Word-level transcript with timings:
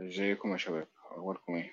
ازيكم 0.00 0.52
يا 0.52 0.56
شباب؟ 0.56 0.88
أخباركم 1.10 1.54
إيه؟ 1.54 1.70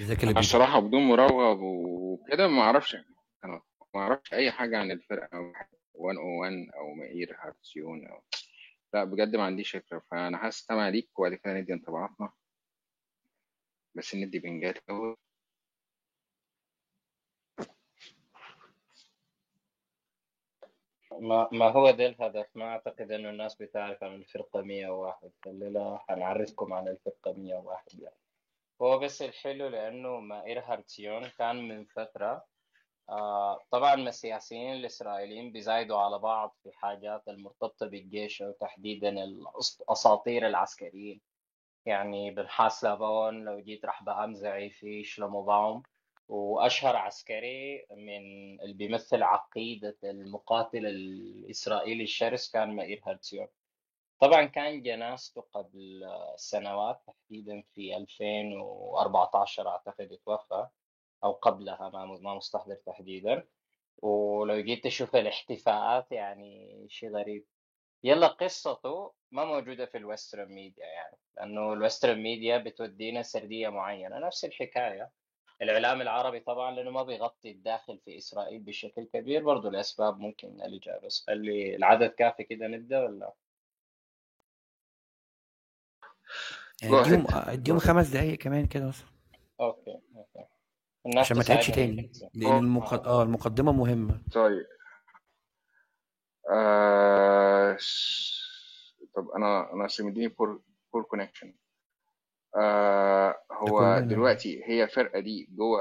ازيك 0.00 0.18
أنا 0.22 0.30
لبيب؟ 0.30 0.38
الصراحة 0.38 0.80
بدون 0.80 1.02
مراوغة 1.02 1.58
وكده 1.62 2.48
ما 2.48 2.62
أعرفش 2.62 2.96
أنا 3.44 3.60
ما 3.94 4.00
أعرفش 4.00 4.34
أي 4.34 4.50
حاجة 4.50 4.78
عن 4.78 4.90
الفرقة 4.90 5.28
101 5.32 6.52
أو 6.78 6.94
مائير 6.94 7.36
هارتسيون 7.44 8.06
أو 8.06 8.22
لا 8.94 9.04
بجد 9.04 9.36
ما 9.36 9.42
عنديش 9.44 9.76
فكرة. 9.76 10.02
فأنا 10.10 10.48
هستمع 10.48 10.88
ليك 10.88 11.18
وبعد 11.18 11.34
كده 11.34 11.52
ندي 11.54 11.72
انطباعاتنا. 11.72 12.32
بس 13.94 14.14
ندي 14.14 14.38
بنجات 14.38 14.76
الأول 14.76 15.16
ما 21.12 21.48
ما 21.52 21.68
هو 21.68 21.90
ده 21.90 22.06
الهدف. 22.06 22.46
ما 22.54 22.64
أعتقد 22.64 23.12
إنه 23.12 23.30
الناس 23.30 23.62
بتعرف 23.62 24.04
عن 24.04 24.14
الفرقة 24.14 24.62
101 24.62 25.32
الليلة 25.46 25.98
حنعرفكم 25.98 26.72
عن 26.72 26.88
الفرقة 26.88 27.32
101 27.32 28.00
يعني. 28.00 28.16
هو 28.82 28.98
بس 28.98 29.22
الحلو 29.22 29.68
لأنه 29.68 30.20
مائير 30.20 30.60
هارتسيون 30.60 31.28
كان 31.38 31.68
من 31.68 31.84
فترة. 31.84 32.46
طبعا 33.70 33.96
ما 33.96 34.08
السياسيين 34.08 34.72
الإسرائيليين 34.72 35.52
بيزايدوا 35.52 35.98
على 35.98 36.18
بعض 36.18 36.56
في 36.62 36.72
حاجات 36.72 37.28
المرتبطة 37.28 37.86
بالجيش 37.86 38.40
وتحديدا 38.40 39.08
الأساطير 39.24 40.46
العسكريين. 40.46 41.20
يعني 41.86 42.30
بنحاس 42.30 42.84
لابون 42.84 43.44
لو 43.44 43.60
جيت 43.60 43.84
رحبعام 43.84 44.70
زئيفي 44.70 45.04
شلومو 45.04 45.42
باوم 45.42 45.82
وأشهر 46.28 46.96
عسكري 46.96 47.86
من 47.90 48.60
اللي 48.60 48.72
بيمثل 48.74 49.22
عقيدة 49.22 49.96
المقاتل 50.04 50.86
الإسرائيلي 50.86 52.02
الشرس 52.04 52.50
كان 52.50 52.76
مائير 52.76 53.00
هرتسيون 53.06 53.48
طبعا 54.20 54.44
كان 54.44 54.82
جنازته 54.82 55.40
قبل 55.40 56.04
سنوات 56.36 57.00
تحديدا 57.06 57.62
في 57.74 57.96
2014 57.96 59.68
أعتقد 59.68 60.18
توفى 60.26 60.66
أو 61.24 61.32
قبلها 61.32 61.90
ما 61.94 62.04
ما 62.06 62.34
مستحضر 62.34 62.74
تحديدا. 62.74 63.46
ولو 64.02 64.60
جيت 64.60 64.84
تشوف 64.84 65.16
الاحتفاءات 65.16 66.12
يعني 66.12 66.86
شيء 66.88 67.10
غريب. 67.10 67.44
يلا 68.04 68.26
قصته 68.26 69.12
ما 69.30 69.44
موجودة 69.44 69.86
في 69.86 69.98
ال 69.98 70.04
western 70.04 70.48
media 70.52 70.86
يعني. 70.86 71.16
لأنه 71.36 71.72
ال 71.72 71.78
western 71.78 72.22
media 72.22 72.58
بتودينا 72.58 73.22
سردية 73.22 73.68
معينة. 73.68 74.18
نفس 74.18 74.44
الحكاية. 74.44 75.10
الإعلام 75.62 76.00
العربي 76.00 76.40
طبعا 76.40 76.70
لأنه 76.74 76.90
ما 76.90 77.02
بيغطي 77.02 77.50
الداخل 77.50 77.98
في 78.04 78.18
إسرائيل 78.18 78.60
بشكل 78.60 79.04
كبير. 79.04 79.44
برضه 79.44 79.70
لأسباب 79.70 80.18
ممكن 80.18 80.48
الإجابة 80.48 81.06
بس. 81.06 81.24
خلي 81.26 81.76
العدد 81.76 82.10
كافي 82.10 82.44
كده 82.44 82.66
نبدأ 82.66 83.04
ولا 83.04 83.32
يعني 86.82 87.00
اديهم 87.00 87.26
اديهم 87.30 87.78
خمس 87.78 88.08
دقايق 88.08 88.38
كمان 88.38 88.66
كده 88.66 88.86
مثلا 88.88 89.08
okay. 89.60 90.00
الناس 91.06 91.26
عشان 91.26 91.36
ما 91.36 91.42
تعبش 91.42 91.66
تساعدني 91.70 92.02
تاني. 92.02 92.30
لأن 92.34 92.58
المق... 92.64 93.06
آه 93.06 93.22
المقدمة 93.22 93.72
مهمة. 93.72 94.22
طيب. 94.32 94.66
آه... 96.50 97.76
ش- 97.78 98.94
طب 99.16 99.28
أنا 99.36 99.72
أنا 99.72 99.86
أصلا 99.86 100.04
مديني 100.04 100.28
poor 100.28 100.62
poor 100.92 101.02
connection 101.02 101.54
آه 102.56 103.34
هو. 103.52 103.98
دلوقتي 103.98 104.62
هي 104.64 104.84
الفرقه 104.84 105.20
دي 105.20 105.48
جوه. 105.50 105.80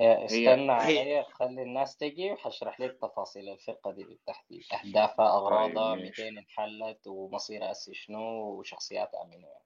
استنى 0.00 0.72
هي- 0.72 1.24
خلي 1.24 1.62
الناس 1.62 1.96
تجي 1.96 2.32
وحشرح 2.32 2.80
لك 2.80 2.98
تفاصيل 3.02 3.48
الفرقة 3.48 3.92
دي 3.92 4.04
بالتحديد 4.04 4.62
أهدافها 4.72 5.28
أغراضها 5.28 5.94
طيب،. 5.94 6.02
200 6.04 6.28
انحلت 6.28 7.06
ومصيرها 7.06 7.72
هسه 7.72 7.92
شنو 7.92 8.20
وشخصياتها 8.58 9.24
منو 9.24 9.48
يعني 9.48 9.64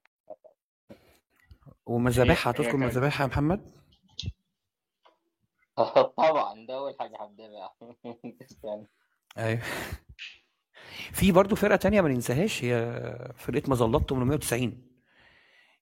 ومذابحها 1.87 2.51
هي- 2.51 2.55
كانت- 2.73 2.85
مذابحها 2.85 3.23
يا 3.25 3.29
محمد؟ 3.31 3.71
طبعا. 6.17 6.67
ده 6.67 6.97
هبدأ 7.21 7.49
بها 7.49 7.75
استنى. 8.51 8.87
أيوه. 9.39 9.63
في 11.13 11.33
برضه 11.33 11.57
فرقة 11.57 11.77
تانية 11.77 12.01
ما 12.01 12.09
ننساهاش 12.09 12.65
هي 12.65 13.35
فرقة 13.37 13.71
مظلات 13.71 14.09
890 14.11 14.83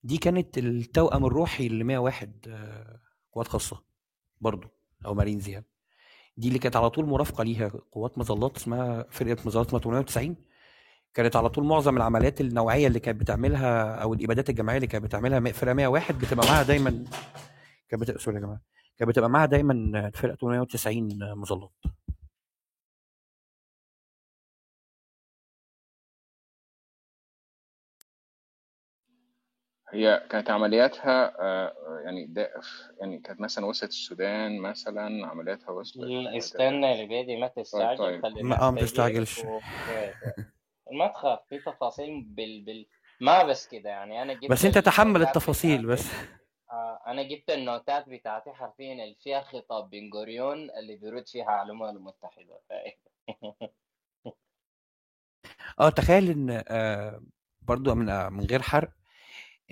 دي 0.03 0.19
كانت 0.19 0.59
التوأم 0.59 1.25
الروحي 1.27 1.69
ل 1.69 1.85
101 1.85 2.47
آه، 2.49 3.01
قوات 3.33 3.49
خاصة 3.49 3.83
برضه 4.41 4.71
أو 5.07 5.15
مارينز 5.15 5.49
يعني 5.49 5.67
دي 6.37 6.49
اللي 6.49 6.59
كانت 6.59 6.77
على 6.77 6.91
طول 6.91 7.07
مرافقة 7.07 7.45
ليها 7.45 7.69
قوات 7.93 8.19
مظلات 8.19 8.57
اسمها 8.57 9.07
فرقة 9.11 9.43
مظلات 9.47 9.71
890 9.71 10.37
كانت 11.15 11.37
على 11.37 11.49
طول 11.49 11.65
معظم 11.65 11.97
العمليات 11.97 12.41
النوعية 12.41 12.87
اللي 12.87 13.01
كانت 13.01 13.21
بتعملها 13.21 13.95
أو 14.03 14.15
الإبادات 14.15 14.51
الجماعية 14.51 14.77
اللي 14.79 14.87
كانت 14.87 15.05
بتعملها 15.05 15.53
فرقة 15.53 15.75
101 15.75 16.19
بتبقى 16.19 16.47
معاها 16.47 16.63
دايما 16.63 17.05
كانت 17.89 18.03
بتبقى 18.03 18.21
سوري 18.21 18.37
يا 18.37 18.41
جماعة 18.43 18.61
كانت 18.99 19.11
بتبقى 19.11 19.31
معاها 19.31 19.47
دايما 19.47 20.11
فرقة 20.15 20.35
890 20.35 21.09
مظلات 21.37 21.71
هي 29.93 30.27
كانت 30.31 30.51
عملياتها 30.51 31.41
آه، 31.41 31.73
يعني 32.05 32.27
ده 32.27 32.51
يعني 33.01 33.19
كانت 33.19 33.41
مثلا 33.41 33.67
وصلت 33.67 33.91
السودان 33.91 34.59
مثلا 34.61 35.27
عملياتها 35.27 35.71
وصلت 35.71 36.05
استنى 36.37 36.87
يا 36.87 37.05
لبيدي 37.05 37.37
ما 37.37 37.49
تستعجل 37.49 37.99
طيب. 37.99 38.23
خلي 38.23 38.43
ما- 38.43 38.61
آه، 38.61 38.75
تستعجلش. 38.75 39.41
ما 40.93 41.07
تخاف 41.07 41.39
في 41.49 41.59
تفاصيل 41.59 42.23
بال... 42.23 42.63
بال... 42.65 42.87
ما 43.21 43.43
بس 43.43 43.69
كده 43.69 43.91
يعني. 43.91 44.23
أنا 44.23 44.33
جبت 44.35 44.51
بس 44.51 44.65
أنت 44.65 44.79
تحمل 44.79 45.23
التفاصيل 45.23 45.87
بتاعتي. 45.87 46.03
بس. 46.03 46.11
آه 46.71 47.01
أنا 47.07 47.23
جبت 47.23 47.51
النوتات 47.51 48.09
بتاعتي 48.09 48.53
حرفيا. 48.53 48.93
اللي 48.93 49.17
فيها 49.23 49.41
خطاب 49.41 49.91
بن 49.91 50.11
غوريون 50.15 50.71
اللي 50.71 50.97
بيرد 50.97 51.29
فيها 51.29 51.47
على 51.51 51.67
الأمم 51.73 51.85
المتحدة. 51.85 52.61
آه 55.81 55.89
تخيل 55.91 56.31
إن 56.31 56.63
آه 56.69 57.23
برضو 57.63 57.95
من 57.95 58.09
آه 58.09 58.29
من 58.29 58.45
غير 58.45 58.63
حرق 58.63 58.93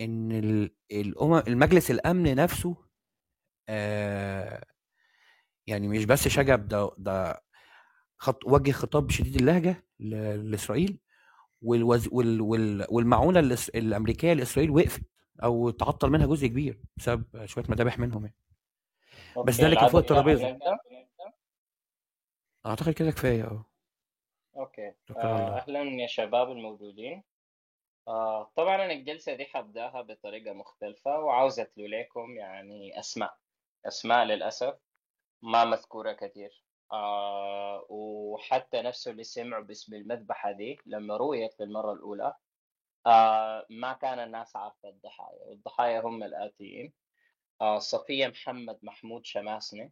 إن 0.01 0.33
ال- 0.33 0.75
الأمم 0.93 1.43
المجلس 1.49 1.91
الأمن 1.91 2.35
نفسه 2.35 2.77
آه 3.69 4.65
يعني 5.67 5.89
مش 5.89 6.05
بس 6.05 6.29
شجب 6.29 6.69
ده 6.69 6.91
ده 6.99 7.43
خط 8.19 8.45
وجه 8.47 8.71
خطاب 8.73 9.11
شديد 9.11 9.37
اللهجة 9.37 9.87
لإسرائيل. 10.01 10.99
والوز 11.63 12.09
وال 12.13 12.41
وال 12.41 12.87
والمعونة 12.91 13.41
الإس- 13.41 13.69
الأمريكية 13.75 14.33
لإسرائيل 14.33 14.71
وقفت 14.71 15.03
أو 15.43 15.71
تعطل 15.71 16.11
منها 16.11 16.27
جزء 16.27 16.47
كبير 16.47 16.81
بسبب 16.97 17.47
شوية 17.47 17.65
مذابح 17.69 17.99
منهم 17.99 18.25
يعني. 18.25 18.37
بس 19.47 19.61
ده 19.61 19.65
اللي 19.67 19.77
كان 19.77 19.89
فوق 19.89 20.01
الترابيزة. 20.01 20.51
نبدأ؟ 20.51 20.79
أعتقد 22.67 22.93
كده 22.93 23.11
كفاية 23.11 23.45
أه 23.45 23.65
أوكي. 24.57 24.93
آه 25.17 25.59
أهلا 25.59 25.83
يا 25.83 26.07
شباب 26.07 26.51
الموجودين 26.51 27.23
آه 28.09 28.53
طبعا 28.57 28.75
أنا 28.75 28.93
الجلسة 28.93 29.35
دي 29.35 29.45
حبدأها 29.45 30.03
بطريقة 30.03 30.53
مختلفة 30.53 31.19
وعاوز 31.19 31.61
أتلو 31.61 31.87
لكم 31.87 32.37
يعني 32.37 32.99
أسماء 32.99 33.37
أسماء 33.87 34.25
للأسف 34.25 34.75
ما 35.43 35.65
مذكورة 35.65 36.13
كثير 36.13 36.65
آه 36.93 37.87
وحتى 37.91 38.83
نفسه 38.83 39.11
اللي 39.11 39.25
سمعوا 39.25 39.65
باسم 39.65 39.95
المذبحة 39.95 40.53
دي 40.53 40.79
لما 40.87 41.17
رويت 41.17 41.61
للمرة 41.61 41.93
الأولى 41.93 42.35
آه 43.07 43.67
ما 43.71 43.93
كان 43.93 44.19
الناس 44.19 44.57
عارفة 44.57 44.89
الضحايا. 44.89 45.45
والضحايا 45.45 46.01
هم 46.01 46.23
الآتيين. 46.23 46.93
آه 47.61 47.79
صفية 47.79 48.27
محمد 48.27 48.79
محمود 48.83 49.27
شماسنه 49.27 49.91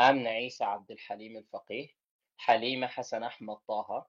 آمنة 0.00 0.30
عيسى 0.30 0.64
عبد 0.64 0.90
الحليم 0.90 1.36
الفقيه 1.36 1.88
حليمة 2.36 2.86
حسن 2.86 3.22
أحمد 3.22 3.56
طه. 3.68 4.06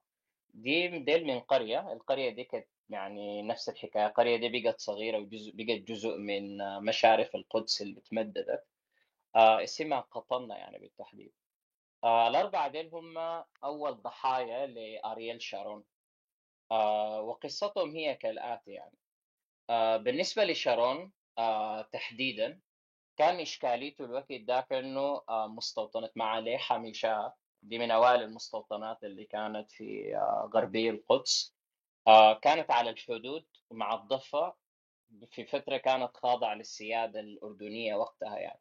دي 0.54 1.00
ديل 1.00 1.26
من 1.28 1.40
قرية. 1.40 1.94
القرية 1.94 2.30
دي 2.30 2.44
كانت 2.44 2.68
يعني 2.90 3.42
نفس 3.42 3.70
الحكاية. 3.70 4.08
القرية 4.08 4.38
دي 4.38 4.62
بقت 4.62 4.80
صغيرة 4.80 5.18
وجزء 5.20 5.52
بقت 5.56 5.80
جزء 5.82 6.18
من 6.18 6.58
مشارف 6.86 7.36
القدس 7.36 7.82
اللي 7.82 8.02
تمددت. 8.02 8.66
آه 9.36 9.64
اسمها 9.64 10.00
قطنة 10.00 10.56
يعني 10.56 10.80
بالتحديد. 10.80 11.34
آه 12.04 12.28
الأربعة 12.28 12.68
ديل 12.68 12.90
هم 12.96 13.18
أول 13.64 14.02
ضحايا 14.02 14.68
لأرييل 14.68 15.42
شارون. 15.42 15.84
آه 16.72 17.22
وقصتهم 17.22 17.92
هي 17.96 18.16
كالآتي 18.16 18.72
يعني. 18.72 18.98
آه 19.70 19.98
بالنسبة 19.98 20.44
لشارون 20.44 21.12
آه 21.38 21.82
تحديدا 21.82 22.60
كان 23.18 23.40
إشكاليته 23.40 24.06
الوقت 24.06 24.32
ذاك 24.32 24.74
إنه 24.74 25.22
آه، 25.30 25.48
مستوطنة 25.48 26.10
معالي 26.16 26.58
حامي 26.58 26.94
شاة. 26.94 27.34
دي 27.64 27.80
من 27.80 27.92
أوائل 27.92 28.22
المستوطنات 28.22 29.04
اللي 29.04 29.26
كانت 29.26 29.72
في 29.72 30.16
آه، 30.18 30.50
غربي 30.54 30.90
القدس. 30.90 31.56
آه، 32.08 32.34
كانت 32.34 32.72
على 32.72 32.90
الحدود 32.90 33.46
مع 33.72 33.94
الضفة. 33.96 34.54
في 35.32 35.46
فترة 35.46 35.78
كانت 35.78 36.18
خاضعة 36.18 36.54
للسيادة 36.56 37.20
الأردنية 37.20 37.96
وقتها 37.96 38.38
يعني. 38.38 38.60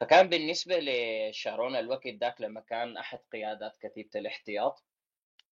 فكان 0.00 0.28
بالنسبة 0.28 0.78
لشارون 0.80 1.76
الوقت 1.76 2.06
ذاك 2.06 2.40
لما 2.40 2.60
كان 2.60 2.96
أحد 2.96 3.18
قيادات 3.32 3.76
كتيبة 3.80 4.10
الاحتياط 4.16 4.84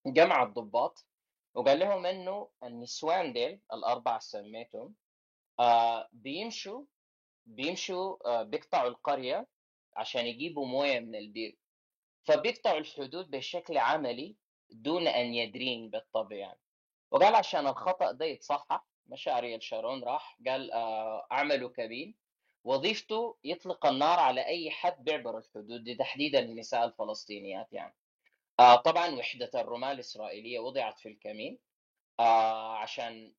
جمع 0.07 0.43
الضباط 0.43 1.07
وقال 1.55 1.79
لهم 1.79 2.07
إنه 2.07 2.51
النسوان 2.63 3.33
ديل 3.33 3.61
الأربعة 3.73 4.19
سميتهم 4.19 4.95
آه 5.61 6.09
بيمشوا 6.13 6.85
بيمشوا 7.47 8.17
آه 8.27 8.43
بيقطعوا 8.43 8.89
القرية 8.89 9.47
عشان 9.97 10.27
يجيبوا 10.27 10.67
موية 10.67 11.01
من 11.01 11.15
البير. 11.15 11.57
فبيقطعوا 12.25 12.79
الحدود 12.79 13.31
بشكل 13.31 13.79
عملي 13.79 14.37
دون 14.71 15.09
أن 15.09 15.35
يدرين 15.35 15.91
بالطبع 15.91 16.37
يعني 16.37 16.61
وقال 17.11 17.35
عشان 17.35 17.67
الخطأ 17.67 18.13
ده 18.13 18.25
يتصحح 18.25 18.87
مشى 19.07 19.61
شارون 19.61 20.05
راح 20.05 20.39
قال 20.47 20.73
آه 20.73 21.27
أعملوا 21.33 21.71
كبين 21.71 22.15
وظيفته 22.69 23.37
يطلق 23.45 23.87
النار 23.87 24.19
على 24.19 24.47
أي 24.47 24.71
حد 24.71 25.05
بيعبر 25.05 25.39
الحدود. 25.39 25.85
دي 25.85 25.95
تحديدا 25.95 26.39
النساء 26.39 26.85
الفلسطينيات 26.85 27.73
يعني. 27.73 27.95
آه 28.61 28.77
طبعا 28.77 29.15
وحدة 29.15 29.51
الرماة 29.55 29.93
الإسرائيلية 29.93 30.59
وضعت 30.59 30.99
في 30.99 31.09
الكمين. 31.09 31.59
آه 32.21 32.77
عشان 32.77 33.33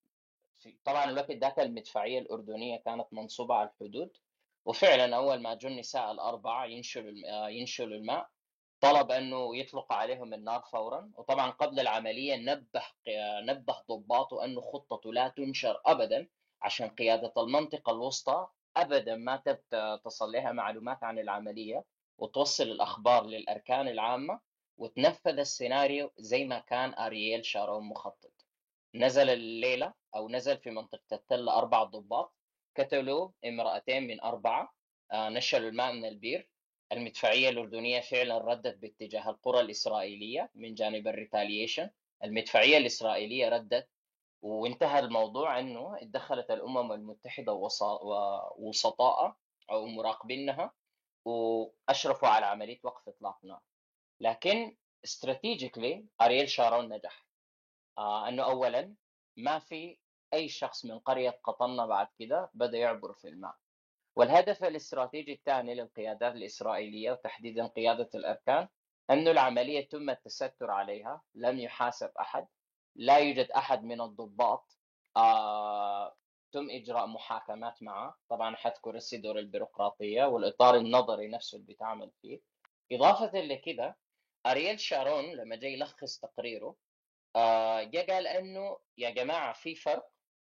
طبعا 0.83 1.05
الوقت 1.09 1.31
ذاك 1.31 1.59
المدفعية 1.59 2.19
الأردنية 2.19 2.77
كانت 2.77 3.07
منصوبة 3.11 3.55
على 3.55 3.69
الحدود. 3.69 4.17
وفعلا 4.65 5.15
أول 5.15 5.41
ما 5.41 5.53
جو 5.53 5.67
النساء 5.67 6.11
الأربعة 6.11 6.65
ينشلوا 6.65 7.13
آه، 7.29 7.49
ينشلوا 7.49 7.97
الماء 7.97 8.29
طلب 8.81 9.11
أنه 9.11 9.57
يطلق 9.57 9.93
عليهم 9.93 10.33
النار 10.33 10.61
فورا. 10.61 11.11
وطبعا 11.17 11.51
قبل 11.51 11.79
العملية 11.79 12.35
نبه 12.35 12.83
نبه 13.41 13.75
ضباطه 13.89 14.45
أنه 14.45 14.61
خطته 14.61 15.13
لا 15.13 15.27
تنشر 15.27 15.81
أبدا 15.85 16.27
عشان 16.61 16.89
قيادة 16.89 17.33
المنطقة 17.37 17.91
الوسطى 17.91 18.47
أبدا 18.81 19.15
ما 19.15 19.43
تصل 20.05 20.31
لها 20.31 20.51
معلومات 20.51 21.03
عن 21.03 21.19
العملية 21.19 21.83
وتوصل 22.17 22.63
الأخبار 22.63 23.25
للأركان 23.25 23.87
العامة 23.87 24.39
وتنفذ 24.77 25.39
السيناريو 25.39 26.11
زي 26.17 26.45
ما 26.45 26.59
كان 26.59 26.93
أرييل 26.93 27.45
شارون 27.45 27.83
مخطط. 27.83 28.45
نزل 28.95 29.29
الليلة 29.29 29.93
أو 30.15 30.29
نزل 30.29 30.57
في 30.57 30.69
منطقة 30.69 31.01
التلة 31.11 31.57
أربع 31.57 31.83
ضباط 31.83 32.33
قتلوا 32.77 33.29
امرأتين 33.45 34.07
من 34.07 34.21
أربعة 34.21 34.73
آه، 35.11 35.29
نشلوا 35.29 35.69
الماء 35.69 35.93
من 35.93 36.05
البير. 36.05 36.49
المدفعية 36.91 37.49
الأردنية 37.49 37.99
فعلا 37.99 38.37
ردت 38.37 38.77
باتجاه 38.77 39.29
القرى 39.29 39.59
الإسرائيلية 39.59 40.49
من 40.55 40.73
جانب 40.73 41.07
ال 41.07 41.13
retaliation. 41.13 41.89
المدفعية 42.23 42.77
الإسرائيلية 42.77 43.49
ردت 43.49 43.87
وانتهى 44.41 44.99
الموضوع 44.99 45.59
انه 45.59 45.97
اتدخلت 46.01 46.51
الامم 46.51 46.91
المتحدة 46.91 47.53
ووسطاء 47.53 49.35
أو 49.71 49.85
مراقبينها 49.85 50.73
واشرفوا 51.25 52.27
على 52.27 52.45
عملية 52.45 52.79
وقف 52.83 53.09
اطلاق 53.09 53.37
نار. 53.43 53.61
لكن 54.19 54.77
strategically 55.05 56.05
أرييل 56.21 56.49
شارون 56.49 56.93
نجح. 56.93 57.25
آه 57.97 58.27
انه 58.27 58.43
اولا 58.43 58.95
ما 59.37 59.59
في 59.59 59.99
أي 60.33 60.49
شخص 60.49 60.85
من 60.85 60.99
قرية 60.99 61.39
قطنا 61.43 61.85
بعد 61.85 62.07
كده 62.19 62.49
بدأ 62.53 62.77
يعبر 62.77 63.13
في 63.13 63.27
الماء. 63.27 63.55
والهدف 64.15 64.63
الاستراتيجي 64.63 65.33
الثاني 65.33 65.75
للقيادات 65.75 66.33
الإسرائيلية 66.33 67.11
وتحديدا 67.11 67.67
قيادة 67.67 68.09
الأركان 68.15 68.67
أنه 69.09 69.31
العملية 69.31 69.89
تم 69.89 70.09
التستر 70.09 70.71
عليها 70.71 71.21
لم 71.35 71.59
يحاسب 71.59 72.11
أحد. 72.19 72.47
لا 72.95 73.17
يوجد 73.17 73.51
أحد 73.51 73.83
من 73.83 74.01
الضباط 74.01 74.77
آه 75.17 76.15
تم 76.51 76.69
إجراء 76.69 77.07
محاكمات 77.07 77.83
معه. 77.83 78.17
طبعا 78.29 78.55
حذكر 78.55 78.95
السيدور 78.95 79.39
البيروقراطية 79.39 80.23
والإطار 80.25 80.75
النظري 80.75 81.27
نفسه 81.27 81.55
اللي 81.55 81.67
بيتعامل 81.67 82.11
فيه. 82.21 82.39
إضافة 82.91 83.39
لكده 83.39 83.97
أرييل 84.45 84.79
شارون 84.79 85.25
لما 85.25 85.55
جاي 85.55 85.73
يلخص 85.73 86.19
تقريره 86.19 86.75
آه 87.35 87.83
جا 87.83 88.01
قال 88.13 88.27
إنه 88.27 88.77
يا 88.97 89.09
جماعة 89.09 89.53
في 89.53 89.75
فرق 89.75 90.09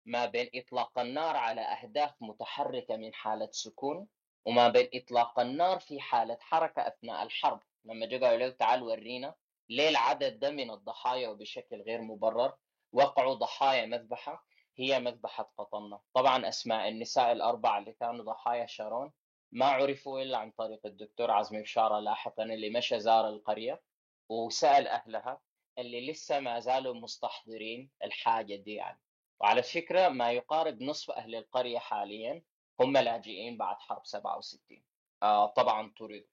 ما 0.06 0.26
بين 0.26 0.50
إطلاق 0.56 1.00
النار 1.00 1.36
على 1.36 1.62
أهداف 1.62 2.14
متحركة 2.22 2.98
من 2.98 3.14
حالة 3.14 3.50
سكون 3.52 4.08
وما 4.46 4.70
بين 4.70 4.90
إطلاق 4.94 5.40
النار 5.40 5.80
في 5.80 6.00
حالة 6.02 6.38
حركة 6.42 6.88
أثناء 6.88 7.24
الحرب. 7.24 7.60
لما 7.86 8.06
جو 8.06 8.18
قالوا 8.26 8.38
له 8.38 8.50
تعال 8.50 8.84
ورينا 8.84 9.36
ليه 9.70 9.90
العدد 9.90 10.40
ده 10.40 10.50
من 10.52 10.72
الضحايا 10.72 11.30
وبشكل 11.30 11.82
غير 11.82 12.02
مبرر؟ 12.02 12.54
وقعوا 12.92 13.34
ضحايا 13.34 13.86
مذبحة 13.86 14.46
هي 14.78 15.00
مذبحة 15.00 15.52
قطنة. 15.58 16.00
طبعا 16.14 16.48
أسماء 16.48 16.88
النساء 16.90 17.32
الأربعة 17.32 17.80
اللي 17.80 17.94
كانوا 17.94 18.26
ضحايا 18.26 18.66
شارون 18.66 19.14
ما 19.52 19.66
عرفوا 19.66 20.22
إلا 20.22 20.38
عن 20.38 20.52
طريق 20.52 20.86
الدكتور 20.86 21.32
عزمي 21.32 21.62
بشاره 21.62 22.00
لاحقا 22.00 22.44
اللي 22.44 22.70
مشى 22.70 23.00
زار 23.00 23.30
القرية 23.30 23.82
وسأل 24.30 24.88
أهلها 24.88 25.42
اللي 25.78 26.12
لسه 26.12 26.40
ما 26.40 26.60
زالوا 26.60 26.94
مستحضرين 26.94 27.90
الحاجة 28.04 28.56
دي 28.56 28.74
يعني. 28.74 29.00
وعلى 29.40 29.64
فكرة 29.64 30.10
ما 30.10 30.32
يقارب 30.32 30.82
نصف 30.82 31.12
أهل 31.12 31.36
القرية 31.36 31.80
حاليا 31.80 32.44
هم 32.80 32.98
لاجئين 32.98 33.58
بعد 33.58 33.76
حرب 33.80 34.06
67 34.06 34.84
آه 35.24 35.46
طبعا 35.46 35.94
طردوا 36.00 36.28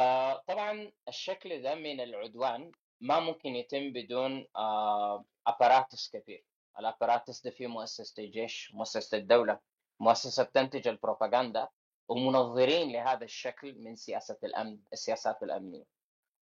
آه 0.00 0.42
طبعا 0.48 0.92
الشكل 1.08 1.62
ده 1.62 1.74
من 1.74 2.00
العدوان 2.00 2.72
ما 3.00 3.20
ممكن 3.20 3.56
يتم 3.56 3.92
بدون 3.92 4.46
آه 4.56 5.24
apparatus 5.46 6.10
كبير 6.10 6.44
ال 6.78 6.84
apparatus 6.84 7.42
ده 7.42 7.50
فيه 7.50 7.66
مؤسسة 7.66 8.22
الجيش 8.22 8.74
مؤسسة 8.74 9.18
الدولة 9.18 9.60
مؤسسة 10.00 10.42
بتنتج 10.44 10.88
البروباغندا 10.88 11.68
ومنظرين 12.08 12.92
لهذا 12.92 13.24
الشكل 13.24 13.78
من 13.78 13.96
سياسة 13.96 14.38
الأمن 14.44 14.78
السياسات 14.92 15.42
الأمنية. 15.42 15.84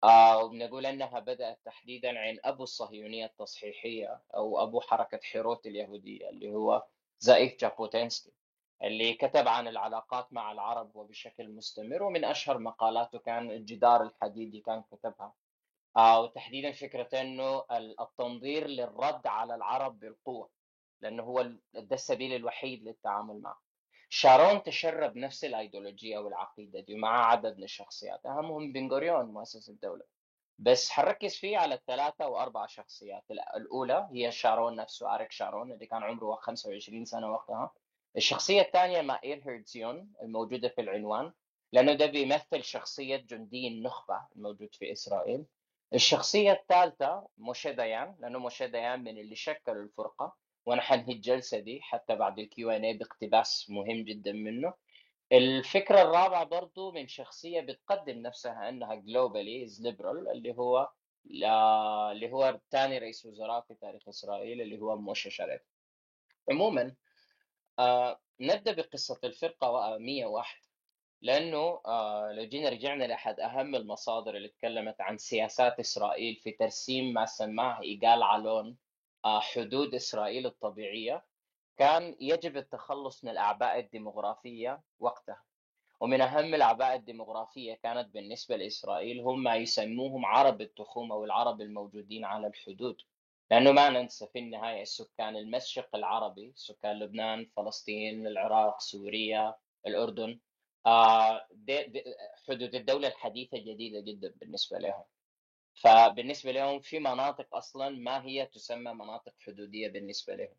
آه 0.04 0.50
أنها 0.86 1.20
بدأت 1.20 1.60
تحديدا 1.64 2.18
عن 2.18 2.38
أبو 2.44 2.62
الصهيونية 2.62 3.26
التصحيحية 3.26 4.22
أو 4.34 4.62
أبو 4.62 4.80
حركة 4.80 5.20
حيروت 5.22 5.66
اليهودية 5.66 6.28
اللي 6.28 6.52
هو 6.54 6.86
زائف 7.18 7.60
جابوتينسكي. 7.60 8.32
اللي 8.84 9.14
كتب 9.14 9.48
عن 9.48 9.68
العلاقات 9.68 10.32
مع 10.32 10.52
العرب 10.52 10.96
وبشكل 10.96 11.48
مستمر 11.48 12.02
ومن 12.02 12.24
أشهر 12.24 12.58
مقالاته 12.58 13.18
كان 13.18 13.50
الجدار 13.50 14.02
الحديدي 14.02 14.60
كان 14.60 14.82
كتبها. 14.92 15.34
آه 15.96 16.20
وتحديدا 16.20 16.72
فكرة 16.72 17.20
إنه 17.20 17.64
التنظير 18.00 18.66
للرد 18.66 19.26
على 19.26 19.54
العرب 19.54 20.00
بالقوة 20.00 20.50
لأنه 21.00 21.22
هو 21.22 21.42
ده 21.74 21.94
السبيل 21.96 22.32
الوحيد 22.36 22.82
للتعامل 22.82 23.40
معه. 23.40 23.60
شارون 24.08 24.62
تشرب 24.62 25.16
نفس 25.16 25.44
الأيديولوجية 25.44 26.18
والعقيدة 26.18 26.80
دي 26.80 26.94
ومعه 26.94 27.24
عدد 27.26 27.56
من 27.56 27.64
الشخصيات 27.64 28.26
أهمهم 28.26 28.72
بن 28.72 28.90
غوريون 28.90 29.24
مؤسس 29.24 29.68
الدولة. 29.68 30.02
بس 30.58 30.90
حنركز 30.90 31.34
فيه 31.36 31.58
على 31.58 31.74
الثلاثة 31.74 32.28
وأربع 32.28 32.66
شخصيات. 32.66 33.24
الأولى 33.56 34.08
هي 34.12 34.30
شارون 34.32 34.76
نفسه 34.76 35.14
أريك 35.14 35.32
شارون 35.32 35.72
اللي 35.72 35.86
كان 35.86 36.02
عمره 36.02 36.34
25 36.34 37.04
سنة 37.04 37.32
وقتها. 37.32 37.70
الشخصية 38.16 38.60
الثانية 38.60 39.00
مائير 39.02 39.42
هيرتزيون 39.46 40.12
الموجودة 40.22 40.68
في 40.68 40.80
العنوان 40.80 41.32
لأنه 41.72 41.92
ده 41.92 42.06
بيمثل 42.06 42.64
شخصية 42.64 43.16
جندي 43.16 43.68
النخبة 43.68 44.26
الموجود 44.36 44.74
في 44.74 44.92
إسرائيل. 44.92 45.44
الشخصية 45.94 46.52
الثالثة 46.52 47.28
موشي 47.38 47.72
ديان 47.72 48.16
لأنه 48.20 48.38
موشي 48.38 48.66
ديان 48.66 49.00
من 49.04 49.18
اللي 49.18 49.34
شكلوا 49.36 49.82
الفرقة 49.82 50.36
وأنا 50.66 50.82
حنهي 50.82 51.12
الجلسه 51.12 51.58
دي 51.58 51.80
حتى 51.82 52.14
بعد 52.16 52.38
ال 52.38 52.54
Q 52.54 52.70
and 52.70 52.84
A 52.84 52.92
باقتباس 52.94 53.70
مهم 53.70 54.04
جدا 54.04 54.32
منه. 54.32 54.74
الفكرة 55.32 56.02
الرابعة 56.02 56.44
برضو 56.44 56.92
من 56.92 57.08
شخصية 57.08 57.60
بتقدم 57.60 58.18
نفسها 58.18 58.68
إنها 58.68 58.94
globally 58.94 59.64
as 59.64 59.82
liberal 59.82 60.28
اللي 60.30 60.54
هو 60.58 60.90
اللي 62.12 62.32
هو 62.32 62.60
ثاني 62.70 62.98
رئيس 62.98 63.26
وزراء 63.26 63.60
في 63.60 63.74
تاريخ 63.74 64.08
إسرائيل 64.08 64.60
اللي 64.60 64.78
هو 64.78 64.96
موشي 64.96 65.30
شاريت 65.30 65.60
عموما 66.50 66.94
آه 67.78 68.20
نبدأ 68.40 68.72
بقصة 68.72 69.20
الفرقة 69.24 69.98
101 69.98 70.60
لأنه 71.22 71.80
آه 71.86 72.32
لو 72.32 72.44
جينا 72.44 72.68
رجعنا 72.68 73.04
لأحد 73.04 73.40
أهم 73.40 73.74
المصادر 73.74 74.36
اللي 74.36 74.48
تكلمت 74.48 75.00
عن 75.00 75.18
سياسات 75.18 75.80
إسرائيل 75.80 76.36
في 76.36 76.50
ترسيم 76.50 77.12
ما 77.14 77.26
سماه 77.26 77.80
إيجال 77.80 78.22
علون 78.22 78.76
آه 79.24 79.40
حدود 79.40 79.94
إسرائيل 79.94 80.46
الطبيعية 80.46 81.24
كان 81.76 82.16
يجب 82.20 82.56
التخلص 82.56 83.24
من 83.24 83.30
الأعباء 83.30 83.78
الديمغرافية 83.78 84.82
وقتها. 84.98 85.42
ومن 86.00 86.20
أهم 86.20 86.54
الأعباء 86.54 86.94
الديمغرافية 86.96 87.74
كانت 87.74 88.14
بالنسبة 88.14 88.56
لإسرائيل 88.56 89.20
هم 89.20 89.42
ما 89.42 89.56
يسموهم 89.56 90.26
عرب 90.26 90.60
التخوم 90.60 91.12
أو 91.12 91.24
العرب 91.24 91.60
الموجودين 91.60 92.24
على 92.24 92.46
الحدود. 92.46 92.96
لأنه 93.52 93.72
ما 93.72 93.88
ننسى 93.90 94.26
في 94.32 94.38
النهاية 94.38 94.82
السكان 94.82 95.36
المشرق 95.36 95.96
العربي 95.96 96.52
سكان 96.56 96.98
لبنان 96.98 97.50
فلسطين 97.56 98.26
العراق 98.26 98.80
سوريا 98.80 99.54
الأردن 99.86 100.40
آه 100.86 101.46
حدود 102.48 102.74
الدولة 102.74 103.08
الحديثة 103.08 103.58
جديدة 103.58 104.00
جدا 104.00 104.32
بالنسبة 104.36 104.78
لهم. 104.78 105.04
فبالنسبة 105.74 106.52
لهم 106.52 106.80
في 106.80 106.98
مناطق 106.98 107.54
أصلا 107.54 107.88
ما 107.88 108.24
هي 108.24 108.46
تسمى 108.46 108.92
مناطق 108.92 109.34
حدودية 109.46 109.88
بالنسبة 109.88 110.34
لهم. 110.34 110.56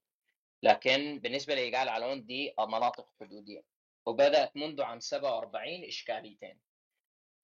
لكن 0.63 1.19
بالنسبة 1.19 1.55
لإيجال 1.55 1.89
علون 1.89 2.25
دي 2.25 2.53
مناطق 2.59 3.09
حدودية. 3.19 3.63
وبدأت 4.05 4.57
منذ 4.57 4.81
عام 4.81 5.00
47 5.00 5.83
إشكاليتين. 5.83 6.59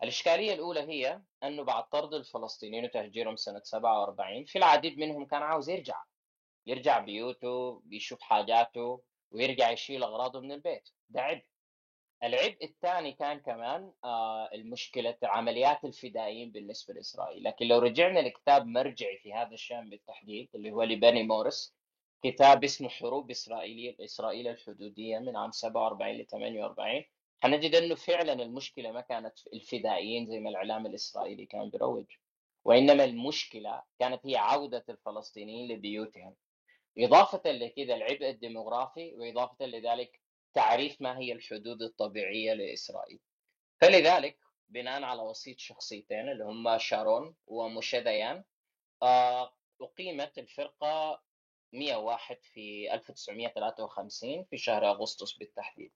الإشكالية 0.04 0.54
الأولى 0.54 0.80
هي 0.80 1.22
أنه 1.44 1.64
بعد 1.64 1.90
طرد 1.90 2.14
الفلسطينيين 2.14 2.86
وتهجيرهم 2.86 3.36
سنة 3.36 3.62
47 3.64 4.46
في 4.46 4.58
العديد 4.58 4.98
منهم 5.00 5.26
كان 5.26 5.42
عاوز 5.44 5.70
يرجع 5.70 6.04
يرجع 6.68 7.00
بيوته 7.00 7.82
بيشوف 7.86 8.22
حاجاته 8.22 9.02
ويرجع 9.32 9.72
يشيل 9.72 10.04
أغراضه 10.04 10.40
من 10.40 10.52
البيت. 10.52 10.90
ده 11.10 11.22
عبء 11.22 11.44
العبء 12.24 12.66
الثاني 12.66 13.12
كان 13.14 13.40
كمان 13.40 13.94
آه 14.04 14.50
المشكلة 14.54 15.18
عمليات 15.24 15.86
الفدائيين 15.86 16.52
بالنسبة 16.52 16.94
لإسرائيل. 16.94 17.44
لكن 17.44 17.68
لو 17.68 17.80
رجعنا 17.80 18.20
لكتاب 18.20 18.66
مرجعي 18.66 19.18
في 19.18 19.34
هذا 19.34 19.54
الشأن 19.54 19.90
بالتحديد 19.90 20.50
اللي 20.56 20.72
هو 20.72 20.84
لبني 20.84 21.24
مورس 21.24 21.76
كتاب 22.24 22.64
اسمه 22.64 22.90
حروب 22.90 23.32
إسرائيل 23.32 23.96
إسرائيل 24.02 24.48
الحدودية 24.48 25.20
من 25.20 25.36
عام 25.36 25.52
47 25.52 26.14
ل 26.18 26.26
48 26.26 27.04
حنجد 27.44 27.76
انه 27.76 27.96
فعلا 27.96 28.34
المشكلة 28.34 28.92
ما 28.92 29.02
كانت 29.02 29.48
الفدائيين 29.54 30.26
زي 30.28 30.40
ما 30.40 30.50
الإعلام 30.50 30.86
الإسرائيلي 30.86 31.46
كان 31.46 31.70
بيروج 31.70 32.06
وإنما 32.66 33.04
المشكلة 33.04 33.84
كانت 34.00 34.26
هي 34.26 34.36
عودة 34.36 34.86
الفلسطينيين 34.90 35.72
لبيوتهم. 35.72 36.36
إضافة 36.98 37.52
لكذا 37.52 37.96
العبء 37.96 38.30
الديموغرافي 38.30 39.14
وإضافة 39.16 39.66
لذلك 39.66 40.22
تعريف 40.54 41.02
ما 41.02 41.18
هي 41.20 41.32
الحدود 41.34 41.82
الطبيعية 41.82 42.54
لإسرائيل. 42.54 43.20
فلذلك 43.82 44.38
بناء 44.70 45.04
على 45.04 45.22
وسيط 45.22 45.60
شخصيتين 45.60 46.30
اللي 46.30 46.44
هم 46.44 46.78
شارون 46.78 47.36
وموشي 47.48 48.00
ديان 48.02 48.44
آه، 49.04 49.54
أقيمت 49.82 50.38
الفرقة 50.38 51.22
101 51.74 52.38
في 52.42 52.94
1953 52.94 54.44
في 54.44 54.58
شهر 54.58 54.90
أغسطس 54.90 55.34
بالتحديد. 55.38 55.92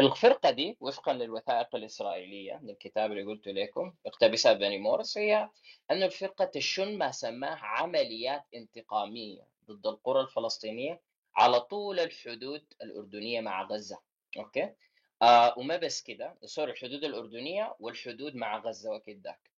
الفرقة 0.00 0.50
دي 0.50 0.76
وفقا 0.80 1.12
للوثائق 1.12 1.74
الإسرائيلية 1.76 2.58
من 2.62 2.70
الكتاب 2.70 3.12
اللي 3.12 3.22
قلت 3.22 3.48
لكم 3.48 3.94
اقتبسها 4.06 4.52
بني 4.52 4.78
مورس 4.78 5.18
هي 5.18 5.48
أن 5.90 6.02
الفرقة 6.02 6.44
تشن 6.44 6.98
ما 6.98 7.10
سماه 7.10 7.56
عمليات 7.56 8.44
انتقامية 8.54 9.42
ضد 9.66 9.86
القرى 9.86 10.20
الفلسطينية 10.20 11.00
على 11.36 11.60
طول 11.60 12.00
الحدود 12.00 12.64
الأردنية 12.82 13.40
مع 13.40 13.62
غزة. 13.62 13.98
okay؟ 14.36 14.72
آه 15.22 15.54
وما 15.58 15.76
بس 15.76 16.02
كده 16.02 16.38
sorry 16.44 16.72
الحدود 16.72 17.04
الأردنية 17.04 17.76
والحدود 17.80 18.34
مع 18.34 18.58
غزة 18.58 18.90
وكذاك 18.90 19.50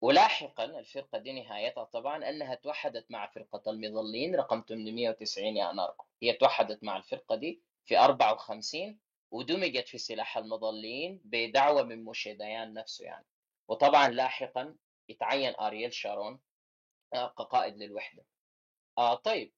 ولاحقا 0.00 0.64
الفرقة 0.64 1.18
دي 1.18 1.32
نهايتها 1.42 1.84
طبعا 1.84 2.28
أنها 2.28 2.54
توحدت 2.54 3.10
مع 3.10 3.26
فرقة 3.26 3.70
المظلين 3.70 4.34
رقم 4.36 4.62
890 4.68 5.56
يا 5.56 5.70
أناركو. 5.70 6.04
هي 6.22 6.32
توحدت 6.32 6.84
مع 6.84 6.96
الفرقة 6.96 7.36
دي 7.36 7.60
في 7.84 7.98
54 7.98 8.98
ودمجت 9.30 9.88
في 9.88 9.98
سلاح 9.98 10.38
المظلين 10.38 11.20
بدعوة 11.24 11.82
من 11.82 12.04
موشي 12.04 12.34
ديان 12.34 12.74
نفسه 12.74 13.04
يعني. 13.04 13.26
وطبعا 13.68 14.08
لاحقا 14.08 14.76
يتعين 15.08 15.54
أرييل 15.60 15.92
شارون 15.92 16.40
آه، 17.14 17.28
كقائد 17.38 17.76
للوحدة. 17.76 18.24
آه 18.98 19.14
طيب 19.14 19.52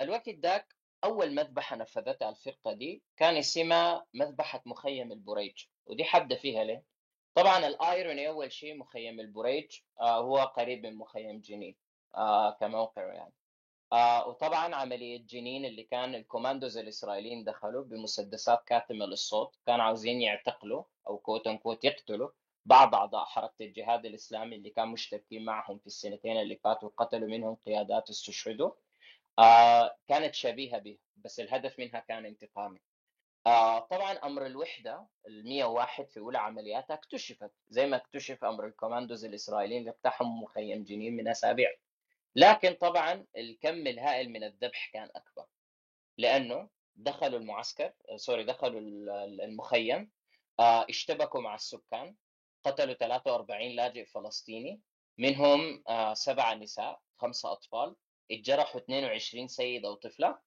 الوقت 0.00 0.28
ذاك 0.28 0.76
أول 1.04 1.34
مذبحة 1.34 1.76
نفذتها 1.76 2.28
الفرقة 2.30 2.72
دي 2.72 3.02
كان 3.16 3.36
اسمها 3.36 4.06
مذبحة 4.14 4.62
مخيم 4.66 5.12
البريج 5.12 5.64
ودي 5.86 6.04
حبدة 6.04 6.36
فيها 6.36 6.64
ليه؟ 6.64 6.84
طبعا 7.34 7.66
ال 7.66 7.76
irony 7.76 8.28
أول 8.28 8.52
شيء 8.52 8.76
مخيم 8.76 9.20
البريج 9.20 9.80
آه 10.00 10.18
هو 10.20 10.38
قريب 10.38 10.86
من 10.86 10.94
مخيم 10.94 11.40
جنين 11.40 11.76
آه 12.14 12.50
كموقع 12.50 13.14
يعني. 13.14 13.32
آه 13.92 14.28
وطبعا 14.28 14.74
عملية 14.74 15.26
جنين 15.26 15.64
اللي 15.64 15.82
كان 15.82 16.14
الكوماندوز 16.14 16.78
الإسرائيليين 16.78 17.44
دخلوا 17.44 17.84
بمسدسات 17.84 18.64
كاتمة 18.66 19.06
للصوت 19.06 19.56
كانوا 19.66 19.84
عاوزين 19.84 20.20
يعتقلوا 20.22 20.84
أو 21.08 21.18
quote 21.18 21.48
quote 21.48 21.84
يقتلوا 21.84 22.30
بعض 22.66 22.94
أعضاء 22.94 23.24
حركة 23.24 23.54
الجهاد 23.64 24.06
الإسلامي 24.06 24.56
اللي 24.56 24.70
كانوا 24.70 24.92
مشتركين 24.92 25.44
معهم 25.44 25.78
في 25.78 25.86
السنتين 25.86 26.40
اللي 26.40 26.56
فاتوا 26.56 26.90
قتلوا 26.96 27.28
منهم 27.28 27.56
قيادات 27.66 28.10
استشهدوا. 28.10 28.70
آه 29.38 29.96
كانت 30.08 30.34
شبيهة 30.34 30.78
به 30.78 30.98
بس 31.16 31.40
الهدف 31.40 31.78
منها 31.78 32.00
كان 32.00 32.26
انتقامي. 32.26 32.80
آه 33.46 33.78
طبعا 33.78 34.12
أمر 34.12 34.46
الوحدة 34.46 35.06
ال 35.26 35.44
101 35.48 36.08
في 36.08 36.20
أولى 36.20 36.38
عملياتها 36.38 36.94
اكتشفت 36.94 37.50
زي 37.68 37.86
ما 37.86 37.96
اكتشف 37.96 38.44
أمر 38.44 38.66
الكوماندوز 38.66 39.24
الإسرائيليين 39.24 39.80
اللي 39.80 39.90
اقتحموا 39.90 40.42
مخيم 40.42 40.84
جنين 40.84 41.16
من 41.16 41.28
أسابيع. 41.28 41.70
لكن 42.36 42.72
طبعا 42.72 43.26
الكم 43.36 43.86
الهائل 43.86 44.30
من 44.30 44.44
الذبح 44.44 44.90
كان 44.92 45.10
أكبر 45.14 45.46
لأنه 46.18 46.68
دخلوا 46.96 47.38
المعسكر 47.38 47.92
sorry 48.16 48.44
دخلوا 48.44 48.80
المخيم 49.44 50.10
آه، 50.60 50.86
اشتبكوا 50.90 51.40
مع 51.40 51.54
السكان 51.54 52.16
قتلوا 52.64 52.94
43 52.94 53.68
لاجئ 53.68 54.04
فلسطيني 54.04 54.80
منهم 55.18 55.82
آه، 55.88 56.14
سبعة 56.14 56.54
نساء 56.54 57.00
خمسة 57.18 57.52
أطفال 57.52 57.96
اتجرحوا 58.30 58.80
22 58.80 59.48
سيدة 59.48 59.90
وطفلة. 59.90 60.38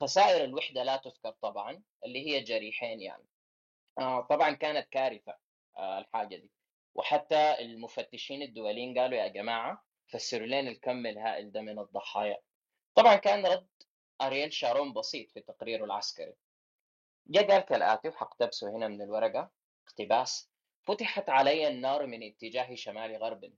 خسائر 0.00 0.44
الوحدة 0.44 0.82
لا 0.82 0.96
تذكر 0.96 1.30
طبعا 1.30 1.82
اللي 2.04 2.26
هي 2.26 2.40
جريحين 2.40 3.00
يعني. 3.00 3.26
آه، 3.98 4.20
طبعا 4.20 4.50
كانت 4.50 4.88
كارثة 4.88 5.36
الحاجة 5.78 6.36
دي. 6.36 6.50
وحتى 6.94 7.58
المفتشين 7.60 8.42
الدوليين 8.42 8.98
قالوا 8.98 9.18
يا 9.18 9.28
جماعة 9.28 9.84
فسروا 10.06 10.46
لنا 10.46 10.70
الكم 10.70 11.06
الهائل 11.06 11.52
ده 11.52 11.60
من 11.60 11.78
الضحايا. 11.78 12.38
طبعا 12.94 13.16
كان 13.16 13.46
رد 13.46 13.66
أرييل 14.20 14.52
شارون 14.52 14.92
بسيط 14.92 15.30
في 15.30 15.40
تقريره 15.40 15.84
العسكري. 15.84 16.34
جاء 17.26 17.50
قال 17.50 17.60
كالآتي 17.60 18.08
وحقتبسه 18.08 18.70
هنا 18.70 18.88
من 18.88 19.02
الورقة 19.02 19.50
اقتباس 19.86 20.50
فتحت 20.82 21.28
علي 21.28 21.68
النار 21.68 22.06
من 22.06 22.22
اتجاه 22.22 22.74
شمال 22.74 23.16
غرب. 23.16 23.52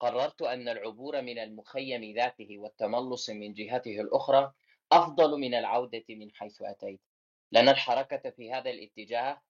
قررت 0.00 0.42
أن 0.42 0.68
العبور 0.68 1.22
من 1.22 1.38
المخيم 1.38 2.14
ذاته 2.16 2.58
والتملص 2.58 3.30
من 3.30 3.54
جهته 3.54 4.00
الأخرى 4.00 4.52
أفضل 4.92 5.40
من 5.40 5.54
العودة 5.54 6.04
من 6.08 6.30
حيث 6.34 6.62
أتيت. 6.62 7.00
لأن 7.52 7.68
الحركة 7.68 8.30
في 8.30 8.52
هذا 8.52 8.70
الاتجاه 8.70 9.42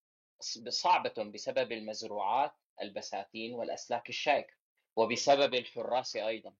صعبة 0.69 1.23
بسبب 1.23 1.73
المزروعات 1.73 2.53
البساتين 2.83 3.55
والأسلاك 3.55 4.09
الشائكة. 4.09 4.60
وبسبب 4.97 5.55
الحراس 5.55 6.17
أيضا. 6.17 6.55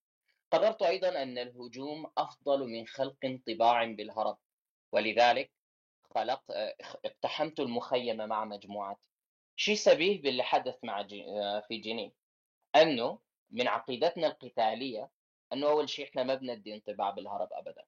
قررت 0.51 0.83
أيضا 0.83 1.23
أن 1.23 1.39
الهجوم 1.39 2.11
أفضل 2.19 2.69
من 2.69 2.87
خلق 2.87 3.17
انطباع 3.25 3.85
بالهرب 3.85 4.39
ولذلك 4.93 5.51
خلق 6.15 6.43
اقتحمت 7.05 7.61
المخيم 7.61 8.17
مع 8.17 8.45
مجموعتي. 8.45 9.01
شيء 9.57 9.75
سبيه 9.75 10.23
باللي 10.23 10.43
حدث 10.43 10.77
مع 10.83 11.03
جي... 11.03 11.25
في 11.69 11.77
جنين. 11.79 12.13
أنه 12.77 13.19
من 13.51 13.69
عقيدتنا 13.69 14.27
القتالية 14.27 15.11
أنه 15.53 15.67
أول 15.71 15.89
شيء 15.89 16.05
إحنا 16.05 16.23
ما 16.23 16.35
بندي 16.35 16.75
انطباع 16.75 17.11
بالهرب 17.11 17.49
أبدا. 17.53 17.85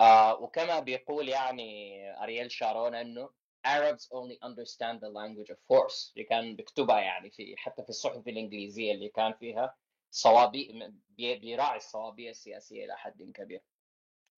آه 0.00 0.34
وكما 0.34 0.80
بيقول 0.80 1.28
يعني 1.28 2.02
أرييل 2.22 2.50
شارون 2.50 2.94
أنه 2.94 3.30
Arabs 3.64 4.08
only 4.12 4.38
understand 4.42 5.00
the 5.00 5.08
language 5.08 5.50
of 5.50 5.58
force. 5.68 6.12
اللي 6.16 6.24
كان 6.28 6.56
بيكتبها 6.56 7.00
يعني 7.00 7.30
في 7.30 7.56
حتى 7.56 7.82
في 7.82 7.88
الصحف 7.88 8.28
الإنجليزية 8.28 8.92
اللي 8.92 9.08
كان 9.08 9.32
فيها 9.32 9.76
صوابي 10.10 10.92
بيراعي 11.18 11.76
الصوابية 11.76 12.30
السياسية 12.30 12.84
إلى 12.84 12.96
حد 12.98 13.22
كبير. 13.34 13.62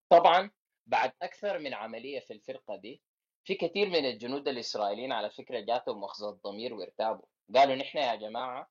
طبعا 0.08 0.50
بعد 0.86 1.12
أكثر 1.22 1.58
من 1.58 1.74
عملية 1.74 2.20
في 2.20 2.32
الفرقة 2.32 2.76
دي 2.76 3.02
في 3.44 3.54
كثير 3.54 3.88
من 3.88 4.04
الجنود 4.06 4.48
الإسرائيليين 4.48 5.12
على 5.12 5.30
فكرة 5.30 5.60
جاتهم 5.60 6.00
مخزى 6.00 6.26
الضمير 6.28 6.74
وارتابوا. 6.74 7.26
قالوا 7.54 7.74
نحن 7.74 7.98
يا 7.98 8.14
جماعة 8.14 8.70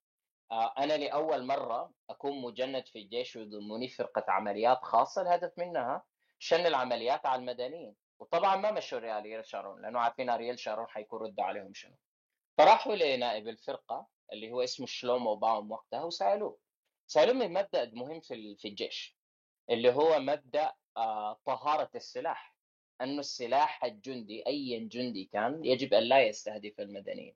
آه، 0.51 0.73
أنا 0.77 0.97
لأول 0.97 1.45
مرة 1.45 1.91
أكون 2.09 2.41
مجند 2.41 2.87
في 2.87 2.99
الجيش 2.99 3.35
ويضمني 3.35 3.87
فرقة 3.87 4.25
عمليات 4.27 4.77
خاصة. 4.83 5.21
الهدف 5.21 5.51
منها 5.57 6.03
شن 6.39 6.65
العمليات 6.65 7.25
على 7.25 7.39
المدنيين. 7.39 7.95
وطبعا 8.23 8.55
ما 8.55 8.71
مشوا 8.71 9.17
ارييل 9.17 9.45
شارون 9.45 9.81
لأنه 9.81 9.99
عارفين 9.99 10.29
ارييل 10.29 10.59
شارون 10.59 10.87
حيكون 10.87 11.21
رد 11.21 11.39
عليهم 11.39 11.73
شنو. 11.73 11.95
فراحوا 12.57 12.95
لنائب 12.95 13.47
الفرقة 13.47 14.07
اللي 14.33 14.51
هو 14.51 14.63
اسمه 14.63 14.85
شلومو 14.85 15.35
باوم 15.35 15.71
وقتها 15.71 16.03
وسألوه. 16.03 16.57
سألوه 17.07 17.35
من 17.35 17.53
مبدأ 17.53 17.91
مهم 17.93 18.19
في 18.19 18.55
في 18.55 18.67
الجيش 18.67 19.17
اللي 19.69 19.93
هو 19.93 20.19
مبدأ 20.19 20.73
آه 20.97 21.39
طهارة 21.45 21.89
السلاح. 21.95 22.55
أنه 23.01 23.19
السلاح 23.19 23.83
الجندي 23.83 24.47
اي 24.47 24.79
جندي 24.79 25.25
كان 25.33 25.65
يجب 25.65 25.93
أن 25.93 26.03
لا 26.03 26.21
يستهدف 26.21 26.79
المدنيين. 26.79 27.35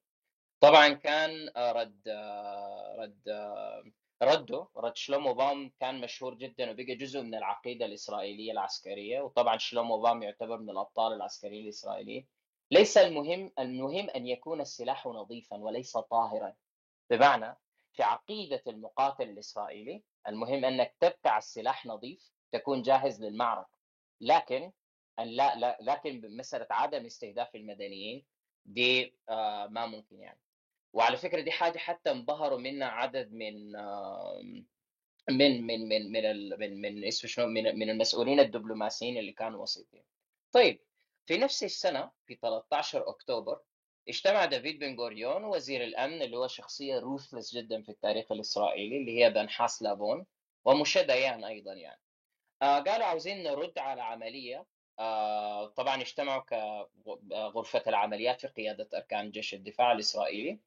طبعا 0.59 0.89
كان 0.89 1.49
آه، 1.55 1.71
رد 1.71 2.07
آه، 2.07 2.95
رد 2.99 3.29
رده 4.21 4.67
رد 4.75 4.95
شلومو 4.95 5.33
بام 5.33 5.71
كان 5.79 6.01
مشهور 6.01 6.33
جدا 6.35 6.71
وبقى 6.71 6.95
جزء 6.95 7.21
من 7.21 7.35
العقيدة 7.35 7.85
الإسرائيلية 7.85 8.51
العسكرية 8.51 9.21
وطبعا 9.21 9.57
شلومو 9.57 10.01
بام 10.01 10.23
يعتبر 10.23 10.57
من 10.57 10.69
الأبطال 10.69 11.13
العسكريين 11.13 11.63
الإسرائيليين. 11.63 12.27
ليس 12.71 12.97
المهم 12.97 13.51
المهم 13.59 14.09
أن 14.09 14.27
يكون 14.27 14.61
السلاح 14.61 15.05
نظيفا 15.07 15.57
وليس 15.57 15.97
طاهرا. 15.97 16.53
بمعنى 17.09 17.57
في 17.93 18.03
عقيدة 18.03 18.63
المقاتل 18.67 19.29
الإسرائيلي 19.29 20.03
المهم 20.27 20.65
أنك 20.65 20.95
تبقى 20.99 21.37
السلاح 21.37 21.85
نظيف 21.85 22.31
تكون 22.51 22.81
جاهز 22.81 23.23
للمعركة. 23.23 23.77
لكن 24.21 24.71
أن 25.19 25.27
لا, 25.27 25.55
لا 25.55 25.77
لكن 25.81 26.37
مساله 26.37 26.67
عدم 26.71 27.05
استهداف 27.05 27.55
المدنيين 27.55 28.25
دي 28.65 29.15
آه 29.29 29.67
ما 29.67 29.85
ممكن 29.85 30.19
يعني. 30.21 30.39
وعلى 30.97 31.17
فكرة 31.17 31.41
دي 31.41 31.51
حاجة 31.51 31.77
حتى 31.77 32.11
انبهروا 32.11 32.59
منها 32.59 32.87
عدد 32.87 33.31
من 33.33 33.75
آه 33.75 34.41
من 35.29 35.61
من 35.67 35.87
من 35.89 36.11
من 36.11 36.25
ال 36.25 36.59
من 36.59 36.81
من 36.81 37.05
اسمه 37.05 37.29
شنو 37.29 37.47
من 37.47 37.63
من 37.79 37.89
المسؤولين 37.89 38.39
الدبلوماسيين 38.39 39.17
اللي 39.17 39.31
كانوا 39.31 39.61
وسيطين. 39.61 40.03
طيب 40.51 40.83
في 41.25 41.37
نفس 41.37 41.63
السنة 41.63 42.11
في 42.25 42.35
13 42.35 43.09
أكتوبر 43.09 43.59
اجتمع 44.09 44.45
دافيد 44.45 44.79
بن 44.79 44.95
غوريون 44.97 45.43
وزير 45.43 45.83
الأمن 45.83 46.21
اللي 46.21 46.37
هو 46.37 46.47
شخصية 46.47 46.99
روثلس 46.99 47.55
جدا 47.55 47.81
في 47.81 47.89
التاريخ 47.89 48.31
الإسرائيلي 48.31 48.97
اللي 48.97 49.23
هي 49.23 49.29
بنحاس 49.29 49.81
لافون 49.83 50.25
وموشي 50.65 51.03
ديان 51.03 51.43
أيضا 51.43 51.73
يعني. 51.73 52.01
آه 52.61 52.79
قالوا 52.79 53.05
عاوزين 53.05 53.43
نرد 53.43 53.79
على 53.79 54.01
عملية 54.01 54.65
آه 54.99 55.67
طبعا 55.67 56.01
اجتمعوا 56.01 56.41
كغرفه 56.41 57.83
العمليات 57.87 58.41
في 58.41 58.47
قيادة 58.47 58.89
أركان 58.93 59.31
جيش 59.31 59.53
الدفاع 59.53 59.91
الإسرائيلي. 59.91 60.59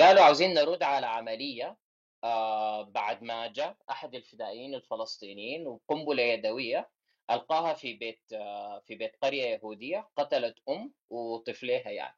قالوا 0.00 0.22
عاوزين 0.24 0.54
نرد 0.54 0.82
على 0.82 1.06
عملية 1.06 1.76
آه 2.24 2.82
بعد 2.82 3.22
ما 3.22 3.46
جاء 3.46 3.76
أحد 3.90 4.14
الفدائيين 4.14 4.74
الفلسطينيين 4.74 5.66
وقنبلة 5.66 6.22
يدوية 6.22 6.90
ألقاها 7.30 7.74
في 7.74 7.94
بيت 7.94 8.20
آه 8.32 8.80
في 8.86 8.94
بيت 8.94 9.16
قرية 9.22 9.44
يهودية 9.44 10.08
قتلت 10.16 10.58
أم 10.68 10.92
وطفليها 11.10 11.90
يعني. 11.90 12.16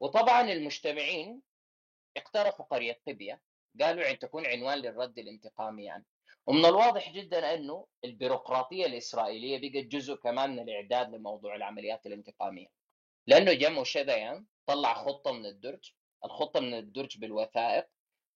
وطبعا 0.00 0.52
المجتمعين 0.52 1.42
اقترحوا 2.16 2.66
قرية 2.66 3.00
قبيه 3.08 3.42
قالوا 3.80 4.10
ان 4.10 4.18
تكون 4.18 4.46
عنوان 4.46 4.78
للرد 4.78 5.18
الانتقامي 5.18 5.84
يعني. 5.84 6.06
ومن 6.46 6.64
الواضح 6.66 7.12
جدا 7.12 7.54
أنه 7.54 7.86
البيروقراطية 8.04 8.86
الإسرائيلية 8.86 9.58
بقت 9.58 9.84
جزء 9.84 10.14
كمان 10.14 10.50
من 10.50 10.60
الإعداد 10.62 11.14
لموضوع 11.14 11.56
العمليات 11.56 12.06
الانتقامية. 12.06 12.66
لأنه 13.26 13.52
جمعوا 13.52 13.84
شديان 13.84 14.46
طلع 14.66 14.94
خطة 14.94 15.32
من 15.32 15.46
الدرج 15.46 15.92
الخطة 16.24 16.60
من 16.60 16.74
الدرج 16.74 17.18
بالوثائق 17.18 17.86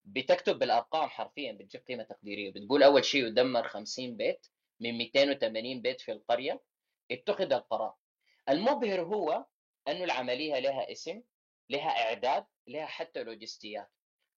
بتكتب 0.05 0.59
بالأرقام 0.59 1.09
حرفيا 1.09 1.53
بتجيب 1.53 1.87
قيمة 1.87 2.03
تقديرية 2.03 2.51
بتقول 2.53 2.83
أول 2.83 3.05
شيء 3.05 3.27
يدمر 3.27 3.69
50 3.69 4.17
بيت 4.17 4.47
من 4.81 4.99
280 4.99 5.83
بيت 5.83 6.01
في 6.01 6.13
القرية 6.13 6.63
اتخذ 7.11 7.53
القرار. 7.53 7.95
المبهر 8.49 9.03
هو 9.03 9.47
انه 9.89 10.05
العملية 10.05 10.59
لها 10.59 10.93
اسم 10.93 11.23
لها 11.71 11.89
إعداد 12.09 12.47
لها 12.67 12.87
حتى 12.87 13.23
لوجستيات. 13.23 13.91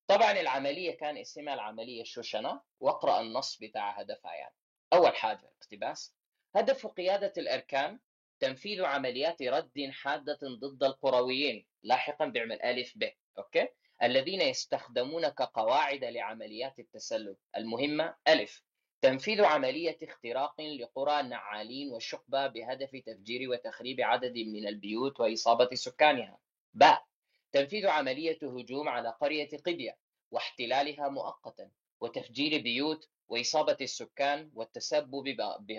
طبعا 0.06 0.32
العملية 0.32 0.96
كان 0.96 1.16
اسمها 1.18 1.54
العملية 1.54 2.04
شوشنة 2.04 2.60
واقرأ 2.80 3.20
النص 3.20 3.58
بتاع 3.58 3.90
هدفها 4.00 4.34
يعني. 4.34 4.54
أول 4.92 5.16
حاجة 5.16 5.52
اقتباس. 5.60 6.14
هدف 6.56 6.86
قيادة 6.86 7.32
الأركان 7.38 8.00
تنفيذ 8.44 8.84
عمليات 8.84 9.42
رد 9.42 9.90
حادة 9.90 10.38
ضد 10.42 10.84
القرويين 10.84 11.66
لاحقا 11.82 12.26
بيعمل 12.26 12.62
آلف 12.62 12.92
ب 12.96 13.08
أوكي؟ 13.38 13.68
الذين 14.02 14.40
يستخدمون 14.40 15.28
كقواعد 15.28 16.04
لعمليات 16.04 16.78
التسلل. 16.78 17.36
المهمة 17.56 18.14
ألف. 18.28 18.62
تنفيذ 19.02 19.44
عملية 19.44 19.98
اختراق 20.02 20.60
لقرى 20.60 21.22
نعالين 21.22 21.92
وشقبة 21.92 22.46
بهدف 22.46 22.90
تفجير 23.06 23.50
وتخريب 23.50 24.00
عدد 24.00 24.38
من 24.38 24.68
البيوت 24.68 25.20
وإصابة 25.20 25.68
سكانها. 25.74 26.38
باء 26.74 27.04
تنفيذ 27.52 27.86
عملية 27.86 28.38
هجوم 28.42 28.88
على 28.88 29.08
قرية 29.20 29.50
قبية 29.66 29.96
واحتلالها 30.30 31.08
مؤقتا 31.08 31.70
وتفجير 32.00 32.62
بيوت 32.62 33.08
وإصابة 33.28 33.76
السكان 33.80 34.50
والتسبب 34.54 35.36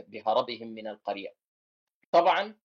بهربهم 0.08 0.68
من 0.68 0.88
القرية. 0.88 1.45
طبعا 2.16 2.56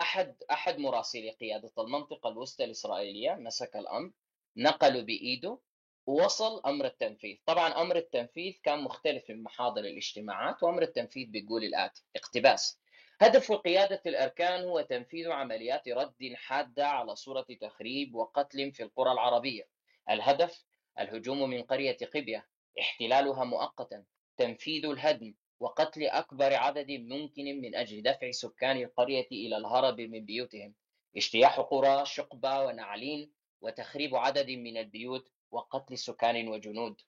أحد 0.00 0.36
أحد 0.50 0.78
مراسلي 0.78 1.30
قيادة 1.30 1.72
المنطقة 1.78 2.28
الوسطى 2.30 2.64
الإسرائيلية 2.64 3.34
مسك 3.34 3.76
الأمر 3.76 4.10
نقلوا 4.56 5.02
بإيده 5.02 5.58
ووصل 6.06 6.62
أمر 6.66 6.84
التنفيذ. 6.84 7.36
طبعا 7.46 7.82
أمر 7.82 7.96
التنفيذ 7.96 8.54
كان 8.62 8.80
مختلف 8.80 9.30
من 9.30 9.42
محاضر 9.42 9.80
الاجتماعات 9.80 10.62
وأمر 10.62 10.82
التنفيذ 10.82 11.26
بيقول 11.30 11.64
الاتي 11.64 12.02
اقتباس. 12.16 12.80
هدف 13.20 13.52
قيادة 13.52 14.02
الأركان 14.06 14.64
هو 14.64 14.80
تنفيذ 14.80 15.30
عمليات 15.30 15.88
رد 15.88 16.32
حادة 16.34 16.88
على 16.88 17.16
صورة 17.16 17.46
تخريب 17.60 18.14
وقتل 18.14 18.72
في 18.72 18.82
القرى 18.82 19.12
العربية. 19.12 19.68
الهدف 20.10 20.64
الهجوم 20.98 21.50
من 21.50 21.62
قرية 21.62 21.96
قبية 22.14 22.48
احتلالها 22.80 23.44
مؤقتا. 23.44 24.04
تنفيذ 24.36 24.86
الهدم 24.86 25.34
وقتل 25.60 26.04
أكبر 26.04 26.54
عدد 26.54 26.90
ممكن 26.90 27.44
من 27.44 27.74
أجل 27.74 28.02
دفع 28.02 28.30
سكان 28.30 28.76
القرية 28.76 29.26
إلى 29.32 29.56
الهرب 29.56 30.00
من 30.00 30.24
بيوتهم 30.24 30.74
اجتياح 31.16 31.60
قرى 31.60 32.06
شقبة 32.06 32.60
ونعلين 32.60 33.32
وتخريب 33.60 34.16
عدد 34.16 34.50
من 34.50 34.76
البيوت 34.76 35.30
وقتل 35.50 35.98
سكان 35.98 36.48
وجنود. 36.48 37.00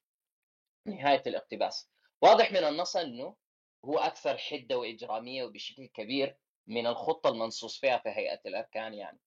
نهاية 0.86 1.22
الاقتباس. 1.26 1.90
واضح 2.22 2.52
من 2.52 2.64
النص 2.64 2.96
أنه 2.96 3.36
هو 3.84 3.98
أكثر 3.98 4.38
حدة 4.38 4.78
وإجرامية 4.78 5.44
وبشكل 5.44 5.86
كبير 5.86 6.36
من 6.66 6.86
الخطة 6.86 7.28
المنصوص 7.30 7.80
فيها 7.80 7.98
في 7.98 8.08
هيئة 8.08 8.40
الأركان 8.46 8.94
يعني. 8.94 9.18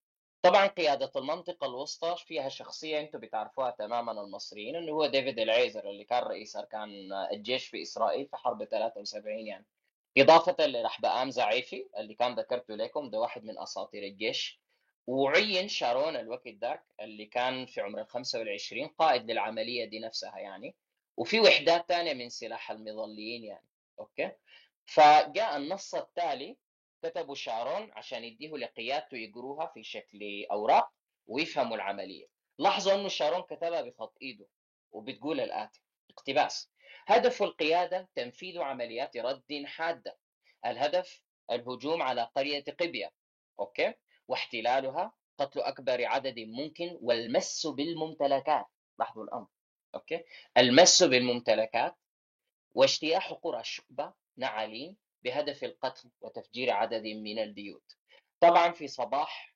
طبعا 0.45 0.67
قيادة 0.67 1.11
المنطقة 1.15 1.67
الوسطى 1.67 2.15
فيها 2.27 2.49
شخصية 2.49 2.99
أنتم 2.99 3.19
بتعرفوها 3.19 3.71
تماما 3.71 4.11
المصريين 4.11 4.75
أنه 4.75 4.91
هو 4.91 5.05
ديفيد 5.05 5.39
العيزر 5.39 5.89
اللي 5.89 6.03
كان 6.03 6.23
رئيس 6.23 6.55
أركان 6.55 6.89
الجيش 7.31 7.67
في 7.67 7.81
إسرائيل 7.81 8.27
في 8.27 8.37
حرب 8.37 8.63
73 8.63 9.47
يعني. 9.47 9.65
إضافة 10.17 10.65
لرحبآم 10.67 11.31
زعيفي 11.31 11.87
اللي 11.97 12.13
كان 12.13 12.35
ذكرته 12.35 12.75
لكم 12.75 13.09
ده 13.09 13.19
واحد 13.19 13.43
من 13.43 13.59
أساطير 13.59 14.03
الجيش. 14.03 14.61
وعين 15.07 15.67
شارون 15.67 16.15
الوقت 16.15 16.47
ذاك 16.47 16.83
اللي 17.01 17.25
كان 17.25 17.65
في 17.65 17.81
عمر 17.81 18.01
ال 18.01 18.07
25 18.07 18.87
قائد 18.87 19.31
للعملية 19.31 19.85
دي 19.85 19.99
نفسها 19.99 20.37
يعني. 20.39 20.75
وفي 21.17 21.39
وحدات 21.39 21.85
ثانية 21.87 22.13
من 22.13 22.29
سلاح 22.29 22.71
المظليين 22.71 23.43
يعني. 23.43 23.67
okay؟ 23.99 24.31
فجاء 24.85 25.57
النص 25.57 25.95
التالي 25.95 26.57
كتبوا 27.03 27.35
شارون 27.35 27.91
عشان 27.93 28.23
يديه 28.23 28.51
لقيادته 28.51 29.17
يقروها 29.17 29.65
في 29.65 29.83
شكل 29.83 30.45
أوراق 30.51 30.91
ويفهموا 31.27 31.75
العملية. 31.75 32.25
لاحظوا 32.59 32.93
إنه 32.93 33.07
شارون 33.07 33.41
كتبها 33.41 33.81
بخط 33.81 34.17
إيده 34.21 34.47
وبتقول 34.91 35.39
الآتي 35.39 35.81
اقتباس. 36.09 36.71
هدف 37.07 37.43
القيادة 37.43 38.09
تنفيذ 38.15 38.59
عمليات 38.61 39.17
رد 39.17 39.63
حادة. 39.65 40.17
الهدف 40.65 41.21
الهجوم 41.51 42.01
على 42.01 42.29
قرية 42.35 42.63
قبية 42.79 43.11
okay؟ 43.59 43.93
واحتلالها 44.27 45.13
قتل 45.37 45.59
أكبر 45.59 46.05
عدد 46.05 46.39
ممكن 46.39 46.97
والمس 47.01 47.67
بالممتلكات. 47.67 48.65
لاحظوا 48.99 49.23
الأمر 49.23 49.47
okay؟ 49.95 50.23
المس 50.57 51.03
بالممتلكات 51.03 51.95
واجتياح 52.73 53.33
قرى 53.33 53.59
الشقبة 53.59 54.13
نعالين 54.37 54.97
بهدف 55.25 55.63
القتل 55.63 56.09
وتفجير 56.21 56.71
عدد 56.71 57.03
من 57.03 57.39
البيوت. 57.39 57.97
طبعا 58.39 58.71
في 58.71 58.87
صباح 58.87 59.55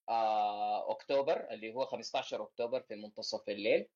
أكتوبر 0.90 1.48
اللي 1.52 1.74
هو 1.74 1.86
15 1.86 2.44
أكتوبر 2.44 2.82
في 2.82 2.96
منتصف 2.96 3.50
الليل 3.50 3.88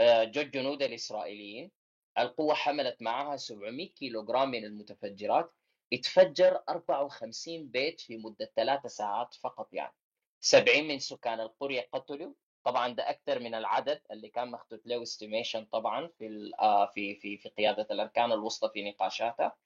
جو 0.00 0.40
الجنود 0.40 0.82
الإسرائيليين 0.82 1.70
القوة 2.18 2.54
حملت 2.54 3.02
معها 3.02 3.36
700 3.36 3.88
كيلوغرام 3.90 4.50
من 4.50 4.64
المتفجرات 4.64 5.52
اتفجر 5.92 6.62
54 6.68 7.68
بيت 7.68 8.00
في 8.00 8.16
مدة 8.16 8.52
ثلاثة 8.56 8.88
ساعات 8.88 9.34
فقط 9.34 9.68
يعني. 9.72 9.94
70 10.40 10.84
من 10.88 10.98
سكان 10.98 11.40
القرية 11.40 11.88
قتلوا. 11.92 12.32
طبعا 12.64 12.88
ده 12.94 13.10
أكثر 13.10 13.38
من 13.38 13.54
العدد 13.54 14.02
اللي 14.10 14.28
كان 14.28 14.50
مخطوط 14.50 14.80
له 14.86 15.02
استيميشن 15.02 15.64
طبعا 15.64 16.06
في 16.18 16.50
في 16.94 17.14
في 17.14 17.36
في 17.38 17.48
قيادة 17.48 17.86
الأركان 17.90 18.32
الوسطى 18.32 18.70
في 18.74 18.90
نقاشاتها 18.90 19.56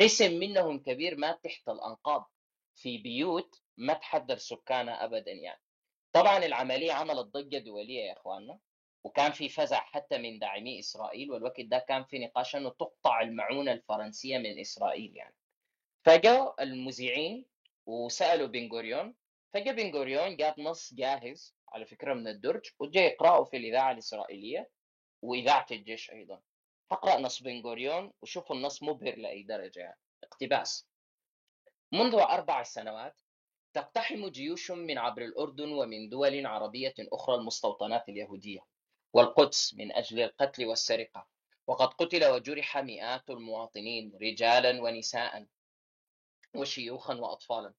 قسم 0.00 0.32
منهم 0.38 0.78
كبير 0.78 1.16
مات 1.16 1.44
تحت 1.44 1.68
الأنقاض 1.68 2.30
في 2.74 2.98
بيوت 2.98 3.62
ما 3.76 3.92
تحضر 3.94 4.36
سكانها 4.36 5.04
ابدا 5.04 5.32
يعني. 5.32 5.60
طبعا 6.12 6.38
العملية 6.38 6.92
عملت 6.92 7.26
ضجة 7.26 7.58
دولية 7.58 8.00
يا 8.04 8.12
إخواننا 8.12 8.58
وكان 9.04 9.32
في 9.32 9.48
فزع 9.48 9.80
حتى 9.80 10.18
من 10.18 10.38
داعمي 10.38 10.78
إسرائيل 10.78 11.30
والوقت 11.30 11.60
ده 11.60 11.78
كان 11.78 12.04
في 12.04 12.18
نقاش 12.18 12.56
إنه 12.56 12.70
تقطع 12.70 13.20
المعونة 13.20 13.72
الفرنسية 13.72 14.38
من 14.38 14.60
إسرائيل 14.60 15.16
يعني. 15.16 15.34
فجاء 16.04 16.62
المذيعين 16.62 17.46
وسألوا 17.86 18.46
بن 18.46 18.68
غوريون 18.72 19.14
فجاء 19.54 19.74
بن 19.74 19.96
غوريون 19.96 20.36
جاب 20.36 20.60
نص 20.60 20.94
جاهز 20.94 21.54
على 21.68 21.86
فكرة 21.86 22.14
من 22.14 22.28
الدرج 22.28 22.70
وجاي 22.78 23.04
يقرأه 23.04 23.44
في 23.44 23.56
الإذاعة 23.56 23.92
الإسرائيلية 23.92 24.70
وإذاعة 25.22 25.66
الجيش 25.70 26.10
أيضا. 26.10 26.40
فاقرا 26.90 27.20
نص 27.20 27.42
بن 27.42 27.60
غوريون 27.60 28.12
وشوفوا 28.22 28.56
النص 28.56 28.82
مبهر 28.82 29.16
لأي 29.18 29.42
درجة 29.42 29.80
يعني 29.80 29.98
اقتباس. 30.24 30.86
منذ 31.92 32.14
أربع 32.14 32.62
سنوات 32.62 33.20
تقتحم 33.72 34.28
جيوش 34.28 34.70
من 34.70 34.98
عبر 34.98 35.22
الأردن 35.22 35.72
ومن 35.72 36.08
دول 36.08 36.46
عربية 36.46 36.94
أخرى 36.98 37.34
المستوطنات 37.34 38.08
اليهودية 38.08 38.60
والقدس 39.12 39.74
من 39.74 39.92
أجل 39.92 40.20
القتل 40.20 40.66
والسرقة 40.66 41.26
وقد 41.66 41.88
قتل 41.88 42.24
وجرح 42.24 42.78
مئات 42.78 43.30
المواطنين 43.30 44.12
رجالا 44.22 44.82
ونساء 44.82 45.46
وشيوخا 46.54 47.14
وأطفالا. 47.14 47.74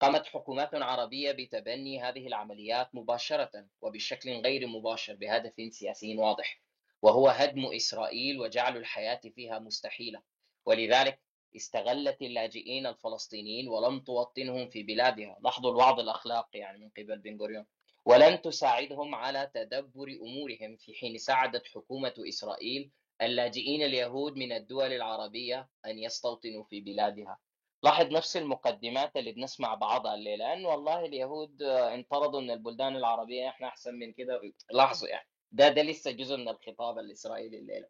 قامت 0.00 0.26
حكومات 0.26 0.74
عربية 0.74 1.32
بتبني 1.32 2.02
هذه 2.02 2.26
العمليات 2.26 2.94
مباشرة 2.94 3.66
وبشكل 3.80 4.30
غير 4.30 4.66
مباشر 4.66 5.14
بهدف 5.14 5.54
سياسي 5.70 6.16
واضح. 6.16 6.63
وهو 7.04 7.28
هدم 7.28 7.66
إسرائيل 7.66 8.40
وجعل 8.40 8.76
الحياة 8.76 9.20
فيها 9.34 9.58
مستحيلة. 9.58 10.22
ولذلك 10.66 11.20
استغلت 11.56 12.22
اللاجئين 12.22 12.86
الفلسطينيين 12.86 13.68
ولم 13.68 14.00
توطنهم 14.00 14.68
في 14.68 14.82
بلادها. 14.82 15.36
لاحظوا 15.44 15.70
الوعظ 15.70 16.00
الأخلاقي 16.00 16.58
يعني 16.58 16.78
من 16.78 16.90
قبل 16.98 17.18
بن 17.18 17.38
غوريون. 17.40 17.66
ولن 18.04 18.42
تساعدهم 18.42 19.14
على 19.14 19.50
تدبر 19.54 20.08
أمورهم 20.22 20.76
في 20.76 20.94
حين 20.94 21.18
ساعدت 21.18 21.66
حكومة 21.66 22.14
إسرائيل 22.28 22.90
اللاجئين 23.22 23.82
اليهود 23.82 24.36
من 24.36 24.52
الدول 24.52 24.92
العربية 24.92 25.68
أن 25.86 25.98
يستوطنوا 25.98 26.64
في 26.64 26.80
بلادها. 26.80 27.38
لاحظ 27.82 28.06
نفس 28.12 28.36
المقدمات 28.36 29.16
اللي 29.16 29.32
بنسمع 29.32 29.74
بعضها 29.74 30.14
الليلة 30.14 30.52
أنه 30.52 30.68
والله 30.68 31.04
اليهود 31.04 31.62
انطردوا 31.62 32.40
من 32.40 32.50
البلدان 32.50 32.96
العربية 32.96 33.48
إحنا 33.48 33.68
أحسن 33.68 33.94
من 33.94 34.12
كده. 34.12 34.40
لاحظوا 34.72 35.08
يعني. 35.08 35.28
ده 35.54 35.68
ده 35.68 35.82
لسه 35.82 36.10
جزء 36.10 36.36
من 36.36 36.48
الخطاب 36.48 36.98
الإسرائيلي 36.98 37.58
الليلة. 37.58 37.88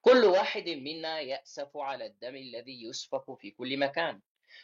كل 0.00 0.24
واحد 0.24 0.68
منا 0.68 1.20
يأسف 1.20 1.76
على 1.76 2.06
الدم 2.06 2.36
الذي 2.36 2.82
يسفك 2.82 3.38
في 3.38 3.50
كل 3.50 3.78
مكان. 3.78 4.20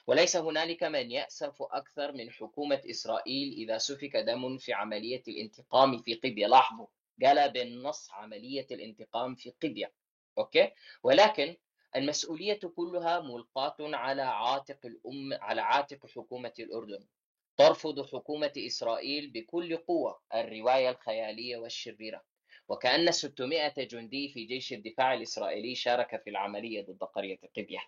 وليس 0.07 0.37
هنالك 0.37 0.83
من 0.83 1.11
يأسف 1.11 1.63
أكثر 1.63 2.13
من 2.13 2.31
حكومة 2.31 2.81
إسرائيل 2.91 3.53
إذا 3.53 3.79
سفك 3.79 4.17
دم 4.17 4.59
في 4.59 4.73
عملية 4.73 5.23
الانتقام 5.29 5.99
في 6.03 6.15
قبية. 6.15 6.47
لاحظوا 6.47 6.87
قال 7.25 7.51
بالنص 7.53 8.11
عملية 8.11 8.67
الانتقام 8.71 9.35
في 9.35 9.51
قبية. 9.63 9.93
أوكي؟ 10.39 10.71
ولكن 11.03 11.57
المسؤولية 11.97 12.61
كلها 12.77 13.21
ملقاة 13.21 13.77
على 13.81 14.23
عاتق 14.23 14.79
الأم 14.87 15.43
على 15.43 15.61
عاتق 15.61 16.07
حكومة 16.07 16.53
الأردن. 16.59 17.07
ترفض 17.57 18.07
حكومة 18.07 18.53
إسرائيل 18.57 19.31
بكل 19.31 19.77
قوة 19.77 20.21
الرواية 20.35 20.91
الخيالية 20.91 21.57
والشريرة. 21.57 22.23
وكأن 22.69 23.13
600 23.13 23.75
جندي 23.77 24.29
في 24.29 24.45
جيش 24.45 24.73
الدفاع 24.73 25.15
الإسرائيلي 25.15 25.75
شارك 25.75 26.23
في 26.23 26.31
العملية 26.31 26.83
ضد 26.83 27.05
قرية 27.05 27.41
قبية 27.57 27.81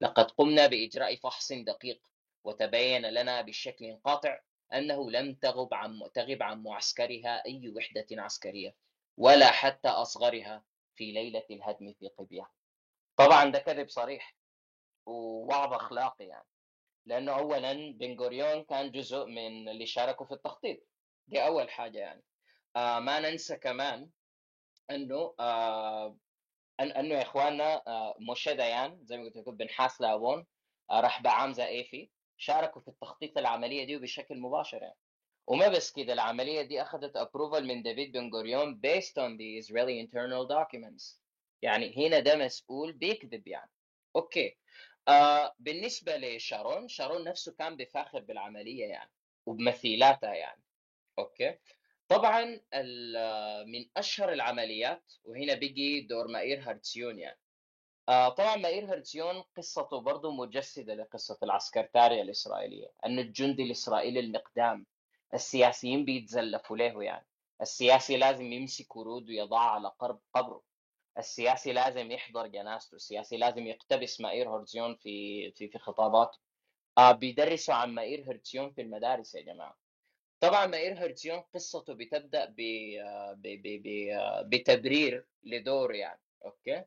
لقد 0.00 0.30
قمنا 0.30 0.66
بإجراء 0.66 1.16
فحص 1.16 1.52
دقيق 1.52 2.06
وتبين 2.44 3.06
لنا 3.06 3.40
بشكل 3.40 3.96
قاطع 4.04 4.40
أنه 4.72 5.10
لم 5.10 5.34
تغب 5.34 5.74
عن 5.74 6.00
تغب 6.14 6.42
عن 6.42 6.62
معسكرها 6.62 7.42
أي 7.46 7.72
وحدة 7.76 8.06
عسكرية 8.12 8.74
ولا 9.16 9.46
حتى 9.46 9.88
أصغرها 9.88 10.64
في 10.94 11.12
ليلة 11.12 11.44
الهدم 11.50 11.92
في 11.92 12.08
قبية 12.08 12.50
طبعا 13.16 13.50
ده 13.50 13.58
كذب 13.58 13.88
صريح 13.88 14.36
ووعظ 15.06 15.72
أخلاقي 15.72 16.24
يعني 16.24 16.46
لأنه 17.06 17.32
أولا 17.32 17.72
بن 17.92 18.16
غوريون 18.20 18.64
كان 18.64 18.90
جزء 18.90 19.24
من 19.26 19.68
اللي 19.68 19.86
شاركوا 19.86 20.26
في 20.26 20.34
التخطيط. 20.34 20.78
دي 21.28 21.46
أول 21.46 21.70
حاجة 21.70 21.98
يعني. 21.98 22.22
آه 22.76 22.98
ما 22.98 23.20
ننسى 23.20 23.56
كمان 23.56 24.10
أنه 24.90 25.34
آه 25.40 26.18
أنه 26.80 27.14
يا 27.14 27.22
إخواننا 27.22 27.82
آه 27.86 28.16
موشي 28.20 28.54
ديان 28.54 29.04
زي 29.04 29.16
ما 29.16 29.24
قلت 29.24 29.36
لكم 29.36 29.56
بن 29.56 29.68
حاس 29.68 30.00
لابون 30.00 30.46
آه 30.90 31.00
رحبعام 31.00 31.66
زئيفي 31.66 32.10
شاركوا 32.36 32.80
في 32.82 32.88
التخطيط 32.88 33.38
العملية 33.38 33.84
دي 33.84 33.96
بشكل 33.98 34.38
مباشر 34.38 34.82
يعني. 34.82 34.96
وما 35.46 35.68
بس 35.68 35.92
كده 35.92 36.12
العملية 36.12 36.62
دي 36.62 36.82
أخذت 36.82 37.16
approval 37.16 37.66
من 37.66 37.82
دافيد 37.82 38.12
بن 38.12 38.30
غوريون 38.34 38.80
based 38.86 39.12
on 39.18 39.36
the 39.38 39.58
Israeli 39.64 40.06
internal 40.06 40.48
documents. 40.48 41.20
يعني 41.62 42.06
هنا 42.06 42.18
ده 42.20 42.36
مسؤول 42.36 42.92
بيكذب 42.92 43.48
يعني. 43.48 43.70
okay. 44.16 44.56
آه 45.08 45.54
بالنسبة 45.58 46.16
لشارون 46.16 46.88
شارون 46.88 47.24
نفسه 47.24 47.52
كان 47.58 47.76
بفاخر 47.76 48.20
بالعملية 48.20 48.84
يعني 48.86 49.10
وبمثيلاتها 49.46 50.34
يعني. 50.34 50.62
okay. 51.18 51.58
طبعا 52.08 52.44
من 53.64 53.88
أشهر 53.96 54.32
العمليات 54.32 55.12
وهنا 55.24 55.54
بيجي 55.54 56.00
دور 56.00 56.28
مائير 56.28 56.60
هارتسيون 56.70 57.18
يعني. 57.18 57.38
آه 58.08 58.28
طبعا 58.28 58.56
مائير 58.56 58.92
هرتسيون 58.92 59.42
قصته 59.56 60.00
برضه 60.00 60.30
مجسدة 60.32 60.94
لقصة 60.94 61.38
العسكرتارية 61.42 62.22
الإسرائيلية 62.22 62.92
أن 63.06 63.18
الجندي 63.18 63.62
الإسرائيلي 63.62 64.20
المقدام 64.20 64.86
السياسيين 65.34 66.04
بيتزلفوا 66.04 66.76
له 66.76 67.02
يعني. 67.02 67.26
السياسي 67.62 68.16
لازم 68.16 68.52
يمسك 68.52 68.96
ورود 68.96 69.28
ويضعها 69.28 69.70
على 69.70 69.92
قرب 69.98 70.20
قبره. 70.34 70.62
السياسي 71.18 71.72
لازم 71.72 72.10
يحضر 72.10 72.46
جنازته. 72.46 72.94
السياسي 72.94 73.36
لازم 73.36 73.66
يقتبس 73.66 74.20
مائير 74.20 74.50
هرتسيون 74.56 74.96
في 74.96 75.50
في 75.52 75.68
في 75.68 75.78
خطاباته. 75.78 76.38
آه 76.98 77.12
بيدرسوا 77.12 77.74
عن 77.74 77.94
مائير 77.94 78.30
هرتسيون 78.30 78.72
في 78.72 78.80
المدارس 78.82 79.34
يا 79.34 79.42
جماعة. 79.42 79.85
طبعا 80.40 80.66
مائير 80.66 81.04
هرتسيون 81.04 81.40
قصته 81.40 81.94
بتبدأ 81.94 82.44
ب 82.44 82.62
بتبرير 84.50 85.26
لدور 85.44 85.94
يعني 85.94 86.20
أوكي؟ 86.44 86.84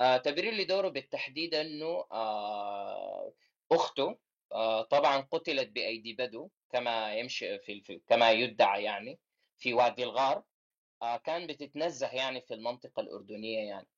آه 0.00 0.16
تبرير 0.16 0.54
لدوره 0.54 0.88
بالتحديد 0.88 1.54
إنه 1.54 2.04
آه 2.12 3.32
أخته 3.72 4.18
آه 4.52 4.82
طبعا 4.82 5.20
قتلت 5.20 5.68
بأيدي 5.68 6.12
بدو 6.12 6.50
كما 6.70 7.14
يمشي 7.14 7.58
في, 7.58 8.00
كما 8.06 8.30
يدعى 8.32 8.84
يعني 8.84 9.18
في 9.58 9.74
وادي 9.74 10.04
الغار 10.04 10.42
آه 11.02 11.16
كان 11.16 11.46
بتتنزه 11.46 12.08
يعني 12.14 12.40
في 12.40 12.54
المنطقة 12.54 13.00
الأردنية 13.00 13.68
يعني. 13.68 13.88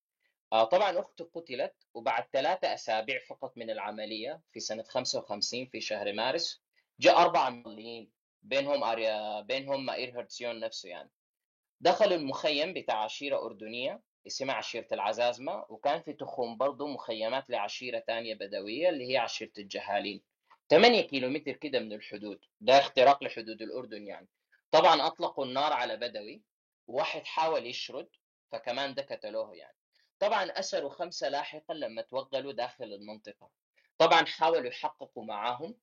آه 0.53 0.65
طبعا 0.65 1.01
أخته 1.01 1.31
قتلت 1.35 1.75
وبعد 1.95 2.25
ثلاثة 2.33 2.75
أسابيع 2.75 3.19
فقط 3.29 3.57
من 3.57 3.71
العملية 3.71 4.41
في 4.53 4.61
سنة 4.61 4.83
55 4.83 5.67
في 5.67 5.81
شهر 5.81 6.13
مارس 6.13 6.63
جاء 7.01 7.23
أربعة 7.23 7.51
مظليين 7.51 8.18
بينهم 8.43 8.85
أريا 8.85 9.41
بينهم 9.41 9.87
مائير 9.87 10.21
هرتسيون 10.21 10.61
نفسه 10.61 10.89
يعني. 10.89 11.11
دخلوا 11.81 12.17
المخيم 12.17 12.73
بتاع 12.75 13.05
عشيرة 13.05 13.45
أردنية 13.45 14.03
اسمها 14.27 14.55
عشيرة 14.55 14.87
العزازمة 14.93 15.65
وكان 15.69 16.03
في 16.03 16.13
تخوم 16.13 16.57
برضه 16.57 16.87
مخيمات 16.87 17.51
لعشيرة 17.51 17.99
تانية 17.99 18.35
بدوية 18.35 18.89
اللي 18.89 19.13
هي 19.13 19.17
عشيرة 19.17 19.53
الجهالين 19.59 20.23
8 20.71 21.01
كيلومتر 21.01 21.53
كده 21.53 21.81
من 21.81 21.93
الحدود. 21.93 22.41
ده 22.61 22.79
اختراق 22.79 23.25
لحدود 23.25 23.63
الأردن 23.63 24.07
يعني. 24.07 24.29
طبعا 24.71 25.07
أطلقوا 25.07 25.45
النار 25.45 25.73
على 25.73 25.97
بدوي 25.97 26.43
وواحد 26.87 27.25
حاول 27.25 27.67
يشرد 27.67 28.09
فكمان 28.53 28.95
ده 28.95 29.03
قتلوه 29.03 29.55
يعني. 29.57 29.77
طبعا 30.19 30.45
أسروا 30.45 30.91
خمسة 30.91 31.29
لاحقا 31.29 31.75
لما 31.75 32.03
توغلوا 32.03 32.53
داخل 32.53 32.85
المنطقة. 32.85 33.51
طبعا 33.99 34.25
حاولوا 34.25 34.67
يحققوا 34.71 35.25
معاهم 35.25 35.75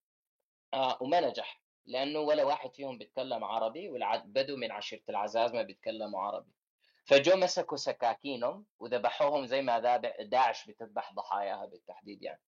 آه 0.73 0.97
وما 1.01 1.19
نجح. 1.21 1.61
لأنه 1.85 2.19
ولا 2.19 2.43
واحد 2.43 2.73
فيهم 2.73 2.97
بيتكلم 2.97 3.43
عربي 3.43 3.89
والبدو 3.89 4.57
من 4.57 4.71
عشيرة 4.71 5.01
العزاز 5.09 5.53
ما 5.53 5.61
بيتكلموا 5.61 6.21
عربي. 6.21 6.51
فجو 7.05 7.35
مسكوا 7.35 7.77
سكاكينهم 7.77 8.65
وذبحوهم 8.79 9.45
زي 9.45 9.61
ما 9.61 9.97
داعش 10.19 10.69
بتذبح 10.69 11.13
ضحاياها 11.13 11.65
بالتحديد 11.65 12.23
يعني. 12.23 12.41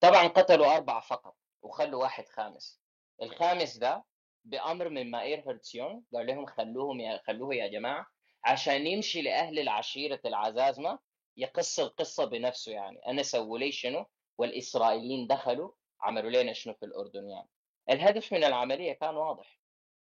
طبعا 0.00 0.26
قتلوا 0.26 0.76
أربعة 0.76 1.00
فقط 1.00 1.36
وخلوا 1.62 2.02
واحد 2.02 2.28
خامس. 2.28 2.80
الخامس 3.22 3.76
ده 3.76 4.04
بأمر 4.44 4.88
من 4.88 5.10
مائير 5.10 5.50
هرتسيون 5.50 6.04
قال 6.14 6.26
لهم 6.26 6.46
خلوهم 6.46 7.00
يا 7.00 7.20
خلوه 7.26 7.54
يا 7.54 7.68
جماعة 7.68 8.06
عشان 8.44 8.86
يمشي 8.86 9.22
لأهل 9.22 9.58
العشيرة 9.58 10.20
العزازمه 10.24 10.98
يقص 11.36 11.80
القصة 11.80 12.24
بنفسه 12.24 12.72
يعني. 12.72 13.00
أنا 13.06 13.22
سووا 13.22 13.58
لي 13.58 13.72
شنو؟ 13.72 14.06
والإسرائيليين 14.38 15.26
دخلوا 15.26 15.70
عملوا 16.00 16.30
لنا 16.30 16.52
شنو 16.52 16.74
في 16.74 16.86
الأردن 16.86 17.28
يعني. 17.28 17.48
الهدف 17.90 18.32
من 18.32 18.44
العملية 18.44 18.92
كان 18.92 19.16
واضح 19.16 19.60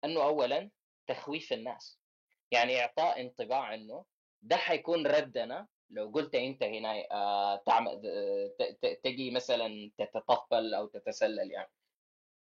أنه 0.04 0.24
أولا 0.24 0.70
تخويف 1.08 1.54
الناس. 1.54 2.00
يعني 2.52 2.82
إعطاء 2.82 3.22
انطباع 3.22 3.74
أنه 3.74 4.06
ده 4.42 4.56
حيكون 4.58 5.08
ردنا. 5.08 5.68
لو 5.90 6.12
قلت 6.16 6.36
أنت 6.36 6.64
هنا 6.64 7.12
آه 7.12 7.56
تعمل 7.56 8.02
تجي 9.04 9.32
مثلا 9.32 9.92
تتطفل 9.98 10.74
أو 10.74 10.88
تتسلل 10.88 11.52
يعني. 11.52 11.72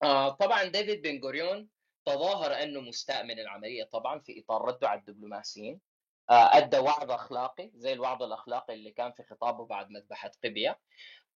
آه 0.03 0.29
طبعا 0.29 0.63
ديفيد 0.63 1.01
بن 1.01 1.21
غوريون 1.23 1.69
تظاهر 2.05 2.63
أنه 2.63 2.81
مستاء 2.81 3.23
من 3.23 3.39
العملية 3.39 3.83
طبعا 3.83 4.19
في 4.19 4.39
إطار 4.39 4.61
رده 4.65 4.89
على 4.89 4.99
الدبلوماسيين. 4.99 5.81
آه 6.29 6.57
أدى 6.57 6.77
وعظ 6.79 7.11
أخلاقي 7.11 7.71
زي 7.75 7.93
الوعظ 7.93 8.23
الأخلاقي 8.23 8.73
اللي 8.73 8.91
كان 8.91 9.11
في 9.11 9.23
خطابه 9.23 9.65
بعد 9.65 9.89
مذبحة 9.89 10.31
قبية. 10.43 10.79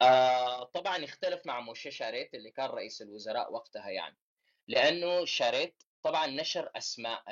آه 0.02 0.64
طبعا 0.64 1.04
اختلف 1.04 1.46
مع 1.46 1.61
موشي 1.61 1.90
شاريت 1.90 2.35
اللي 2.35 2.50
كان 2.50 2.66
رئيس 2.70 3.02
الوزراء 3.02 3.52
وقتها 3.52 3.90
يعني 3.90 4.16
لأنه 4.68 5.24
شاريت 5.24 5.83
طبعا 6.02 6.26
نشر 6.26 6.70
أسماء 6.76 7.22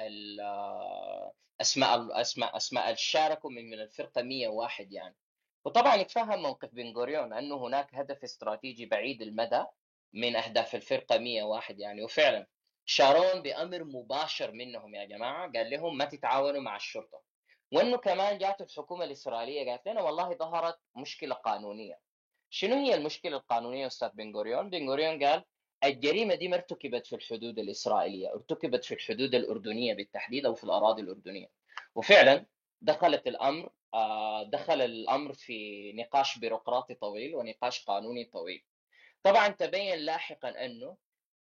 أسماء 1.60 2.20
أسماء 2.20 2.56
أسماء 2.56 2.84
اللي 2.84 2.96
شاركوا 2.96 3.50
من 3.50 3.70
من 3.70 3.80
الفرقة 3.80 4.22
101 4.22 4.92
يعني. 4.92 5.16
وطبعا 5.64 5.94
يتفهم 5.94 6.42
موقف 6.42 6.74
بن 6.74 6.92
غوريون 6.96 7.32
أنه 7.32 7.66
هناك 7.66 7.94
هدف 7.94 8.22
استراتيجي 8.24 8.86
بعيد 8.86 9.22
المدى 9.22 9.64
من 10.12 10.36
أهداف 10.36 10.74
الفرقة 10.74 11.18
101 11.18 11.78
يعني. 11.80 12.02
وفعلا 12.02 12.46
شارون 12.84 13.42
بأمر 13.42 13.84
مباشر 13.84 14.52
منهم 14.52 14.94
يا 14.94 15.04
جماعة 15.04 15.52
قال 15.52 15.70
لهم 15.70 15.98
ما 15.98 16.04
تتعاونوا 16.04 16.60
مع 16.60 16.76
الشرطة. 16.76 17.22
وأنه 17.72 17.96
كمان 17.96 18.38
جات 18.38 18.60
الحكومة 18.60 19.04
الإسرائيلية 19.04 19.70
قالت 19.70 19.88
لنا 19.88 20.02
والله 20.02 20.34
ظهرت 20.34 20.78
مشكلة 20.96 21.34
قانونية. 21.34 22.11
شنو 22.54 22.74
هي 22.76 22.94
المشكلة 22.94 23.36
القانونية 23.36 23.86
أستاذ 23.86 24.08
بن 24.08 24.34
غوريون؟ 24.34 24.70
بن 24.70 24.88
غوريون 24.88 25.24
قال 25.24 25.44
الجريمة 25.84 26.34
دي 26.34 26.48
ما 26.48 26.56
ارتكبت 26.56 27.06
في 27.06 27.16
الحدود 27.16 27.58
الإسرائيلية، 27.58 28.32
ارتكبت 28.32 28.84
في 28.84 28.94
الحدود 28.94 29.34
الأردنية 29.34 29.94
بالتحديد 29.94 30.46
أو 30.46 30.54
في 30.54 30.64
الأراضي 30.64 31.02
الأردنية. 31.02 31.50
وفعلا 31.94 32.46
دخلت 32.80 33.26
الأمر 33.26 33.70
آه، 33.94 34.42
دخل 34.42 34.80
الأمر 34.82 35.32
في 35.32 35.92
نقاش 35.92 36.38
بيروقراطي 36.38 36.94
طويل 36.94 37.34
ونقاش 37.34 37.84
قانوني 37.84 38.24
طويل. 38.24 38.64
طبعا 39.22 39.48
تبين 39.48 39.98
لاحقا 39.98 40.64
أنه 40.64 40.96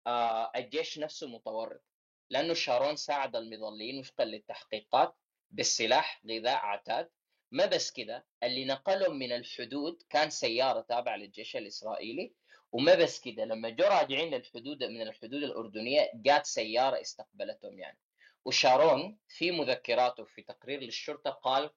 آه، 0.07 0.51
الجيش 0.55 0.99
نفسه 0.99 1.27
متورط 1.27 1.83
لأنه 2.29 2.53
شارون 2.53 2.95
ساعد 2.95 3.35
المظليين 3.35 3.99
وفقا 3.99 4.25
للتحقيقات 4.25 5.15
بالسلاح 5.51 6.21
غذاء 6.29 6.57
عتاد 6.65 7.09
ما 7.51 7.65
بس 7.65 7.91
كده 7.91 8.25
اللي 8.43 8.65
نقلهم 8.65 9.19
من 9.19 9.31
الحدود 9.31 10.03
كان 10.09 10.29
سيارة 10.29 10.81
تابعة 10.81 11.15
للجيش 11.17 11.55
الإسرائيلي 11.55 12.33
وما 12.71 12.95
بس 12.95 13.19
كده 13.19 13.45
لما 13.45 13.69
جو 13.69 13.83
راجعين 13.83 14.33
للحدود 14.33 14.83
من 14.83 15.01
الحدود 15.01 15.43
الأردنية 15.43 16.11
جات 16.13 16.45
سيارة 16.45 17.01
استقبلتهم 17.01 17.79
يعني. 17.79 17.97
وشارون 18.45 19.17
في 19.27 19.51
مذكراته 19.51 20.23
في 20.23 20.41
تقرير 20.41 20.79
للشرطة 20.81 21.29
قال 21.31 21.69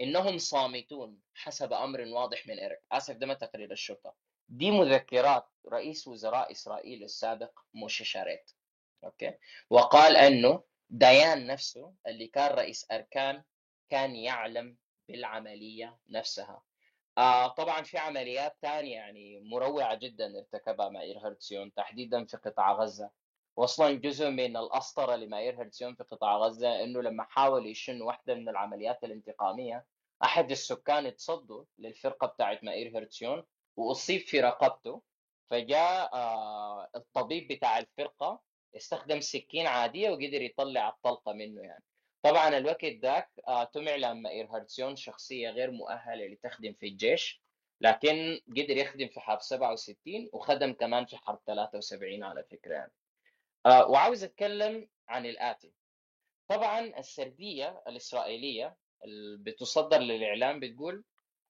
إنهم 0.00 0.38
صامتين 0.38 1.20
حسب 1.34 1.72
أمر 1.72 2.00
واضح 2.00 2.46
من 2.46 2.58
إيريك. 2.58 2.78
آسف 2.92 3.16
ده 3.16 3.26
ما 3.26 3.34
تقرير 3.34 3.72
الشرطة. 3.72 4.14
دي 4.48 4.70
مذكرات 4.70 5.46
رئيس 5.68 6.08
وزراء 6.08 6.52
إسرائيل 6.52 7.04
السابق 7.04 7.60
موشي 7.74 8.04
شاريت. 8.04 8.50
okay؟ 9.04 9.34
وقال 9.70 10.16
إنه 10.16 10.62
ديان 10.90 11.46
نفسه 11.46 11.94
اللي 12.06 12.26
كان 12.26 12.54
رئيس 12.54 12.86
أركان 12.92 13.42
كان 13.90 14.16
يعلم 14.16 14.76
بالعملية 15.08 15.98
نفسها. 16.08 16.62
آه 17.18 17.48
طبعا 17.48 17.82
في 17.82 17.98
عمليات 17.98 18.56
ثانية 18.62 18.94
يعني 18.94 19.40
مروعة 19.40 19.94
جدا 19.94 20.38
ارتكبها 20.38 20.88
ماير 20.88 21.18
هرتسيون 21.18 21.74
تحديدا 21.74 22.24
في 22.24 22.36
قطاع 22.36 22.72
غزة. 22.72 23.10
واصلا 23.56 23.92
جزء 23.92 24.30
من 24.30 24.56
الأسطرة 24.56 25.16
لماير 25.16 25.62
هرتسيون 25.62 25.94
في 25.94 26.04
قطاع 26.04 26.36
غزة 26.36 26.82
إنه 26.84 27.02
لما 27.02 27.24
حاول 27.24 27.66
يشن 27.66 28.02
واحدة 28.02 28.34
من 28.34 28.48
العمليات 28.48 29.04
الانتقامية 29.04 29.86
أحد 30.22 30.50
السكان 30.50 31.16
تصدوا 31.16 31.64
للفرقة 31.78 32.26
بتاعت 32.26 32.64
ماير 32.64 32.98
هرتسيون 32.98 33.44
وأصيب 33.76 34.20
في 34.20 34.40
رقبته. 34.40 35.02
فجاء 35.50 36.10
آه 36.14 36.90
الطبيب 36.96 37.52
بتاع 37.52 37.78
الفرقة 37.78 38.40
استخدم 38.76 39.20
سكين 39.20 39.66
عادية 39.66 40.10
وقدر 40.10 40.42
يطلع 40.42 40.88
الطلقة 40.88 41.32
منه 41.32 41.62
يعني. 41.62 41.84
طبعا 42.30 42.58
الوقت 42.58 42.84
ذاك 42.84 43.30
آه 43.48 43.64
تمعلم 43.64 44.22
مائير 44.22 44.46
هرتسيون 44.46 44.96
شخصية 44.96 45.50
غير 45.50 45.70
مؤهلة 45.70 46.26
لتخدم 46.26 46.72
في 46.72 46.86
الجيش 46.86 47.42
لكن 47.80 48.40
قدر 48.50 48.76
يخدم 48.76 49.08
في 49.08 49.20
حرب 49.20 49.40
67 49.40 50.28
وخدم 50.32 50.72
كمان 50.72 51.06
في 51.06 51.16
حرب 51.16 51.40
73 51.46 52.24
على 52.24 52.44
فكرة 52.44 52.74
يعني. 52.74 52.92
آه 53.66 53.86
وعاوز 53.90 54.24
أتكلم 54.24 54.88
عن 55.08 55.26
الآتي. 55.26 55.72
طبعا 56.48 56.80
السردية 56.98 57.82
الإسرائيلية 57.88 58.76
اللي 59.04 59.38
بتصدر 59.38 59.98
للإعلام 59.98 60.60
بتقول 60.60 61.04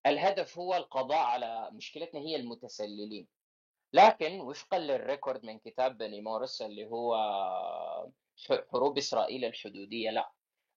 الهدف 0.05 0.57
هو 0.57 0.75
القضاء 0.75 1.17
على 1.23 1.69
مشكلتنا 1.71 2.19
هي 2.21 2.35
المتسللين. 2.35 3.27
لكن 3.93 4.39
وفقا 4.41 4.79
للريكورد 4.79 5.45
من 5.45 5.59
كتاب 5.59 5.97
بني 5.97 6.21
مورس 6.21 6.61
اللي 6.61 6.85
هو 6.85 7.15
حروب 8.71 8.97
إسرائيل 8.97 9.45
الحدودية 9.45 10.09
لا. 10.09 10.31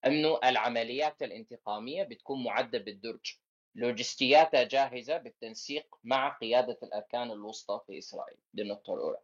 أنه 0.08 0.38
العمليات 0.44 1.22
الانتقامية 1.22 2.02
بتكون 2.02 2.44
معدة 2.44 2.78
بالدرج. 2.78 3.34
لوجستياتها 3.74 4.62
جاهزة 4.62 5.18
بالتنسيق 5.18 5.96
مع 6.04 6.28
قيادة 6.38 6.78
الأركان 6.82 7.30
الوسطى 7.30 7.80
في 7.86 7.98
إسرائيل 7.98 8.38
دي 8.54 8.62
النقطه 8.62 8.94
الأولى. 8.94 9.18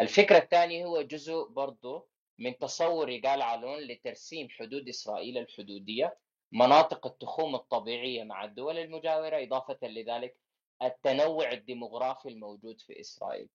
الفكرة 0.00 0.38
الثانية 0.38 0.84
هو 0.86 1.02
جزء 1.02 1.44
برضه 1.48 2.06
من 2.38 2.58
تصور 2.58 3.08
يقال 3.10 3.42
علون 3.42 3.78
لترسيم 3.78 4.48
حدود 4.48 4.88
إسرائيل 4.88 5.38
الحدودية 5.38 6.18
مناطق 6.52 7.06
التخوم 7.06 7.54
الطبيعية 7.54 8.24
مع 8.24 8.44
الدول 8.44 8.78
المجاورة 8.78 9.42
إضافة 9.42 9.78
لذلك 9.82 10.36
التنوع 10.82 11.52
الديموغرافي 11.52 12.28
الموجود 12.28 12.80
في 12.80 13.00
إسرائيل. 13.00 13.48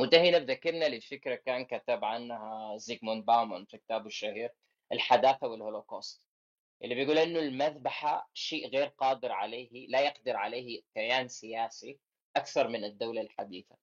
وده 0.00 0.20
هنا 0.20 0.38
بذكرنا 0.38 0.84
للفكره 0.84 1.34
كان 1.34 1.64
كتب 1.64 2.04
عنها 2.04 2.76
زيغمونت 2.76 3.24
باومان 3.24 3.64
في 3.64 3.78
كتابه 3.78 4.06
الشهير 4.06 4.50
الحداثة 4.92 5.46
والهولوكوست 5.46 6.22
اللي 6.82 6.94
بيقول 6.94 7.18
إنه 7.18 7.38
المذبحة 7.38 8.30
شيء 8.34 8.68
غير 8.68 8.86
قادر 8.86 9.32
عليه 9.32 9.86
لا 9.88 10.00
يقدر 10.00 10.36
عليه 10.36 10.82
كيان 10.94 11.28
سياسي 11.28 11.98
أكثر 12.36 12.68
من 12.68 12.84
الدولة 12.84 13.20
الحديثة. 13.20 13.76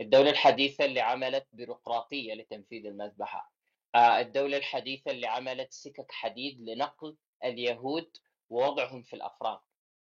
الدولة 0.00 0.30
الحديثة 0.30 0.84
اللي 0.84 1.00
عملت 1.00 1.46
بيروقراطية 1.52 2.34
لتنفيذ 2.34 2.86
المذبحة. 2.86 3.52
الدولة 3.96 4.56
الحديثة 4.56 5.10
اللي 5.10 5.26
عملت 5.26 5.72
سكك 5.72 6.12
حديد 6.12 6.60
لنقل 6.60 7.16
اليهود 7.44 8.16
ووضعهم 8.50 9.02
في 9.02 9.16
الافران. 9.16 9.58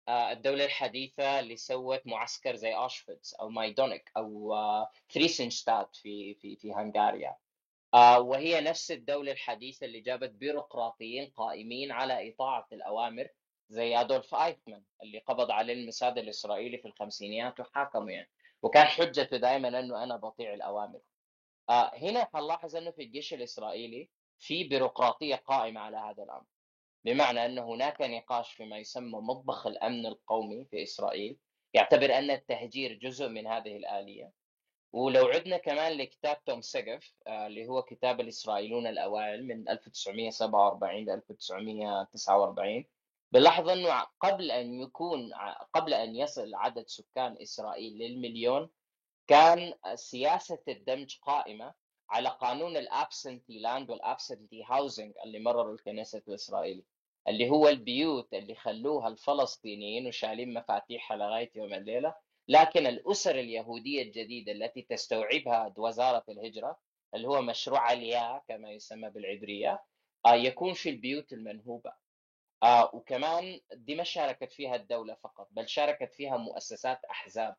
الدولة 0.09 0.65
الحديثة 0.65 1.39
اللي 1.39 1.55
سوت 1.57 2.01
معسكر 2.07 2.55
زي 2.55 2.75
أوشفيتس 2.75 3.33
أو 3.33 3.49
مايدانيك 3.49 4.11
أو 4.17 4.55
تيريزينشتات 5.13 5.95
في 5.95 6.33
في 6.33 6.55
في 6.55 6.73
هنغاريا 6.73 7.37
وهي 7.93 8.61
نفس 8.61 8.91
الدولة 8.91 9.31
الحديثة 9.31 9.85
اللي 9.85 9.99
جابت 9.99 10.29
بيروقراطيين 10.29 11.31
قائمين 11.31 11.91
على 11.91 12.29
إطاعة 12.29 12.67
الأوامر 12.73 13.27
زي 13.69 14.01
أدولف 14.01 14.35
آيخمان 14.35 14.83
اللي 15.03 15.19
قبض 15.19 15.51
عليه 15.51 15.73
الموساد 15.73 16.17
الإسرائيلي 16.17 16.77
في 16.77 16.87
الخمسينيات 16.87 17.59
وحاكمه 17.59 18.11
يعني. 18.11 18.29
وكان 18.61 18.85
حجته 18.85 19.37
دائما 19.37 19.79
أنه 19.79 20.03
أنا 20.03 20.15
بطيع 20.17 20.53
الأوامر. 20.53 20.99
هنا 21.69 22.25
حنلاحظ 22.33 22.75
أنه 22.75 22.91
في 22.91 23.03
الجيش 23.03 23.33
الإسرائيلي 23.33 24.09
في 24.39 24.63
بيروقراطية 24.63 25.35
قائمة 25.35 25.81
على 25.81 25.97
هذا 25.97 26.23
الأمر. 26.23 26.45
بمعنى 27.05 27.45
أن 27.45 27.59
هناك 27.59 28.01
نقاش 28.01 28.53
فيما 28.53 28.77
يسمى 28.77 29.19
مطبخ 29.19 29.67
الأمن 29.67 30.05
القومي 30.05 30.65
في 30.65 30.83
إسرائيل. 30.83 31.37
يعتبر 31.73 32.17
أن 32.17 32.31
التهجير 32.31 32.93
جزء 32.93 33.27
من 33.27 33.47
هذه 33.47 33.77
الآلية. 33.77 34.31
ولو 34.97 35.25
عدنا 35.25 35.57
كمان 35.57 35.91
لكتاب 35.97 36.43
توم 36.45 36.61
سيجف 36.61 37.13
اللي 37.27 37.67
هو 37.67 37.81
كتاب 37.81 38.19
الإسرائيليون 38.19 38.87
الأوائل 38.87 39.47
من 39.47 39.69
1947 39.69 41.05
ل 41.05 41.09
1949 41.09 42.85
بنلاحظ 43.31 43.69
أنه 43.69 44.01
قبل 44.19 44.51
أن 44.51 44.81
يكون 44.81 45.33
قبل 45.73 45.93
أن 45.93 46.15
يصل 46.15 46.55
عدد 46.55 46.87
سكان 46.87 47.37
إسرائيل 47.41 47.97
للمليون 47.97 48.69
كان 49.27 49.73
سياسة 49.95 50.59
الدمج 50.67 51.17
قائمة 51.21 51.73
على 52.09 52.29
قانون 52.29 52.77
ال 52.77 52.86
absentee 52.86 53.59
land 53.59 53.89
وال 53.89 54.04
absentee 54.04 54.63
housing 54.63 55.13
اللي 55.25 55.39
مرره 55.39 55.71
الكنيست 55.71 56.21
الإسرائيلي 56.27 56.83
اللي 57.27 57.49
هو 57.49 57.67
البيوت 57.67 58.33
اللي 58.33 58.55
خلوها 58.55 59.07
الفلسطينيين 59.07 60.07
وشالين 60.07 60.53
مفاتيحها 60.53 61.17
لغاية 61.17 61.51
يوم 61.55 61.73
الليلة. 61.73 62.26
لكن 62.47 62.87
الأسر 62.87 63.39
اليهودية 63.39 64.01
الجديدة 64.01 64.51
التي 64.51 64.81
تستوعبها 64.81 65.73
وزارة 65.77 66.23
الهجرة 66.29 66.79
اللي 67.15 67.27
هو 67.27 67.41
مشروع 67.41 67.79
عليا 67.79 68.41
كما 68.47 68.71
يسمى 68.71 69.09
بالعبرية 69.09 69.83
يكون 70.27 70.73
في 70.73 70.89
البيوت 70.89 71.33
المنهوبة. 71.33 71.93
وكمان 72.93 73.59
دي 73.73 73.95
ما 73.95 74.03
شاركت 74.03 74.53
فيها 74.53 74.75
الدولة 74.75 75.13
فقط 75.23 75.47
بل 75.51 75.67
شاركت 75.69 76.13
فيها 76.13 76.37
مؤسسات 76.37 77.05
أحزاب. 77.05 77.55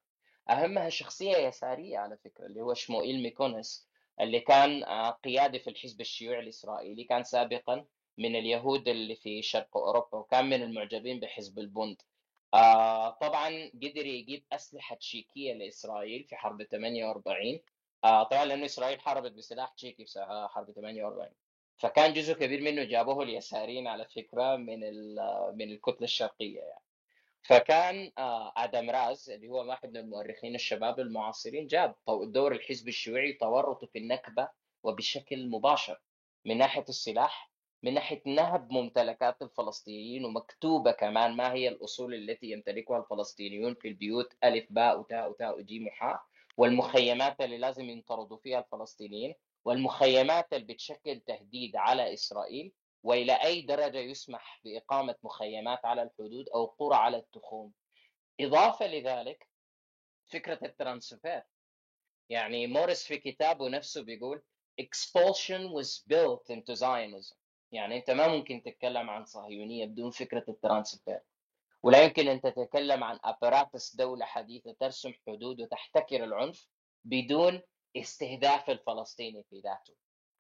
أهمها 0.50 0.88
شخصية 0.88 1.36
يسارية 1.36 1.98
على 1.98 2.16
فكرة 2.16 2.46
اللي 2.46 2.60
هو 2.60 2.74
شموئيل 2.74 3.22
ميكونس 3.22 3.88
اللي 4.20 4.40
كان 4.40 4.84
قيادي 5.24 5.58
في 5.58 5.70
الحزب 5.70 6.00
الشيوعي 6.00 6.40
الإسرائيلي 6.40 7.04
كان 7.04 7.24
سابقا 7.24 7.84
من 8.18 8.36
اليهود 8.36 8.88
اللي 8.88 9.16
في 9.16 9.42
شرق 9.42 9.76
أوروبا 9.76 10.18
وكان 10.18 10.44
من 10.44 10.62
المعجبين 10.62 11.20
بحزب 11.20 11.58
البند 11.58 12.02
آه 12.54 13.10
طبعا 13.10 13.70
قدر 13.74 14.06
يجيب 14.06 14.44
أسلحة 14.52 14.96
تشيكية 14.96 15.52
لإسرائيل 15.54 16.24
في 16.24 16.36
حرب 16.36 16.62
48 16.62 17.60
آه 18.04 18.22
طبعا 18.22 18.44
لأنه 18.44 18.64
إسرائيل 18.64 19.00
حاربت 19.00 19.32
بسلاح 19.32 19.68
تشيكي 19.68 20.04
في 20.06 20.48
حرب 20.50 20.70
48 20.72 21.30
فكان 21.76 22.12
جزء 22.12 22.32
كبير 22.34 22.60
منه 22.62 22.84
جابوه 22.84 23.22
اليساريين 23.22 23.86
على 23.86 24.04
فكرة 24.04 24.56
من 24.56 24.80
من 25.56 25.72
الكتلة 25.72 26.04
الشرقية 26.04 26.60
يعني. 26.60 26.82
فكان 27.42 28.12
آه 28.18 28.52
آدم 28.56 28.90
راز 28.90 29.30
اللي 29.30 29.48
هو 29.48 29.68
واحد 29.68 29.88
من 29.90 29.96
المؤرخين 29.96 30.54
الشباب 30.54 31.00
المعاصرين 31.00 31.66
جاب 31.66 31.94
دور 32.22 32.52
الحزب 32.52 32.88
الشيوعي 32.88 33.32
تورطه 33.32 33.86
في 33.86 33.98
النكبة 33.98 34.48
وبشكل 34.82 35.48
مباشر 35.50 36.00
من 36.44 36.58
ناحية 36.58 36.84
السلاح. 36.88 37.47
من 37.82 37.94
ناحية 37.94 38.22
نهب 38.26 38.72
ممتلكات 38.72 39.42
الفلسطينيين 39.42 40.24
ومكتوبة 40.24 40.90
كمان 40.92 41.36
ما 41.36 41.52
هي 41.52 41.68
الأصول 41.68 42.14
التي 42.14 42.46
يمتلكها 42.50 42.98
الفلسطينيون 42.98 43.74
في 43.74 43.88
البيوت 43.88 44.32
ألف 44.44 44.66
باء 44.70 45.00
وتاء 45.00 45.30
وتاء 45.30 45.58
وجيم 45.58 45.86
وحاء 45.86 46.20
والمخيمات 46.56 47.40
اللي 47.40 47.58
لازم 47.58 47.84
ينطردوا 47.84 48.36
فيها 48.36 48.58
الفلسطينيين 48.58 49.34
والمخيمات 49.64 50.52
اللي 50.52 50.64
بتشكل 50.74 51.20
تهديد 51.20 51.76
على 51.76 52.14
إسرائيل 52.14 52.72
وإلى 53.02 53.32
أي 53.32 53.62
درجة 53.62 53.98
يسمح 53.98 54.60
بإقامة 54.64 55.14
مخيمات 55.22 55.84
على 55.84 56.02
الحدود 56.02 56.48
أو 56.48 56.66
قرى 56.66 56.96
على 56.96 57.16
التخوم. 57.16 57.72
إضافة 58.40 58.86
لذلك 58.86 59.48
فكرة 60.26 60.58
ال 60.62 60.70
transfer. 60.70 61.42
يعني 62.28 62.66
موريس 62.66 63.04
في 63.04 63.16
كتابه 63.18 63.68
نفسه 63.68 64.02
بيقول 64.02 64.42
expulsion 64.82 65.70
was 65.72 66.02
built 66.12 66.50
into 66.50 66.74
Zionism. 66.74 67.36
يعني 67.72 67.96
انت 67.96 68.10
ما 68.10 68.28
ممكن 68.28 68.62
تتكلم 68.62 69.10
عن 69.10 69.24
صهيونية 69.24 69.86
بدون 69.86 70.10
فكرة 70.10 70.44
ال 70.48 70.56
transfer. 70.56 71.20
ولا 71.82 72.04
يمكن 72.04 72.28
أن 72.28 72.40
تتكلم 72.40 73.04
عن 73.04 73.18
apparatus 73.24 73.96
دولة 73.96 74.24
حديثة 74.24 74.72
ترسم 74.80 75.12
حدود 75.26 75.60
وتحتكر 75.60 76.24
العنف 76.24 76.68
بدون 77.04 77.62
استهداف 77.96 78.70
الفلسطيني 78.70 79.42
في 79.50 79.60
ذاته 79.60 79.94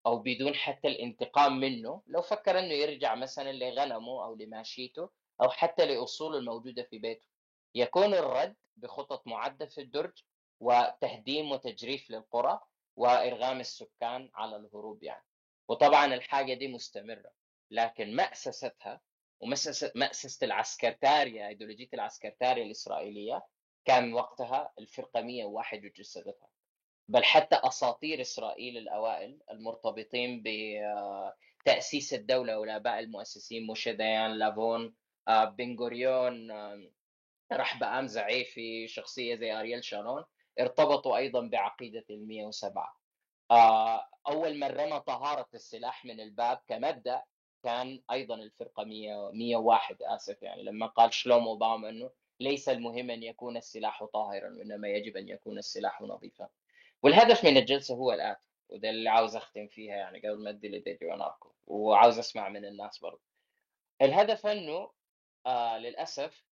أو 0.06 0.18
بدون 0.18 0.54
حتى 0.54 0.88
الانتقام 0.88 1.60
منه 1.60 2.02
لو 2.06 2.22
فكر 2.22 2.58
أنه 2.58 2.74
يرجع 2.74 3.14
مثلا 3.14 3.52
لغنمه 3.52 4.24
أو 4.24 4.34
لماشيته 4.34 5.10
أو 5.42 5.48
حتى 5.48 5.86
لأصوله 5.86 6.38
الموجودة 6.38 6.82
في 6.82 6.98
بيته. 6.98 7.26
يكون 7.74 8.14
الرد 8.14 8.56
بخطط 8.76 9.26
معدة 9.26 9.66
في 9.66 9.80
الدرج 9.80 10.22
وتهديم 10.60 11.52
وتجريف 11.52 12.10
للقرى 12.10 12.60
وإرغام 12.96 13.60
السكان 13.60 14.30
على 14.34 14.56
الهروب 14.56 15.02
يعني. 15.02 15.24
وطبعا 15.68 16.14
الحاجة 16.14 16.54
دي 16.54 16.68
مستمرة 16.68 17.30
لكن 17.70 18.16
مأسستها 18.16 19.00
ومأسسة 19.40 19.92
مأسسة 19.94 20.44
العسكرتاريا 20.44 21.48
إيديولوجية 21.48 21.88
العسكرتاريا 21.94 22.64
الإسرائيلية 22.64 23.46
كان 23.84 24.12
وقتها 24.12 24.72
الفرقة 24.78 25.20
101 25.20 25.84
وجسدتها. 25.84 26.48
بل 27.08 27.24
حتى 27.24 27.56
أساطير 27.56 28.20
إسرائيل 28.20 28.78
الأوائل 28.78 29.38
المرتبطين 29.50 30.42
بتأسيس 31.62 32.14
الدولة 32.14 32.58
والآباء 32.58 32.98
المؤسسين 32.98 33.66
موشي 33.66 33.92
ديان 33.92 34.30
لافون 34.38 34.94
آه، 35.28 35.44
بن 35.44 35.76
غوريون 35.78 36.50
آه، 36.50 36.90
رحبة 37.52 37.98
آم 37.98 38.06
زعيفي 38.06 38.88
شخصية 38.88 39.36
زي 39.36 39.52
أرييل 39.52 39.84
شارون 39.84 40.24
ارتبطوا 40.60 41.16
أيضا 41.16 41.40
بعقيدة 41.48 42.04
المية 42.10 42.44
وسبعة. 42.46 42.98
آه، 43.50 44.08
أول 44.28 44.58
من 44.58 44.66
رمى 44.66 45.00
طهارة 45.00 45.48
السلاح 45.54 46.04
من 46.04 46.20
الباب 46.20 46.60
كمبدأ 46.68 47.22
كان 47.62 48.02
أيضا 48.10 48.34
الفرقة 48.34 48.84
100 48.84 49.30
101 49.32 49.96
آسف 50.02 50.42
يعني 50.42 50.62
لما 50.62 50.86
قال 50.86 51.14
شلومو 51.14 51.54
باوم 51.56 51.84
أنه 51.84 52.10
ليس 52.40 52.68
المهم 52.68 53.10
أن 53.10 53.22
يكون 53.22 53.56
السلاح 53.56 54.04
طاهرا 54.04 54.50
وإنما 54.50 54.88
يجب 54.88 55.16
أن 55.16 55.28
يكون 55.28 55.58
السلاح 55.58 56.02
نظيفا. 56.02 56.48
والهدف 57.02 57.44
من 57.44 57.56
الجلسة 57.56 57.94
هو 57.94 58.12
الآتي 58.12 58.40
وده 58.68 58.90
اللي 58.90 59.10
عاوز 59.10 59.36
أختم 59.36 59.66
فيها 59.68 59.96
يعني 59.96 60.18
قبل 60.18 60.44
ما 60.44 60.50
أدي 60.50 60.68
لديجي 60.68 61.06
وناركو 61.06 61.52
وعاوز 61.66 62.18
أسمع 62.18 62.48
من 62.48 62.64
الناس 62.64 62.98
برضه. 62.98 63.20
الهدف 64.02 64.46
أنه 64.46 64.90
آه 65.46 65.78
للأسف 65.78 66.44
آه 66.44 66.47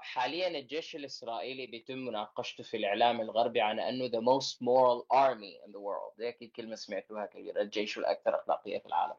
حاليا 0.00 0.48
الجيش 0.48 0.96
الإسرائيلي 0.96 1.66
بيتم 1.66 1.98
مناقشته 1.98 2.64
في 2.64 2.76
الإعلام 2.76 3.20
الغربي 3.20 3.60
عن 3.60 3.80
أنه 3.80 4.08
the 4.08 4.22
most 4.24 4.54
moral 4.56 5.06
army 5.16 5.66
in 5.66 5.70
the 5.72 5.78
world. 5.80 6.16
دي 6.18 6.28
أكيد 6.28 6.52
كلمة 6.52 6.74
سمعتوها 6.74 7.26
كثير 7.26 7.60
الجيش 7.60 7.98
الأكثر 7.98 8.40
أخلاقية 8.40 8.78
في 8.78 8.86
العالم. 8.86 9.14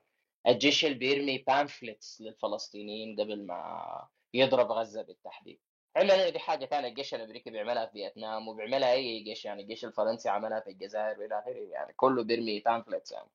الجيش 0.48 0.86
اللي 0.86 0.98
بيرمي 0.98 1.38
بامفلتس 1.38 2.21
للفلسطينيين 2.21 3.19
قبل 3.21 3.45
ما 3.45 4.08
يضرب 4.34 4.71
غزة 4.71 5.02
بالتحديد. 5.02 5.60
علما 5.95 6.15
انه 6.15 6.30
دي 6.30 6.39
حاجة 6.39 6.65
كان 6.65 6.86
الجيش 6.86 7.13
الأمريكي 7.13 7.50
بيعملها 7.50 7.86
في 7.86 7.91
فيتنام 7.91 8.48
وبيعملها 8.48 8.91
أي 8.91 9.19
جيش 9.19 9.45
يعني 9.45 9.62
الجيش 9.62 9.86
الفرنسي 9.86 10.30
عملها 10.30 10.60
في 10.60 10.69
الجزائر 10.69 11.19
وإلى 11.19 11.39
آخره 11.39 11.58
يعني 11.71 11.93
كله 11.93 12.24
بيرمي 12.24 12.60
pamphlets 12.60 13.12
يعني. 13.12 13.30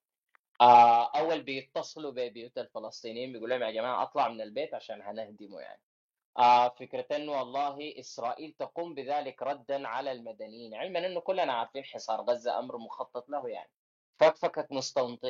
آه 0.61 1.11
أول 1.19 1.43
بيتصلوا 1.43 2.11
ببيوت 2.11 2.59
الفلسطينيين 2.59 3.33
بيقول 3.33 3.51
لهم 3.51 3.63
يا 3.63 3.71
جماعة 3.71 4.03
أطلع 4.03 4.29
من 4.29 4.41
البيت 4.41 4.75
عشان 4.75 5.03
هنهدمه 5.03 5.61
يعني. 5.61 5.81
آه 6.38 6.69
فكرة 6.69 7.16
إنه 7.16 7.33
والله 7.33 7.95
إسرائيل 8.01 8.55
تقوم 8.59 8.95
بذلك 8.95 9.43
ردا 9.43 9.88
على 9.88 10.12
المدنيين 10.12 10.75
علما 10.75 11.07
إنه 11.07 11.21
كلنا 11.21 11.53
عارفين 11.53 11.85
حصار 11.85 12.21
غزة 12.21 12.59
أمر 12.59 12.79
مخطط 12.79 13.29
له 13.29 13.49
يعني. 13.49 13.71
فكفكة 14.21 14.66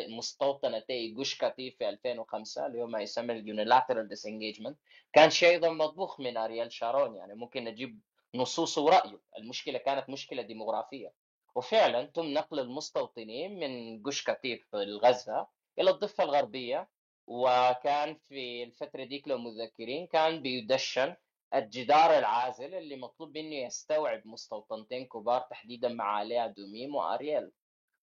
مستوطنتي 0.08 1.10
جوش 1.12 1.38
كتيف 1.44 1.76
في 1.78 1.88
2005 1.88 2.66
اللي 2.66 2.82
هو 2.82 2.86
ما 2.86 3.00
يسمى 3.00 3.32
ال 3.32 3.39
unilateral 3.39 4.08
disengagement 4.08 4.78
كان 5.12 5.30
شيء 5.30 5.50
أيضا 5.50 5.70
مطبوخ 5.70 6.20
من 6.20 6.36
أريال 6.36 6.72
شارون 6.72 7.16
يعني 7.16 7.34
ممكن 7.34 7.64
نجيب 7.64 8.00
نصوصه 8.34 8.82
ورأيه. 8.82 9.20
المشكلة 9.38 9.78
كانت 9.78 10.10
مشكلة 10.10 10.42
ديموغرافية. 10.42 11.12
وفعلا 11.54 12.04
تم 12.04 12.24
نقل 12.26 12.58
المستوطنين 12.60 13.58
من 13.60 14.02
جوش 14.02 14.30
كتيف 14.30 14.74
في 14.74 15.03
غزة 15.03 15.46
إلى 15.78 15.90
الضفة 15.90 16.24
الغربية 16.24 16.88
وكان 17.30 18.16
في 18.28 18.62
الفترة 18.62 19.04
ديك 19.04 19.28
لو 19.28 19.38
متذكرين 19.38 20.06
كان 20.06 20.42
بيدشن 20.42 21.16
الجدار 21.54 22.18
العازل 22.18 22.74
اللي 22.74 22.96
مطلوب 22.96 23.38
منه 23.38 23.54
يستوعب 23.56 24.22
مستوطنتين 24.26 25.06
كبار 25.06 25.40
تحديدا 25.40 25.88
معاليه 25.88 26.46
أدوميم 26.46 26.94
واريال 26.94 27.52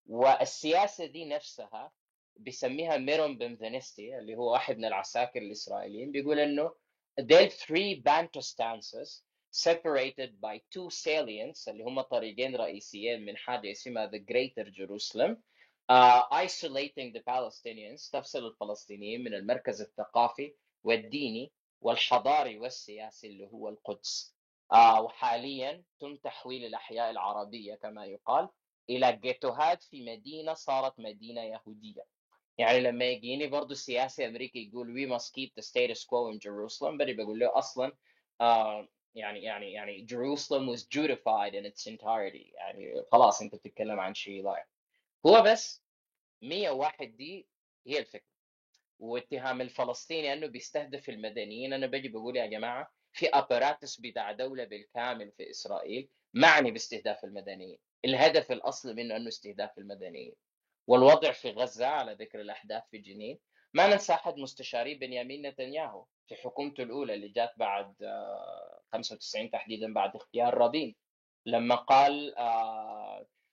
والسياسة 0.05 1.05
دي 1.05 1.25
نفسها 1.25 1.91
بيسميها 2.37 2.97
ميرون 2.97 3.37
بنفنستي 3.37 4.17
اللي 4.17 4.35
هو 4.35 4.51
واحد 4.51 4.77
من 4.77 4.85
العساكر 4.85 5.41
الإسرائيليين 5.41 6.11
بيقول 6.11 6.39
إنه 6.39 6.71
ديل 7.19 7.51
three 7.51 8.01
bantu 8.09 8.41
stances 8.41 9.23
separated 9.67 10.31
by 10.41 10.57
two 10.75 10.89
salients 10.89 11.67
اللي 11.67 11.83
هم 11.83 12.01
طريقين 12.01 12.55
رئيسيين 12.55 13.25
من 13.25 13.37
حاجة 13.37 13.71
اسمها 13.71 14.07
the 14.11 14.19
greater 14.31 14.69
Jerusalem 14.69 15.35
isolating 16.31 17.13
the 17.13 17.21
Palestinians 17.21 18.11
تفصل 18.11 18.47
الفلسطينيين 18.47 19.23
من 19.23 19.33
المركز 19.33 19.81
الثقافي 19.81 20.53
والديني 20.83 21.51
والحضاري 21.81 22.59
والسياسي 22.59 23.27
اللي 23.27 23.47
هو 23.47 23.69
القدس. 23.69 24.35
uh, 24.73 24.99
وحاليا 24.99 25.83
تم 25.99 26.15
تحويل 26.15 26.65
الأحياء 26.65 27.11
العربية 27.11 27.75
كما 27.75 28.05
يقال 28.05 28.49
إلى 28.89 29.19
جيتوهات 29.23 29.83
في 29.83 30.05
مدينة 30.05 30.53
صارت 30.53 30.99
مدينة 30.99 31.41
يهودية. 31.41 32.05
يعني 32.57 32.79
لما 32.79 33.05
يجيني 33.05 33.47
برضه 33.47 33.75
سياسي 33.75 34.27
أمريكي 34.27 34.69
يقول 34.69 34.87
we 34.87 35.19
must 35.19 35.27
keep 35.27 35.51
the 35.55 35.63
status 35.63 36.03
quo 36.05 36.31
in 36.33 36.39
Jerusalem. 36.39 36.97
بدي 36.97 37.13
بقول 37.13 37.39
له 37.39 37.57
أصلا 37.57 37.91
آه 38.41 38.87
يعني 39.15 39.43
يعني 39.43 39.71
يعني 39.71 40.07
Jerusalem 40.07 40.67
was 40.67 40.83
Judified 40.83 41.53
in 41.53 41.65
its 41.65 41.87
entirety. 41.87 42.53
يعني 42.55 43.03
خلاص 43.11 43.41
أنت 43.41 43.55
بتتكلم 43.55 43.99
عن 43.99 44.13
شيء 44.13 44.43
ضايع. 44.43 44.65
هو 45.27 45.41
بس 45.41 45.83
101 46.41 47.17
دي 47.17 47.47
هي 47.87 47.99
الفكرة. 47.99 48.27
واتهام 48.99 49.61
الفلسطيني 49.61 50.33
أنه 50.33 50.47
بيستهدف 50.47 51.09
المدنيين 51.09 51.73
أنا 51.73 51.87
بجي 51.87 52.07
بقول 52.07 52.37
يا 52.37 52.45
جماعة 52.45 52.91
في 53.13 53.29
اباراتس 53.29 53.99
بتاع 53.99 54.31
دولة 54.31 54.63
بالكامل 54.63 55.31
في 55.31 55.49
إسرائيل 55.49 56.09
معني 56.33 56.71
باستهداف 56.71 57.23
المدنيين. 57.23 57.79
الهدف 58.05 58.51
الاصلي 58.51 58.93
منه 58.93 59.15
أنه 59.15 59.27
استهداف 59.27 59.77
المدنيين. 59.77 60.35
والوضع 60.87 61.31
في 61.31 61.49
غزة 61.51 61.87
على 61.87 62.13
ذكر 62.13 62.41
الأحداث 62.41 62.83
في 62.91 62.97
جنين 62.97 63.39
ما 63.73 63.87
ننسى 63.87 64.13
أحد 64.13 64.37
مستشاري 64.37 64.95
بنيامين 64.95 65.47
نتنياهو 65.47 66.05
في 66.27 66.35
حكومته 66.35 66.83
الأولى 66.83 67.13
اللي 67.13 67.29
جات 67.29 67.53
بعد 67.57 67.95
95 68.93 69.51
تحديدا 69.51 69.93
بعد 69.93 70.15
اختيار 70.15 70.53
رابين. 70.53 70.95
لما 71.45 71.75
قال 71.75 72.35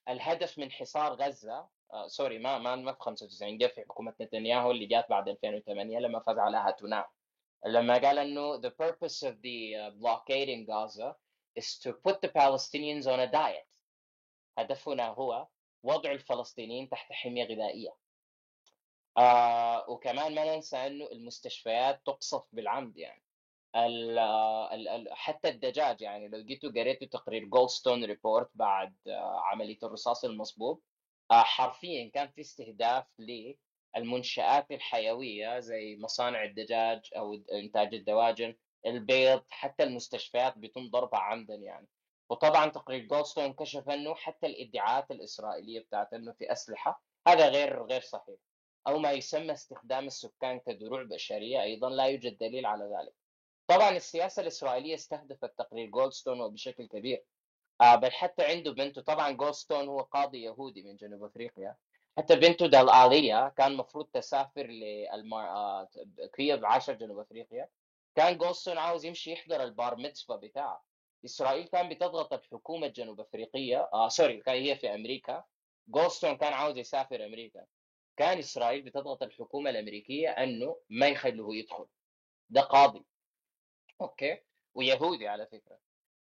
الهدف 0.08 0.58
من 0.58 0.70
حصار 0.70 1.14
غزة 1.14 1.68
سوري 2.06 2.38
ما 2.38 2.58
ما 2.58 2.76
ما 2.76 2.92
في 2.92 2.98
95 3.00 3.58
جاء 3.58 3.74
في 3.74 3.80
حكومة 3.80 4.14
نتنياهو 4.20 4.70
اللي 4.70 4.86
جات 4.86 5.10
بعد 5.10 5.28
2008 5.28 5.98
لما 5.98 6.20
فاز 6.20 6.38
على 6.38 6.56
هاتونا. 6.56 7.08
لما 7.66 7.94
قال 7.94 8.18
إنه 8.18 8.60
the 8.60 8.70
purpose 8.70 9.22
of 9.22 9.34
the 9.34 9.90
blockading 10.00 10.66
Gaza 10.66 11.14
is 11.60 11.78
to 11.78 11.92
put 11.92 12.20
the 12.22 12.28
Palestinians 12.28 13.06
on 13.06 13.20
a 13.20 13.26
diet. 13.32 13.68
هدفنا 14.58 15.08
هو 15.08 15.48
وضع 15.82 16.12
الفلسطينيين 16.12 16.88
تحت 16.88 17.12
حمية 17.12 17.44
غذائية. 17.44 17.96
آه 19.16 19.90
وكمان 19.90 20.34
ما 20.34 20.54
ننسى 20.54 20.76
إنه 20.76 21.06
المستشفيات 21.12 22.06
تقصف 22.06 22.44
بالعمد 22.52 22.96
يعني. 22.96 23.23
ال 23.76 25.08
حتى 25.12 25.48
الدجاج 25.48 26.00
يعني 26.02 26.28
لو 26.28 26.42
جيتوا 26.42 26.70
قريتوا 26.70 27.06
تقرير 27.06 27.44
جولدستون 27.44 28.04
ريبورت 28.04 28.50
بعد 28.54 28.94
آه 29.08 29.40
عملية 29.40 29.78
الرصاص 29.82 30.24
المصبوب 30.24 30.82
آه 31.30 31.42
حرفيا 31.42 32.10
كان 32.14 32.28
في 32.30 32.40
استهداف 32.40 33.04
للمنشآت 33.96 34.70
الحيوية 34.70 35.60
زي 35.60 35.96
مصانع 35.96 36.44
الدجاج 36.44 37.10
أو 37.16 37.34
إنتاج 37.52 37.94
الدواجن 37.94 38.54
البيض 38.86 39.42
حتى 39.50 39.82
المستشفيات 39.82 40.58
بيتم 40.58 40.90
ضربها 40.90 41.20
عمدا 41.20 41.54
يعني. 41.54 41.88
وطبعا 42.30 42.66
تقرير 42.70 43.06
جولدستون 43.06 43.52
كشف 43.52 43.88
إنه 43.90 44.14
حتى 44.14 44.46
الإدعاءات 44.46 45.10
الإسرائيلية 45.10 45.80
بتاعت 45.80 46.12
إنه 46.12 46.32
في 46.32 46.52
أسلحة 46.52 47.02
هذا 47.28 47.48
غير 47.48 47.82
غير 47.82 48.00
صحيح. 48.00 48.36
أو 48.86 48.98
ما 48.98 49.12
يسمى 49.12 49.52
استخدام 49.52 50.06
السكان 50.06 50.60
كدروع 50.66 51.02
بشرية 51.02 51.62
أيضا 51.62 51.90
لا 51.90 52.04
يوجد 52.04 52.38
دليل 52.38 52.66
على 52.66 52.84
ذلك. 52.84 53.23
طبعا 53.66 53.90
السياسة 53.96 54.42
الإسرائيلية 54.42 54.94
استهدفت 54.94 55.58
تقرير 55.58 55.86
جولدستون 55.90 56.40
وبشكل 56.40 56.88
كبير. 56.88 57.24
آه 57.80 57.94
بل 57.96 58.10
حتى 58.12 58.44
عنده 58.44 58.72
بنته. 58.72 59.02
طبعا 59.02 59.30
جولدستون 59.30 59.88
هو 59.88 60.00
قاضي 60.00 60.42
يهودي 60.42 60.82
من 60.82 60.96
جنوب 60.96 61.24
أفريقيا. 61.24 61.76
حتى 62.18 62.36
بنته 62.36 62.66
دلالية 62.66 63.48
كان 63.48 63.72
المفروض 63.72 64.06
تسافر 64.06 64.66
للمار 64.66 65.48
آه، 65.48 65.88
هي 66.38 66.60
عشان 66.64 66.92
جنوب 66.92 67.18
أفريقيا. 67.18 67.68
كان 68.16 68.38
جولستون 68.38 68.78
عاوز 68.78 69.04
يمشي 69.04 69.32
يحضر 69.32 69.62
ال 69.62 69.71
bar 69.71 69.96
mitzvah 69.96 70.36
بتاعه. 70.36 70.84
إسرائيل 71.24 71.66
كان 71.68 71.88
بتضغط 71.88 72.32
الحكومة 72.32 72.86
الجنوب 72.86 73.20
أفريقية. 73.20 73.88
آه 73.92 74.08
sorry 74.08 74.40
كان 74.40 74.62
هي 74.62 74.76
في 74.76 74.94
أمريكا. 74.94 75.44
جولستون 75.88 76.36
كان 76.36 76.52
عاوز 76.52 76.78
يسافر 76.78 77.24
أمريكا. 77.26 77.66
كان 78.16 78.38
إسرائيل 78.38 78.82
بتضغط 78.82 79.22
الحكومة 79.22 79.70
الأمريكية 79.70 80.28
إنه 80.28 80.76
ما 80.90 81.08
يخلوه 81.08 81.56
يدخل. 81.56 81.86
ده 82.50 82.60
قاضي. 82.60 83.04
okay. 84.00 84.38
ويهودي 84.74 85.28
على 85.28 85.46
فكرة. 85.46 85.78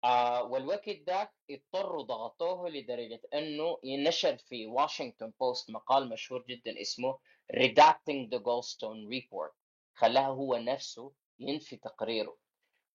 آه 0.04 0.44
والوقت 0.44 0.90
ده 0.90 1.32
اضطروا 1.52 2.04
ضغطوه 2.04 2.70
لدرجة 2.70 3.22
إنه 3.34 3.78
ينشر 3.84 4.38
في 4.38 4.66
واشنطن 4.68 5.34
بوست 5.40 5.72
مقال 5.72 6.10
مشهور 6.10 6.46
جدا 6.50 6.82
اسمه 6.82 7.20
Redacting 7.54 8.30
the 8.34 8.40
Goldstone 8.40 9.10
Report. 9.14 9.52
خلاها 9.96 10.28
هو 10.28 10.56
نفسه 10.56 11.14
ينفي 11.40 11.78
تقريره. 11.78 12.38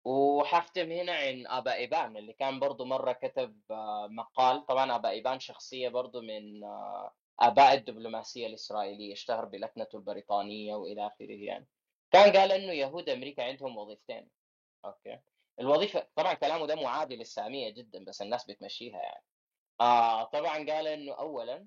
وحختم 0.04 0.90
هنا 0.92 1.12
عن 1.12 1.46
آبا 1.46 1.74
ايبان 1.74 2.16
اللي 2.16 2.32
كان 2.32 2.60
برضو 2.60 2.84
مرة 2.84 3.12
كتب 3.12 3.60
آه، 3.70 4.06
مقال. 4.10 4.66
طبعا 4.66 4.96
آبا 4.96 5.08
ايبان 5.10 5.40
شخصية 5.40 5.88
برضو 5.88 6.20
من 6.20 6.64
آه، 6.64 7.12
آباء 7.40 7.74
الدبلوماسية 7.74 8.46
الإسرائيلية 8.46 9.12
اشتهر 9.12 9.44
بلكنته 9.44 9.96
البريطانية 9.96 10.74
وإلى 10.74 11.06
آخره 11.06 11.32
يعني. 11.44 11.66
كان 12.10 12.32
قال 12.36 12.52
إنه 12.52 12.72
يهود 12.72 13.08
أمريكا 13.08 13.44
عندهم 13.44 13.76
وظيفتين. 13.76 14.28
okay 14.84 15.18
الوظيفة 15.61 16.09
طبعا 16.16 16.35
كلامه 16.35 16.66
ده 16.66 16.74
معادي 16.74 17.16
للسامية 17.16 17.70
جدا 17.70 18.05
بس 18.05 18.22
الناس 18.22 18.47
بتمشيها 18.51 18.99
يعني 19.03 19.24
آه 19.80 20.24
طبعا 20.24 20.57
قال 20.57 20.87
إنه 20.87 21.12
اولا 21.12 21.66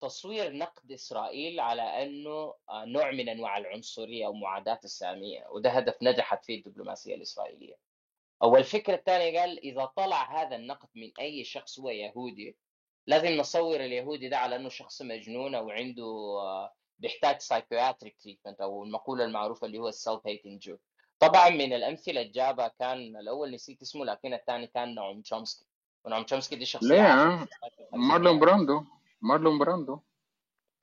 تصوير 0.00 0.52
نقد 0.52 0.92
إسرائيل 0.92 1.60
على 1.60 1.82
إنه 1.82 2.54
آه، 2.70 2.84
نوع 2.84 3.10
من 3.10 3.28
أنواع 3.28 3.58
العنصرية 3.58 4.26
أو 4.26 4.32
معاداة 4.32 4.80
السامية 4.84 5.46
وده 5.50 5.70
هدف 5.70 5.96
نجحت 6.02 6.44
فيه 6.44 6.58
الدبلوماسية 6.58 7.14
الإسرائيلية. 7.14 7.74
أو 8.42 8.56
الفكرة 8.56 8.94
الثانية 8.94 9.40
قال 9.40 9.58
إذا 9.58 9.84
طلع 9.84 10.42
هذا 10.42 10.56
النقد 10.56 10.88
من 10.94 11.12
أي 11.20 11.44
شخص 11.44 11.80
هو 11.80 11.90
يهودي 11.90 12.56
لازم 13.06 13.28
نصور 13.32 13.76
اليهودي 13.80 14.28
ده 14.28 14.38
على 14.38 14.56
إنه 14.56 14.68
شخص 14.68 15.02
مجنون 15.02 15.54
أو 15.54 15.70
عنده 15.70 16.04
آه، 16.40 16.74
بيحتاج 16.98 17.40
psychiatric 17.40 18.16
treatment 18.22 18.60
أو 18.60 18.84
المقولة 18.84 19.24
المعروفة 19.24 19.66
اللي 19.66 19.78
هو 19.78 19.88
ال 19.88 20.26
self-hating 20.26 20.58
Jew. 20.62 20.78
طبعا 21.20 21.50
من 21.50 21.72
الأمثلة 21.72 22.20
اللي 22.20 22.32
جابها 22.32 22.68
كان 22.68 23.16
الأول 23.16 23.54
نسيت 23.54 23.82
اسمه 23.82 24.04
لكن 24.04 24.34
الثاني 24.34 24.66
كان 24.66 24.94
نعوم 24.94 25.22
تشومسكي. 25.22 25.66
ونعوم 26.04 26.24
تشومسكي 26.24 26.56
دي 26.56 26.64
شخصية 26.64 26.88
ليه 26.88 27.48
مارلون 27.92 28.38
براندو. 28.38 28.84
مارلون 29.20 29.58
براندو. 29.58 30.00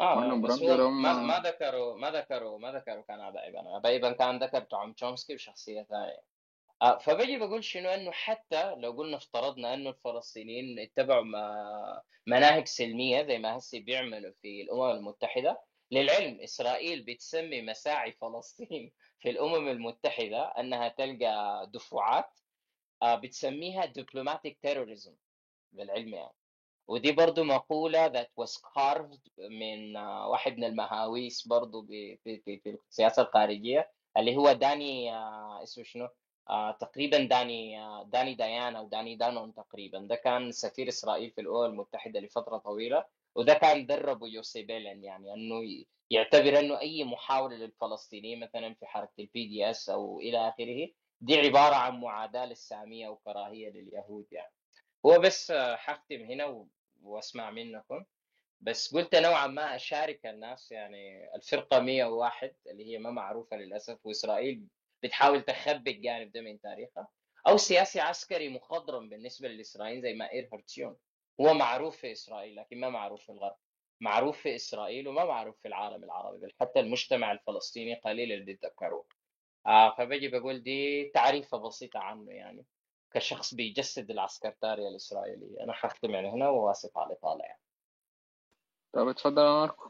آه 0.02 0.16
مارلون 0.16 0.42
براندو 0.42 0.90
ما, 0.90 1.14
ما 1.14 1.40
ذكروا 1.40 1.98
ما 1.98 2.12
ذكروا 2.12 2.60
ما 2.60 2.72
ذكروا 2.72 3.04
كان 3.08 3.22
ابا 3.22 3.44
ايبان 3.44 3.68
ابا 3.68 4.12
كان 4.12 4.44
ذكر 4.44 4.62
توم 4.62 4.94
تشومسكي 4.94 5.34
وشخصيه 5.34 5.84
ثانية. 5.84 6.22
آه 6.82 6.98
فبجي 6.98 7.38
بقول 7.38 7.64
شنو؟ 7.64 7.90
إنه 7.90 8.12
حتى 8.12 8.76
لو 8.76 8.92
قلنا 8.92 9.18
افترضنا 9.18 9.74
إنه 9.74 9.90
الفلسطينيين 9.90 10.80
اتبعوا 10.80 11.24
ما 11.24 12.02
مناهج 12.28 12.68
سلمية 12.68 13.24
زي 13.24 13.38
ما 13.38 13.58
هسي 13.58 13.80
بيعملوا 13.80 14.32
في 14.42 14.62
الأمم 14.62 14.92
المتحدة 14.92 15.62
للعلم 15.92 16.42
إسرائيل 16.42 17.04
بتسمي 17.04 17.62
مساعي 17.62 18.12
فلسطين. 18.12 18.94
في 19.28 19.32
الأمم 19.32 19.68
المتحدة 19.68 20.44
أنها 20.44 20.88
تلقى 20.88 21.68
دفعات 21.74 22.40
آه 23.04 23.16
بتسميها 23.16 23.86
diplomatic 23.86 24.60
terrorism 24.62 25.16
للعلم 25.74 26.14
يعني. 26.14 26.34
ودي 26.88 27.12
برضو 27.12 27.44
مقولة 27.44 28.10
that 28.14 28.28
was 28.42 28.52
carved 28.54 29.30
من 29.40 29.98
آه، 29.98 30.28
واحد 30.30 30.58
من 30.58 30.64
المهاويس 30.64 31.48
برضو 31.48 31.86
في, 31.86 32.18
في, 32.18 32.60
في 32.60 32.70
السياسة 32.90 33.22
الخارجية 33.22 33.92
اللي 34.18 34.36
هو 34.36 34.52
داني 34.52 35.14
آه، 35.16 35.64
اسمه 35.64 35.84
شنو؟ 35.84 36.10
تقريبا 36.80 37.18
داني 37.18 37.78
داني 38.06 38.34
ديان 38.36 38.76
أو 38.76 38.88
داني 38.88 39.16
دانون 39.16 39.54
تقريبا. 39.54 40.00
ده 40.00 40.16
كان 40.16 40.52
سفير 40.52 40.88
إسرائيل 40.88 41.32
في 41.32 41.42
الأمم 41.42 41.66
المتحدة 41.66 42.20
لفترة 42.20 42.58
طويلة. 42.58 43.06
وده 43.38 43.54
كان 43.54 43.86
دربه 43.86 44.28
يوسي 44.28 44.64
بيلن 44.64 45.04
يعني 45.04 45.34
أنه 45.34 45.62
يعتبر 46.10 46.60
أنه 46.60 46.80
أي 46.80 47.04
محاولة 47.04 47.56
للفلسطينيين 47.56 48.40
مثلا 48.40 48.74
في 48.74 48.86
حركة 48.86 49.14
ال 49.20 49.48
BDS 49.48 49.90
أو 49.90 50.20
إلى 50.20 50.48
آخره 50.50 50.88
دي 51.22 51.36
عبارة 51.40 51.76
عن 51.76 52.00
معاداة 52.00 52.46
للسامية 52.46 53.08
وكراهيه 53.08 53.70
لليهود 53.70 54.28
يعني. 54.32 54.52
هو 55.06 55.20
بس 55.20 55.52
حختم 55.52 56.22
هنا 56.22 56.66
وأسمع 57.02 57.52
منكم. 57.52 58.06
بس 58.62 58.96
قلت 58.96 59.16
نوعا 59.16 59.48
ما 59.48 59.76
أشارك 59.76 60.26
الناس 60.26 60.72
يعني 60.72 61.36
الفرقة 61.36 61.80
101 61.80 62.56
اللي 62.68 62.86
هي 62.86 62.98
ما 62.98 63.12
معروفة 63.12 63.58
للأسف 63.58 64.06
وإسرائيل 64.06 64.68
بتحاول 65.04 65.42
تخبي 65.42 65.92
الجانب 65.92 66.32
ده 66.32 66.42
من 66.42 66.62
تاريخها 66.62 67.08
أو 67.48 67.58
سياسي 67.58 68.00
عسكري 68.00 68.50
مخضرم 68.50 69.10
بالنسبة 69.10 69.48
للإسرائيليين 69.48 70.02
زي 70.02 70.14
ما 70.14 70.32
اير 70.32 70.50
هرتسيون 70.54 70.96
هو 71.42 71.54
معروف 71.54 71.98
في 71.98 72.12
إسرائيل 72.12 72.56
لكن 72.56 72.80
ما 72.80 72.90
معروف 72.90 73.24
في 73.24 73.32
الغرب. 73.32 73.56
معروف 74.02 74.38
في 74.38 74.56
إسرائيل 74.56 75.08
وما 75.08 75.26
معروف 75.26 75.58
في 75.62 75.68
العالم 75.68 76.04
العربي 76.04 76.38
بل 76.38 76.52
حتى 76.62 76.80
المجتمع 76.80 77.32
الفلسطيني 77.32 77.96
قليل 77.96 78.32
اللي 78.32 78.46
بيتذكروه 78.46 79.06
آه 79.68 79.96
فبجي 79.96 80.28
بقول 80.28 80.64
دي 80.64 81.06
تعريفة 81.14 81.58
بسيطة 81.58 82.00
عنه 82.00 82.32
يعني 82.32 82.66
كشخص 83.14 83.54
بيجسد 83.54 84.12
العسكرتارية 84.12 84.88
الإسرائيلية. 84.88 85.64
أنا 85.64 85.74
حختم 85.74 86.12
يعني 86.12 86.30
هنا 86.30 86.50
وواسف 86.50 86.98
على 86.98 87.08
الإطالة 87.08 87.44
يعني. 87.44 87.62
طب 88.94 89.08
اتفضل 89.08 89.42
يا 89.42 89.52
ماركو. 89.52 89.90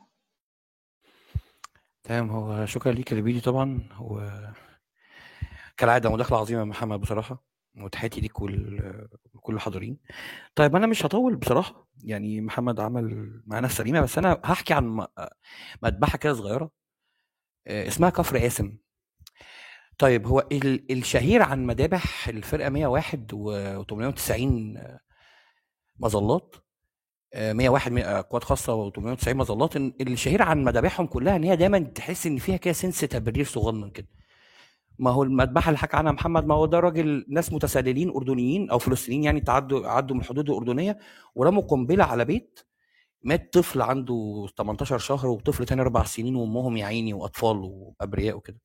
تمام 2.04 2.30
هو 2.30 2.66
شكرا 2.66 2.92
ليك 2.92 3.12
يا 3.12 3.18
لبيدي 3.18 3.42
طبعا 3.42 3.90
هو 3.94 4.32
كالعادة 5.78 6.10
مداخلة 6.10 6.38
عظيمة 6.40 6.60
يا 6.60 6.66
محمد 6.66 7.00
بصراحة. 7.02 7.47
وتحياتي 7.78 8.22
ليك 8.22 8.42
وكل 8.42 9.56
الحاضرين 9.56 9.98
طيب 10.56 10.76
أنا 10.76 10.88
مش 10.88 11.06
هطول 11.06 11.36
بصراحة. 11.36 11.88
يعني 12.04 12.42
محمد 12.42 12.80
عمل 12.80 13.42
معانا 13.48 13.68
السليمه 13.68 14.02
بس 14.02 14.18
أنا 14.18 14.42
هحكي 14.46 14.74
عن 14.74 15.08
مذبحة 15.84 16.18
كده 16.18 16.34
صغيرة 16.34 16.72
آه، 17.68 17.88
اسمها 17.88 18.10
كفر 18.10 18.38
قاسم. 18.38 18.78
طيب 19.98 20.28
هو 20.28 20.48
الشهير 20.92 21.42
عن 21.42 21.66
مذابح 21.66 22.28
الفرقة 22.28 22.70
101 22.70 23.32
و890 23.34 24.80
مظلات 26.00 26.56
101 27.36 27.98
آه، 27.98 28.22
قوات 28.30 28.44
خاصة 28.44 28.92
و890 28.92 29.28
مظلات 29.28 29.76
الشهير 29.78 30.42
عن 30.42 30.64
مذابحهم 30.64 31.08
كلها 31.08 31.36
إن 31.36 31.44
هي 31.44 31.56
دايما 31.56 31.80
تحس 31.80 32.28
إن 32.28 32.38
فيها 32.38 32.58
كده 32.58 32.74
سنس 32.74 33.00
تبرير 33.00 33.46
صغنن 33.46 33.90
كده. 33.90 34.08
ما 35.00 35.12
هو 35.12 35.24
المذبحة 35.24 35.70
اللي 35.70 35.78
حكى 35.78 35.98
عنها 35.98 36.12
محمد 36.12 36.46
ما 36.46 36.56
هو 36.56 36.66
ده 36.66 36.80
راجل 36.80 37.26
ناس 37.30 37.54
متسللين 37.54 38.10
أردنيين 38.10 38.70
أو 38.70 38.80
فلسطينيين 38.80 39.24
يعني 39.24 39.42
تعدوا 39.42 39.88
عدوا 39.88 40.16
من 40.16 40.22
الحدود 40.22 40.50
الأردنية 40.50 40.98
ورموا 41.36 41.62
قنبلة 41.64 42.04
على 42.04 42.26
بيت. 42.26 42.60
مات 43.24 43.54
طفل 43.54 43.82
عنده 43.82 44.48
18 44.58 44.98
شهر 44.98 45.28
وطفل 45.28 45.66
تاني 45.66 45.82
أربع 45.82 46.04
سنين 46.04 46.36
وأمهم 46.36 46.78
يا 46.78 46.86
عيني 46.86 47.14
وأطفال 47.14 47.58
وأبرياء 47.58 48.36
وكده. 48.38 48.58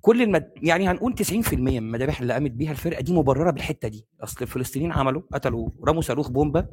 كل 0.00 0.22
المد... 0.22 0.52
يعني 0.56 0.88
هنقول 0.88 1.14
90% 1.14 1.54
من 1.54 1.76
المذابح 1.76 2.20
اللي 2.20 2.32
قامت 2.32 2.50
بيها 2.50 2.70
الفرقة 2.70 3.00
دي 3.00 3.12
مبررة 3.12 3.50
بالحتة 3.50 3.88
دي. 3.88 4.06
أصل 4.20 4.36
الفلسطينيين 4.42 4.92
عملوا 4.92 5.22
قتلوا 5.32 5.70
رموا 5.88 6.02
صاروخ 6.02 6.30
بومبا 6.30 6.68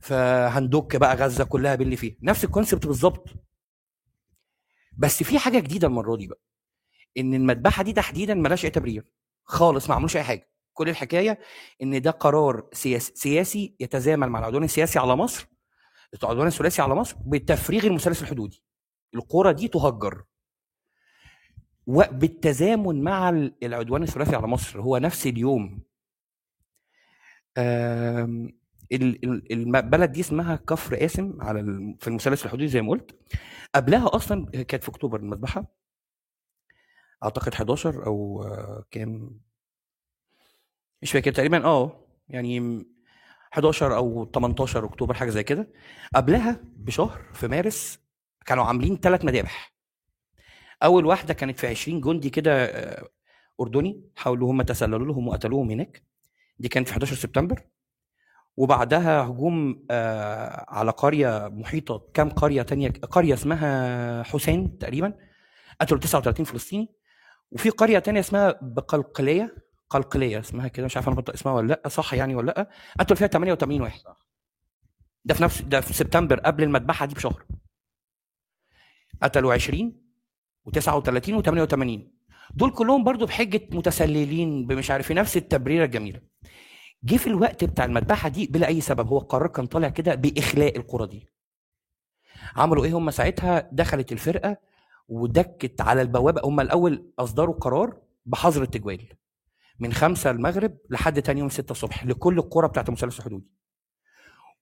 فهندك 0.00 0.96
بقى 0.96 1.16
غزة 1.16 1.44
كلها 1.44 1.74
باللي 1.74 1.96
فيها. 1.96 2.14
نفس 2.22 2.44
الكونسبت 2.44 2.86
بالظبط. 2.86 3.28
بس 4.98 5.22
في 5.22 5.38
حاجة 5.38 5.58
جديدة 5.60 5.88
المرة 5.88 6.16
دي 6.16 6.26
بقى. 6.26 6.40
إن 7.18 7.34
المذبحة 7.34 7.82
دي 7.82 7.92
تحديدا 7.92 8.34
ملاش 8.34 8.64
أي 8.64 8.70
تبرير 8.70 9.04
خالص 9.44 9.88
ما 9.88 9.94
عملوش 9.94 10.16
أي 10.16 10.22
حاجة. 10.22 10.50
كل 10.72 10.88
الحكاية 10.88 11.38
إن 11.82 12.02
ده 12.02 12.10
قرار 12.10 12.68
سياسي, 12.72 13.12
سياسي 13.14 13.76
يتزامن 13.80 14.28
مع 14.28 14.38
العدوان 14.38 14.64
السياسي 14.64 14.98
على 14.98 15.16
مصر 15.16 15.46
العدوان 16.22 16.46
الثلاثي 16.46 16.82
على 16.82 16.94
مصر 16.94 17.16
بتفريغ 17.26 17.86
المثلث 17.86 18.22
الحدودي. 18.22 18.62
القرى 19.14 19.52
دي 19.52 19.68
تهجر. 19.68 20.24
وبالتزامن 21.86 23.02
مع 23.02 23.28
العدوان 23.62 24.02
الثلاثي 24.02 24.36
على 24.36 24.46
مصر 24.46 24.80
هو 24.80 24.98
نفس 24.98 25.26
اليوم. 25.26 25.82
البلد 29.50 30.12
دي 30.12 30.20
اسمها 30.20 30.56
كفر 30.56 30.96
قاسم 30.96 31.38
على 31.40 31.60
في 32.00 32.08
المثلث 32.08 32.44
الحدودي 32.44 32.68
زي 32.68 32.82
ما 32.82 32.90
قلت. 32.90 33.16
قبلها 33.74 34.16
أصلا 34.16 34.46
كانت 34.50 34.84
في 34.84 34.88
أكتوبر 34.88 35.20
المذبحة. 35.20 35.83
أعتقد 37.24 37.54
11 37.54 38.06
أو 38.06 38.44
كام؟ 38.90 39.40
مش 41.02 41.12
فاكر 41.12 41.32
تقريبا 41.32 41.64
آه 41.64 42.00
يعني 42.28 42.84
11 43.52 43.96
أو 43.96 44.30
18 44.34 44.84
أكتوبر 44.84 45.14
حاجة 45.14 45.30
زي 45.30 45.42
كده. 45.42 45.68
قبلها 46.14 46.60
بشهر 46.76 47.22
في 47.32 47.48
مارس 47.48 47.98
كانوا 48.46 48.64
عاملين 48.64 48.96
ثلاث 48.96 49.24
مذابح. 49.24 49.74
أول 50.82 51.06
واحدة 51.06 51.34
كانت 51.34 51.58
في 51.58 51.66
20 51.66 52.00
جندي 52.00 52.30
كده 52.30 52.64
آه، 52.64 53.08
أردني 53.60 54.10
حاولوا 54.16 54.50
هم 54.50 54.62
تسللوا 54.62 55.06
لهم 55.06 55.28
وقتلوهم 55.28 55.70
هناك. 55.70 56.02
دي 56.58 56.68
كانت 56.68 56.88
في 56.88 56.92
11 56.92 57.16
سبتمبر. 57.16 57.62
وبعدها 58.56 59.22
هجوم 59.22 59.86
آه، 59.90 60.64
على 60.68 60.90
قرية 60.90 61.48
محيطة 61.48 62.08
كام 62.14 62.30
قرية 62.30 62.62
تانية 62.62 62.88
قرية 62.88 63.34
اسمها 63.34 64.22
حسين 64.22 64.78
تقريبا. 64.78 65.14
قتلوا 65.80 66.00
39 66.00 66.44
فلسطيني. 66.46 66.94
وفي 67.50 67.70
قرية 67.70 67.98
تانية 67.98 68.20
اسمها 68.20 68.58
بقلقلية. 68.62 69.56
قلقلية 69.90 70.40
اسمها 70.40 70.68
كده 70.68 70.86
مش 70.86 70.96
عارف 70.96 71.08
أنا 71.08 71.16
بنطق 71.16 71.32
اسمها 71.32 71.54
ولا 71.54 71.66
لأ 71.68 71.88
صح 71.88 72.14
يعني 72.14 72.34
ولا 72.34 72.46
لأ؟ 72.46 72.70
قتلوا 73.00 73.16
فيها 73.18 73.26
88 73.26 73.80
واحد. 73.80 74.00
ده 75.24 75.34
في 75.34 75.42
نفس 75.42 75.62
ده 75.62 75.80
في 75.80 75.92
سبتمبر 75.94 76.40
قبل 76.40 76.62
المذبحة 76.62 77.06
دي 77.06 77.14
بشهر. 77.14 77.44
قتلوا 79.22 79.54
20 79.54 80.02
و39 80.68 81.42
و88 81.42 82.00
دول 82.54 82.70
كلهم 82.70 83.04
برضو 83.04 83.26
بحجة 83.26 83.68
متسللين 83.72 84.66
بمش 84.66 84.90
عارف 84.90 85.12
نفس 85.12 85.36
التبريرة 85.36 85.84
الجميلة. 85.84 86.20
جه 87.04 87.16
في 87.16 87.26
الوقت 87.26 87.64
بتاع 87.64 87.84
المذبحة 87.84 88.28
دي 88.28 88.46
بلا 88.46 88.66
أي 88.66 88.80
سبب 88.80 89.08
هو 89.08 89.18
القرار 89.18 89.48
كان 89.48 89.66
طالع 89.66 89.88
كده 89.88 90.14
بإخلاء 90.14 90.76
القرى 90.76 91.06
دي. 91.06 91.28
عملوا 92.56 92.84
إيه 92.84 92.92
هم 92.98 93.10
ساعتها؟ 93.10 93.68
دخلت 93.72 94.12
الفرقة 94.12 94.56
ودكت 95.08 95.80
على 95.80 96.02
البوابة. 96.02 96.40
هم 96.44 96.60
الأول 96.60 97.10
أصدروا 97.18 97.54
قرار 97.54 97.98
بحظر 98.26 98.62
التجوال 98.62 99.08
من 99.78 99.92
خمسة 99.92 100.30
المغرب 100.30 100.76
لحد 100.90 101.22
تاني 101.22 101.40
يوم 101.40 101.48
ستة 101.48 101.72
الصبح 101.72 102.06
لكل 102.06 102.38
القرى 102.38 102.68
بتاعت 102.68 102.88
المثلث 102.88 103.18
الحدودي. 103.18 103.46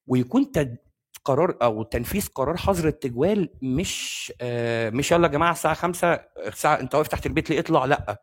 ويكون 0.07 0.53
تد... 0.53 0.77
قرار 1.25 1.57
أو 1.63 1.83
تنفيذ 1.83 2.29
قرار 2.35 2.57
حظر 2.57 2.89
التجوال 2.89 3.49
مش 3.63 4.33
آه 4.41 4.91
مش 4.91 5.13
يلا 5.13 5.27
يا 5.27 5.33
جماعة 5.33 5.53
الساعة 5.53 5.75
5 5.75 6.09
الساعة 6.47 6.81
أنت 6.81 6.95
واقف 6.95 7.09
تحت 7.09 7.27
البيت 7.27 7.51
ليه 7.51 7.59
اطلع؟ 7.61 7.85
لأ. 7.85 8.23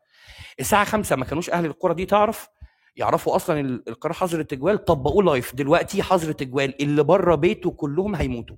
الساعة 0.60 0.84
5 0.84 1.16
ما 1.16 1.24
كانوش 1.24 1.50
أهل 1.50 1.66
القرى 1.66 1.94
دي 1.94 2.06
تعرف 2.06 2.48
يعرفوا 2.96 3.36
أصلا 3.36 3.60
ال- 3.60 3.88
القرار 3.88 4.12
حظر 4.14 4.40
التجوال. 4.40 4.84
طبقوه 4.84 5.24
لايف 5.24 5.54
دلوقتي 5.54 6.02
حظر 6.02 6.28
التجوال 6.28 6.82
اللي 6.82 7.02
بره 7.02 7.34
بيته 7.34 7.70
كلهم 7.70 8.14
هيموتوا. 8.14 8.56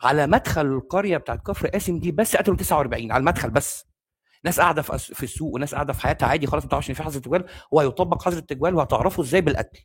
على 0.00 0.26
مدخل 0.26 0.66
القرية 0.66 1.16
بتاعت 1.16 1.46
كفر 1.46 1.68
قاسم 1.68 1.98
دي 1.98 2.12
بس 2.12 2.36
قتلوا 2.36 2.56
49 2.56 3.12
على 3.12 3.20
المدخل 3.20 3.50
بس. 3.50 3.84
ناس 4.44 4.60
قاعدة 4.60 4.82
في 4.82 4.98
في 5.14 5.22
السوق 5.22 5.54
وناس 5.54 5.74
قاعدة 5.74 5.92
في 5.92 6.00
حياتها 6.00 6.26
عادي 6.26 6.46
خلاص 6.46 6.62
ما 6.62 6.68
تعرفش 6.68 6.90
إن 6.90 6.94
في 6.94 7.02
حظر 7.02 7.16
التجوال 7.16 7.44
وهيطبق 7.70 8.22
حظر 8.22 8.38
التجوال 8.38 8.74
وهتعرفوا 8.74 9.24
إزاي 9.24 9.40
بالقتل. 9.40 9.80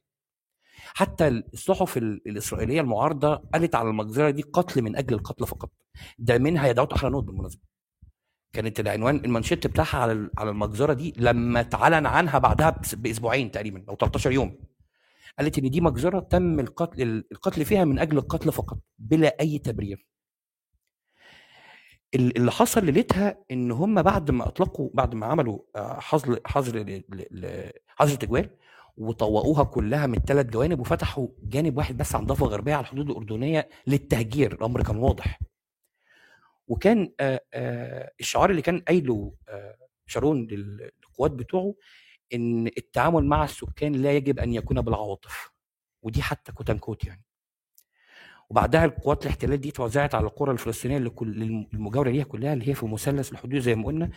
حتى 0.93 1.27
الصحف 1.27 1.97
ال- 1.97 2.21
الإسرائيلية 2.27 2.81
المعارضة 2.81 3.35
قالت 3.35 3.75
على 3.75 3.89
المجزرة 3.89 4.29
دي 4.29 4.41
قتل 4.41 4.81
من 4.81 4.95
أجل 4.95 5.13
القتل 5.15 5.47
فقط. 5.47 5.71
ده 6.19 6.37
منها 6.37 6.67
يدعوت 6.67 6.93
احرنوت 6.93 7.23
بالمناسبة. 7.23 7.61
كانت 8.53 8.79
العنوان 8.79 9.15
المانشيت 9.15 9.67
بتاعها 9.67 9.97
على 9.97 10.29
على 10.37 10.49
المجزرة 10.49 10.93
دي 10.93 11.13
لما 11.17 11.59
اتعلن 11.59 12.05
عنها 12.05 12.39
بعدها 12.39 12.81
بأسبوعين 12.93 13.51
تقريبا 13.51 13.83
أو 13.89 13.95
13 13.95 14.31
يوم. 14.31 14.57
قالت 15.39 15.57
إن 15.57 15.69
دي 15.69 15.81
مجزرة 15.81 16.19
تم 16.19 16.59
القتل 16.59 17.23
القتل 17.31 17.65
فيها 17.65 17.85
من 17.85 17.99
أجل 17.99 18.17
القتل 18.17 18.51
فقط 18.51 18.77
بلا 18.99 19.37
أي 19.39 19.57
تبرير. 19.59 20.05
ال- 22.15 22.37
اللي 22.37 22.51
حصل 22.51 22.85
ليلتها 22.85 23.37
إن 23.51 23.71
هم 23.71 24.01
بعد 24.01 24.31
ما 24.31 24.47
أطلقوا 24.47 24.89
بعد 24.93 25.15
ما 25.15 25.25
عملوا 25.25 25.59
آه، 25.75 25.99
حظر 25.99 26.39
حظر 26.45 27.01
حظر 27.87 28.15
تجوال 28.15 28.49
وطوقوها 28.97 29.63
كلها 29.63 30.07
من 30.07 30.17
الثلاث 30.17 30.45
جوانب 30.45 30.79
وفتحوا 30.79 31.27
جانب 31.43 31.77
واحد 31.77 31.97
بس 31.97 32.15
عن 32.15 32.25
ضفة 32.25 32.45
غربية 32.45 32.73
على 32.73 32.81
الحدود 32.83 33.09
الأردنية 33.09 33.69
للتهجير 33.87 34.53
الأمر 34.53 34.83
كان 34.83 34.95
واضح. 34.97 35.39
وكان 36.67 37.13
آه، 37.19 37.41
آه، 37.53 38.11
الشعار 38.19 38.49
اللي 38.49 38.61
كان 38.61 38.79
قايله 38.79 39.33
شارون 40.05 40.47
لل- 40.47 40.91
للقوات 41.03 41.31
بتوعه 41.31 41.75
إن 42.33 42.67
التعامل 42.67 43.25
مع 43.25 43.43
السكان 43.43 43.91
لا 43.93 44.11
يجب 44.13 44.39
أن 44.39 44.53
يكون 44.53 44.81
بالعواطف 44.81 45.51
ودي 46.03 46.21
حتى 46.21 46.51
quote 46.51 46.71
quote 46.71 47.05
يعني. 47.05 47.23
وبعدها 48.49 48.85
القوات 48.85 49.23
الاحتلال 49.23 49.61
دي 49.61 49.71
توزعت 49.71 50.15
على 50.15 50.25
القرى 50.27 50.51
الفلسطينية 50.51 50.97
اللي 50.97 51.09
كل 51.09 51.43
المجاورة 51.73 52.09
ليها 52.09 52.23
كلها 52.23 52.53
اللي 52.53 52.69
هي 52.69 52.73
في 52.73 52.85
مثلث 52.85 53.31
الحدود 53.31 53.59
زي 53.59 53.75
ما 53.75 53.85
قلنا 53.85 54.09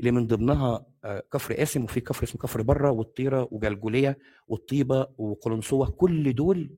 اللي 0.00 0.10
من 0.10 0.26
ضمنها 0.26 0.86
آه، 1.04 1.22
كفر 1.32 1.54
قاسم 1.54 1.84
وفي 1.84 2.00
كفر 2.00 2.24
اسمه 2.24 2.40
كفر 2.42 2.62
برة 2.62 2.90
والطيرة 2.90 3.48
وجلجولية 3.50 4.18
والطيبة 4.48 5.06
وقلنسوة 5.18 5.90
كل 5.90 6.32
دول 6.34 6.76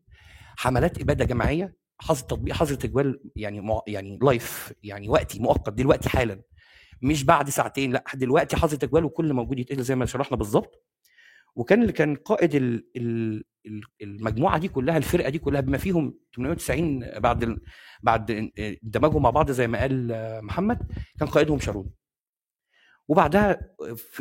حملات 0.56 1.00
إبادة 1.00 1.24
جماعية 1.24 1.74
حظر 2.00 2.20
تطبيق 2.26 2.54
حظر 2.54 2.74
تجوال 2.74 3.20
يعني 3.36 3.80
يعني 3.86 4.18
live 4.22 4.74
يعني 4.82 5.08
وقتي 5.08 5.40
مؤقت 5.40 5.72
دلوقتي 5.72 6.08
حالا. 6.08 6.42
مش 7.02 7.24
بعد 7.24 7.50
ساعتين 7.50 7.92
لا 7.92 8.04
دلوقتي 8.14 8.56
حظر 8.56 8.76
تجوال 8.76 9.04
وكل 9.04 9.32
موجود 9.32 9.58
يتقتل 9.58 9.82
زي 9.82 9.94
ما 9.96 10.06
شرحنا 10.06 10.36
بالظبط 10.36 10.84
وكان 11.56 11.82
اللي 11.82 11.92
كان 11.92 12.14
قائد 12.16 12.54
ال- 12.54 12.86
ال- 12.96 13.44
ال- 13.66 13.82
المجموعة 14.02 14.58
دي 14.58 14.68
كلها 14.68 14.96
الفرقة 14.96 15.28
دي 15.30 15.38
كلها 15.38 15.60
بما 15.60 15.78
فيهم 15.78 16.18
890 16.36 17.20
بعد 17.20 17.58
بعد 18.02 18.30
اندماجهم 18.84 19.22
مع 19.22 19.30
بعض 19.30 19.50
زي 19.50 19.66
ما 19.68 19.80
قال 19.80 20.12
آه، 20.12 20.40
محمد 20.40 20.78
كان 21.18 21.28
قائدهم 21.28 21.58
شارون. 21.58 21.90
وبعدها 23.08 23.60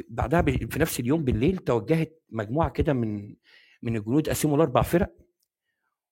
بعدها 0.09 0.41
في 0.41 0.79
نفس 0.79 0.99
اليوم 0.99 1.23
بالليل 1.23 1.57
توجهت 1.57 2.21
مجموعة 2.29 2.69
كده 2.69 2.93
من 2.93 3.35
من 3.81 3.95
الجنود 3.95 4.29
قسموا 4.29 4.57
لأربع 4.57 4.81
فرق 4.81 5.13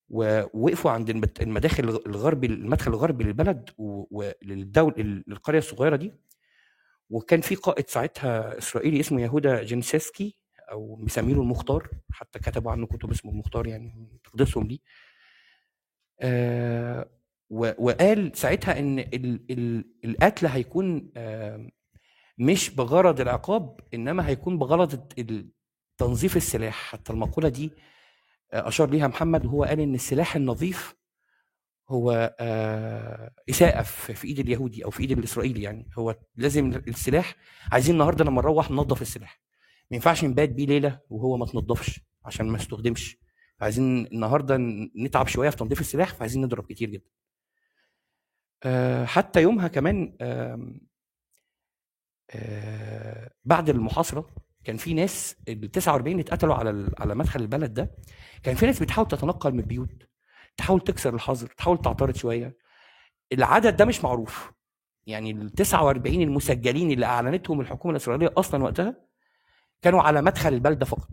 ووقفوا 0.10 0.92
عند 0.92 1.10
المداخل 1.42 1.84
الغربي 1.90 2.48
المدخل 2.48 2.92
الغربي 2.92 3.24
للبلد 3.24 3.70
وللدول 3.78 5.24
للقريه 5.28 5.60
الصغيرة 5.60 5.96
دي. 5.96 6.14
وكان 7.10 7.42
في 7.42 7.56
قائد 7.56 7.88
ساعتها 7.90 8.58
إسرائيلي 8.58 9.00
اسمه 9.00 9.22
يهودا 9.22 9.64
جنسيسكي 9.64 10.36
أو 10.72 10.96
مسمينه 10.96 11.42
المختار 11.42 11.90
حتى 12.12 12.40
كتبوا 12.40 12.72
عنه 12.72 12.88
كتب 12.88 13.12
اسمه 13.12 13.32
المختار 13.32 13.68
يعني 13.68 14.10
تقدسهم 14.24 14.68
ليه. 14.68 14.80
آه 16.22 17.10
وقال 17.52 18.32
ساعتها 18.38 18.80
إن 18.80 19.00
ال 19.00 19.52
ال 19.52 19.86
القتل 20.06 20.48
هيكون 20.48 21.12
آه 21.18 21.70
مش 22.38 22.70
بغرض 22.70 23.22
العقاب 23.22 23.80
إنما 23.94 24.28
هيكون 24.28 24.58
بغرض 24.60 25.14
تنظيف 25.98 26.38
السلاح. 26.38 26.76
حتى 26.92 27.14
المقولة 27.14 27.50
دي 27.50 27.72
آه، 28.54 28.68
أشار 28.68 28.90
ليها 28.90 29.08
محمد 29.08 29.46
وهو 29.46 29.64
قال 29.64 29.80
إن 29.80 29.96
السلاح 29.96 30.36
النظيف 30.36 30.96
هو 31.90 32.36
آه، 32.40 33.32
إساءة 33.50 33.82
في 33.82 34.28
إيد 34.28 34.40
اليهودي 34.40 34.86
أو 34.86 34.90
في 34.90 35.00
إيد 35.02 35.12
الإسرائيلي 35.12 35.62
يعني. 35.62 35.90
هو 35.98 36.16
لازم 36.36 36.70
السلاح 36.88 37.36
عايزين 37.72 37.94
النهارده 37.94 38.26
لما 38.26 38.42
نروح 38.42 38.72
ننظف 38.72 39.02
السلاح. 39.02 39.42
ما 39.92 39.96
ينفعش 39.96 40.24
نبات 40.26 40.50
بيه 40.50 40.66
ليلة 40.66 41.00
وهو 41.10 41.38
ما 41.38 41.46
تنضفش 41.46 42.00
عشان 42.26 42.48
ما 42.48 42.58
يستخدمش. 42.58 43.18
عايزين 43.62 44.06
النهارده 44.06 44.58
نتعب 44.98 45.28
شوية 45.28 45.50
في 45.50 45.56
تنظيف 45.58 45.80
السلاح 45.82 46.14
فعايزين 46.14 46.42
نضرب 46.42 46.66
كتير 46.66 46.90
جدا. 46.90 47.10
آه، 48.64 49.06
حتى 49.06 49.42
يومها 49.42 49.68
كمان 49.68 50.18
آه، 50.22 50.80
بعد 53.46 53.70
المحاصرة 53.70 54.30
كان 54.64 54.78
في 54.78 54.94
ناس 54.94 55.36
ال 55.48 55.72
49 55.72 56.12
اللي 56.12 56.22
اتقتلوا 56.22 56.56
على 56.56 56.92
على 57.00 57.16
مدخل 57.16 57.42
البلد 57.42 57.74
ده. 57.74 57.92
كان 58.44 58.56
في 58.56 58.66
ناس 58.66 58.80
بتحاول 58.80 59.08
تتنقل 59.08 59.54
من 59.54 59.60
البيوت. 59.60 60.09
تحاول 60.60 60.82
تكسر 60.82 61.16
الحظر 61.16 61.48
تحاول 61.48 61.82
تعترض 61.82 62.16
شوية. 62.16 62.58
العدد 63.34 63.78
ده 63.78 63.86
مش 63.86 64.04
معروف. 64.04 64.52
يعني 65.08 65.32
ال 65.32 65.50
49 65.52 66.22
المسجلين 66.22 66.92
اللي 66.92 67.06
أعلنتهم 67.06 67.62
الحكومة 67.62 67.92
الإسرائيلية 67.92 68.34
أصلا 68.38 68.64
وقتها 68.64 68.96
كانوا 69.82 70.02
على 70.02 70.22
مدخل 70.22 70.54
البلدة 70.54 70.86
فقط. 70.86 71.08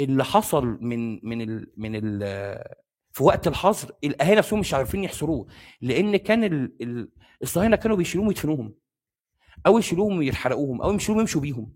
اللي 0.00 0.24
حصل 0.24 0.78
من 0.80 1.20
من 1.28 1.42
ال 1.42 1.72
من 1.76 1.90
ال 1.96 2.18
في 3.12 3.22
وقت 3.24 3.46
الحظر 3.48 3.92
الأهالي 4.04 4.36
نفسهم 4.36 4.60
مش 4.60 4.74
عارفين 4.74 5.04
يحصروه 5.04 5.46
لأن 5.80 6.16
كان 6.16 6.44
ال- 6.44 6.76
ال- 6.82 7.10
الصهاينة 7.42 7.76
كانوا 7.76 7.96
بيشيلوهم 7.96 8.28
ويدفنوهم. 8.28 8.74
أو 9.66 9.78
يشيلوهم 9.78 10.18
ويحرقوهم 10.18 10.82
أو 10.82 10.92
يشيلوهم 10.92 11.18
ويمشوا 11.18 11.40
بيهم. 11.40 11.72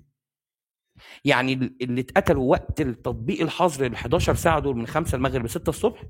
يعني 1.25 1.53
ال- 1.53 1.77
اللي 1.83 2.01
اتقتلوا 2.01 2.51
وقت 2.51 2.81
التطبيق 2.81 3.41
الحظر 3.41 3.87
ال 3.87 3.95
11 3.95 4.35
ساعة 4.35 4.59
دول 4.61 4.77
من 4.77 4.87
5 4.87 5.17
المغرب 5.17 5.45
ل 5.45 5.51
6 5.51 5.69
الصبح 5.71 6.05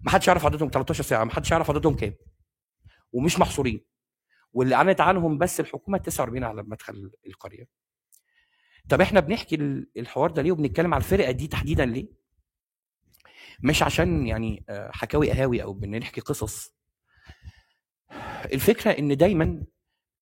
ما 0.00 0.10
حدش 0.10 0.28
يعرف 0.28 0.44
عددهم 0.46 0.68
13 0.70 1.02
ساعة 1.04 1.24
ما 1.24 1.30
حدش 1.32 1.50
يعرف 1.50 1.70
عددهم 1.70 1.96
كام. 1.96 2.14
ومش 3.12 3.38
محصورين. 3.38 3.84
واللي 4.52 4.74
أعلنت 4.74 5.00
عنهم 5.00 5.38
بس 5.38 5.60
الحكومة 5.60 5.98
49 5.98 6.44
على 6.44 6.62
مدخل 6.62 7.10
القرية. 7.26 7.64
طب 8.88 9.00
إحنا 9.00 9.20
بنحكي 9.20 9.54
ال- 9.54 9.90
الحوار 9.96 10.30
ده 10.30 10.42
ليه 10.42 10.52
وبنتكلم 10.52 10.94
على 10.94 11.00
الفرقة 11.04 11.30
دي 11.30 11.46
تحديدا 11.48 11.84
ليه؟ 11.86 12.06
مش 13.62 13.82
عشان 13.82 14.26
يعني 14.26 14.64
آه، 14.68 14.90
حكاوي 14.94 15.30
قهاوي 15.30 15.62
أو 15.62 15.72
بنحكي 15.72 16.20
قصص. 16.20 16.74
الفكرة 18.52 18.90
إن 18.90 19.16
دايما 19.16 19.62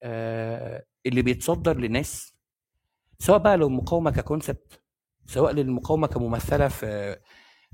آه، 0.03 0.85
اللي 1.07 1.23
بيتصدر 1.23 1.79
لناس 1.79 2.35
سواء 3.21 3.39
بقى 3.39 3.57
للمقاومه 3.57 4.11
ككونسبت 4.11 4.83
سواء 5.27 5.53
للمقاومة 5.53 6.07
كممثلة 6.07 6.69
في 6.69 7.17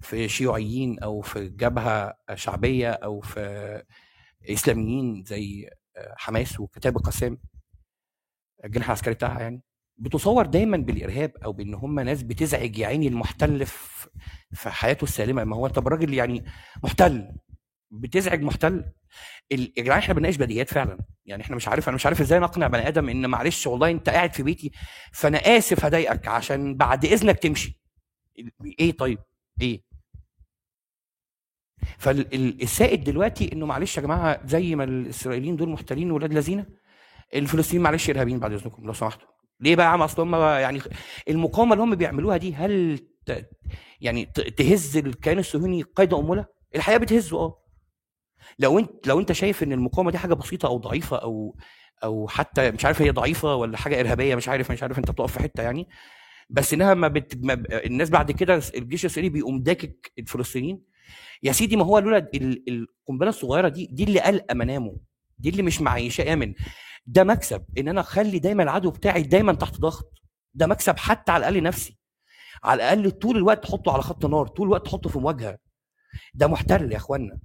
في 0.01 0.29
شيوعيين 0.29 0.99
أو 0.99 1.21
في 1.21 1.49
جبهة 1.49 2.15
شعبية 2.35 2.91
أو 2.91 3.21
في 3.21 3.83
إسلاميين 4.51 5.25
زي 5.25 5.69
آه، 5.97 6.15
حماس 6.17 6.61
وكتاب 6.61 6.97
القسام 6.97 7.39
الجناح 8.65 8.87
العسكري 8.87 9.15
بتاعها 9.15 9.41
يعني 9.41 9.63
بتصور 9.99 10.47
دايما 10.47 10.77
بالإرهاب 10.77 11.33
أو 11.45 11.53
بإن 11.53 11.75
هم 11.75 12.01
ناس 12.01 12.23
بتزعج 12.23 12.79
يا 12.79 12.87
عيني 12.87 13.09
المحتل 13.09 13.67
في 14.53 14.71
حياته 14.71 15.05
السالمة. 15.05 15.45
ما 15.45 15.57
هو 15.57 15.67
طب 15.69 15.87
الراجل 15.87 16.15
يعني 16.15 16.45
محتل 16.85 17.33
بتزعج 17.91 18.43
محتل؟ 18.43 18.93
يا 19.51 19.83
جدعان 19.83 19.99
إحنا 19.99 20.15
بنناقش 20.15 20.37
بديهيات 20.37 20.69
فعلا. 20.71 20.99
يعني 21.27 21.43
إحنا 21.43 21.57
مش 21.57 21.69
عارف 21.69 21.89
أنا 21.89 21.95
مش 21.95 22.07
عارف 22.07 22.21
إزاي 22.21 22.39
نقنع 22.39 22.67
بني 22.67 22.89
آدم 22.89 23.09
إن 23.09 23.31
معلش 23.31 23.67
والله 23.67 23.91
أنت 23.91 24.09
قاعد 24.09 24.35
في 24.35 24.43
بيتي 24.43 24.71
فأنا 25.13 25.39
آسف 25.39 25.85
هضايقك 25.85 26.29
عشان 26.29 26.77
بعد 26.77 27.05
إذنك 27.05 27.39
تمشي. 27.39 27.81
إيه 28.81 28.93
طيب؟ 28.93 29.19
إيه؟ 29.63 29.83
فالسائد 31.99 33.05
دلوقتي 33.05 33.53
إنه 33.53 33.67
معلش 33.67 33.97
يا 33.97 34.03
جماعة 34.03 34.47
زي 34.47 34.75
ما 34.75 34.85
الإسرائيليين 34.85 35.57
دول 35.57 35.69
محتلين 35.69 36.11
ولاد 36.11 36.33
لذينة 36.33 36.67
الفلسطينيين 37.35 37.83
معلش 37.83 38.11
ارهابيين 38.11 38.39
بعد 38.39 38.53
إذنكم 38.53 38.87
لو 38.87 38.93
سمحتوا. 38.93 39.29
ليه 39.61 39.77
بقى 39.77 39.87
يا 39.87 39.91
عم؟ 39.91 40.03
أصل 40.03 40.23
هم 40.23 40.35
يعني 40.35 40.81
المقاومة 41.29 41.73
اللي 41.73 41.85
هم 41.85 41.95
بيعملوها 41.95 42.37
دي 42.37 42.55
هل. 42.55 43.01
يعني 44.01 44.25
تهز 44.57 44.97
الكيان 44.97 45.39
الصهيوني 45.39 45.83
قيد 45.83 46.15
أمولة؟ 46.15 46.47
الحقيقة 46.75 46.99
بتهزه 46.99 47.37
آه. 47.39 47.66
لو 48.59 48.79
انت 48.79 49.07
لو 49.07 49.21
انت 49.21 49.33
شايف 49.33 49.63
إن 49.63 49.73
المقاومة 49.73 50.11
دي 50.11 50.19
حاجة 50.19 50.35
بسيطة 50.35 50.67
أو 50.67 50.79
ضعيفة 50.79 51.17
أو 51.17 51.57
أو 52.05 52.29
حتى 52.29 52.71
مش 52.71 52.85
عارف 52.85 53.03
هي 53.03 53.11
ضعيفة 53.11 53.55
ولا 53.55 53.77
حاجة 53.77 54.01
إرهابية 54.01 54.35
مش 54.35 54.49
عارف 54.49 54.73
مش 54.73 54.83
عارف 54.83 54.99
أنت 54.99 55.11
بتقف 55.11 55.33
في 55.33 55.39
حتة 55.43 55.63
يعني 55.63 55.89
بس 56.51 56.75
إنها 56.75 56.95
ما, 56.95 57.09
بت... 57.09 57.45
ما 57.45 57.55
ب- 57.55 57.67
الناس 57.73 58.11
بعد 58.11 58.33
كده 58.33 58.61
الجيش 58.75 59.05
الاسرائيلي 59.05 59.33
بيقوم 59.33 59.63
داكك 59.63 60.13
الفلسطينيين. 60.19 60.81
يا 61.43 61.53
سيدي 61.53 61.77
ما 61.77 61.85
هو 61.85 61.99
لولا 61.99 62.19
ال- 62.35 62.65
القنبلة 62.69 63.29
الصغيرة 63.29 63.69
دي 63.69 63.87
دي 63.93 64.05
اللي 64.05 64.21
قلق 64.21 64.53
منامه 64.53 64.97
دي 65.39 65.49
اللي 65.49 65.63
مش 65.63 65.81
معيشة 65.81 66.33
آمن. 66.33 66.55
ده 67.07 67.25
مكسب 67.25 67.65
إن 67.79 67.89
أنا 67.89 68.01
أخلي 68.01 68.39
دايما 68.39 68.63
العدو 68.63 68.91
بتاعي 68.91 69.23
دايما 69.23 69.53
تحت 69.53 69.81
ضغط. 69.81 70.13
ده 70.55 70.67
مكسب 70.67 70.97
حتى 70.99 71.33
على 71.33 71.49
الأقل 71.49 71.63
نفسي. 71.63 71.99
على 72.65 72.77
الأقل 72.93 73.11
طول 73.11 73.37
الوقت 73.37 73.65
احطه 73.65 73.93
على 73.93 74.03
خط 74.03 74.27
نار 74.27 74.47
طول 74.47 74.67
الوقت 74.67 74.87
احطه 74.87 75.11
في 75.11 75.19
مواجهة. 75.19 75.59
ده 76.35 76.47
محتل 76.47 76.93
يا 76.93 76.97
إخوانا. 76.97 77.39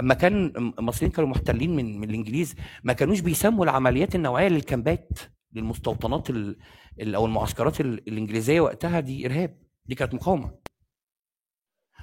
اما 0.00 0.14
كان 0.14 0.46
المصريين 0.78 1.12
كانوا 1.12 1.30
محتلين 1.30 1.76
من 1.76 1.98
من 2.00 2.10
الإنجليز 2.10 2.54
ما 2.84 2.92
كانوش 2.92 3.20
بيسموا 3.20 3.64
العمليات 3.64 4.14
النوعية 4.14 4.48
للكامبات 4.48 5.08
للمستوطنات 5.52 6.30
ال... 6.30 6.58
ال- 7.00 7.14
أو 7.14 7.26
المعسكرات 7.26 7.80
ال- 7.80 8.08
الإنجليزية 8.08 8.60
وقتها 8.60 9.00
دي 9.00 9.26
إرهاب 9.26 9.58
دي 9.86 9.94
كانت 9.94 10.14
مقاومة. 10.14 10.58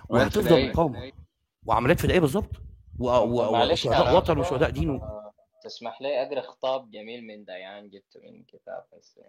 وهتفضل. 0.10 0.70
مقاومة. 0.70 1.12
وعمليات 1.66 2.00
فدائيه 2.00 2.20
بالظبط. 2.20 2.52
وشهداء 3.00 4.16
وطن 4.16 4.38
وشهداء 4.38 4.70
دين 4.70 4.90
و... 4.90 4.96
آه، 4.98 5.34
تسمح 5.64 6.02
لي 6.02 6.24
أقرأ 6.24 6.42
خطاب 6.42 6.92
جميل 6.92 7.28
من 7.28 7.46
ديان 7.46 7.90
جبته 7.90 8.20
من 8.20 8.44
كتاب 8.44 8.84
بس 8.98 9.20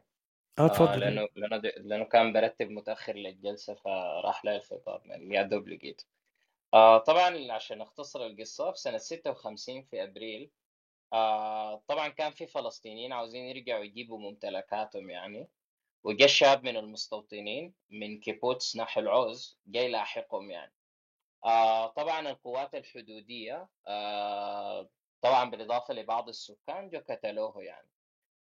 آه 0.58 0.62
آه 0.62 0.66
اتفضل 0.66 1.00
لأنه 1.00 1.28
لأنه 1.36 1.56
د- 1.56 1.72
لأنه 1.76 2.04
كان 2.04 2.32
برتب 2.32 2.70
متأخر 2.70 3.12
للجلسة 3.16 3.74
فراح 3.74 4.44
لي 4.44 4.56
الخطاب 4.56 5.00
يعني 5.06 5.34
يا 5.34 5.42
دوب 5.42 5.68
لقيته. 5.68 6.04
آه 6.74 6.98
طبعا 6.98 7.52
عشان 7.52 7.80
أختصر 7.80 8.26
القصة 8.26 8.70
في 8.72 8.78
سنة 8.80 8.98
56 8.98 9.82
في 9.82 10.02
أبريل 10.02 10.50
آه 11.12 11.84
طبعا 11.88 12.08
كان 12.08 12.32
في 12.32 12.46
فلسطينيين 12.46 13.12
عاوزين 13.12 13.44
يرجعوا 13.44 13.84
يجيبوا 13.84 14.18
ممتلكاتهم 14.18 15.10
يعني 15.10 15.48
وجا 16.04 16.26
شاب 16.26 16.64
من 16.64 16.76
المستوطنين 16.76 17.74
من 17.90 18.20
كيبوتس 18.20 18.76
ناحل 18.76 19.00
عوز 19.00 19.58
جاي 19.66 19.88
لاحقهم 19.88 20.50
يعني. 20.50 20.74
آه 21.44 21.86
طبعا 21.88 22.30
القوات 22.30 22.74
الحدودية 22.74 23.68
آه 23.88 24.90
طبعا 25.22 25.50
بالإضافة 25.50 25.94
لبعض 25.94 26.28
السكان 26.28 26.90
جو 26.90 27.00
قتلوه 27.10 27.62
يعني. 27.64 27.88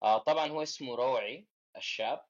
آه 0.03 0.17
طبعا 0.17 0.47
هو 0.47 0.63
اسمه 0.63 0.95
روعي 0.95 1.47
الشاب. 1.77 2.25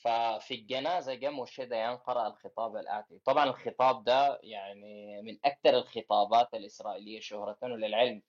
ففي 0.00 0.54
الجنازة 0.54 1.14
جاء 1.14 1.30
موشيه 1.30 1.68
ديان 1.68 1.96
قرأ 1.96 2.26
الخطاب 2.26 2.76
الآتي. 2.76 3.18
طبعا 3.24 3.44
الخطاب 3.44 4.04
ده 4.04 4.40
يعني 4.42 5.22
من 5.22 5.38
أكثر 5.44 5.78
الخطابات 5.78 6.54
الإسرائيلية 6.54 7.20
شهرة 7.20 7.56
وللعلم 7.62 8.22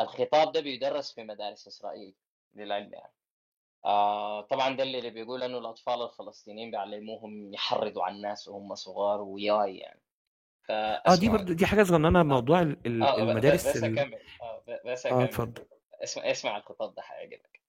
الخطاب 0.00 0.52
ده 0.52 0.60
بيدرس 0.60 1.12
في 1.14 1.22
مدارس 1.24 1.66
إسرائيل 1.66 2.14
للعلم 2.54 2.92
يعني. 2.94 3.12
آه 3.84 4.40
طبعا 4.40 4.76
ده 4.76 4.82
اللي 4.82 5.10
بيقول 5.10 5.42
إنه 5.42 5.58
الأطفال 5.58 6.02
الفلسطينيين 6.02 6.70
بيعلموهم 6.70 7.54
يحرضوا 7.54 8.02
على 8.04 8.16
الناس 8.16 8.48
وهم 8.48 8.74
صغار 8.74 9.20
وياي 9.20 9.76
يعني. 9.78 10.00
آه 10.70 11.14
دي 11.20 11.28
برضو 11.28 11.52
دي 11.52 11.66
حاجة 11.66 11.82
صغننة 11.82 12.22
موضوع 12.22 12.62
ب- 12.62 12.78
المدارس 12.86 13.68
بس. 13.68 13.76
أكمل. 13.76 14.18
آه 14.42 14.62
بس 14.86 15.06
آه 15.06 15.10
أكمل. 15.10 15.22
اتفضل. 15.24 15.64
اسمع 16.02 16.30
اسمع 16.30 16.56
الخطاب 16.56 16.94
ده 16.94 17.02
حيعجبك 17.02 17.60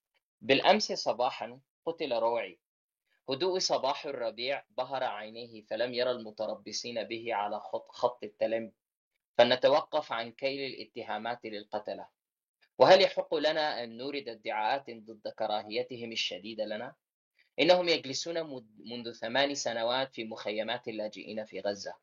بالأمس 0.41 0.91
صباحا 0.93 1.59
قتل 1.85 2.13
روعي 2.13 2.59
هدوء 3.29 3.59
صباح 3.59 4.05
الربيع 4.05 4.63
بهر 4.77 5.03
عينيه 5.03 5.61
فلم 5.61 5.93
يرى 5.93 6.11
المتربصين 6.11 7.03
به 7.03 7.33
على 7.33 7.59
خط, 7.59 8.23
التلم 8.23 8.71
فلنتوقف 9.37 10.11
عن 10.11 10.31
كيل 10.31 10.73
الاتهامات 10.73 11.45
للقتلة. 11.45 12.07
وهل 12.79 13.01
يحق 13.01 13.35
لنا 13.35 13.83
أن 13.83 13.97
نورد 13.97 14.29
ادعاءات 14.29 14.89
ضد 14.89 15.27
كراهيتهم 15.27 16.11
الشديدة 16.11 16.65
لنا؟ 16.65 16.95
إنهم 17.59 17.89
يجلسون 17.89 18.63
منذ 18.79 19.13
ثمان 19.13 19.55
سنوات 19.55 20.13
في 20.13 20.23
مخيمات 20.23 20.87
اللاجئين 20.87 21.45
في 21.45 21.59
غزة 21.59 21.95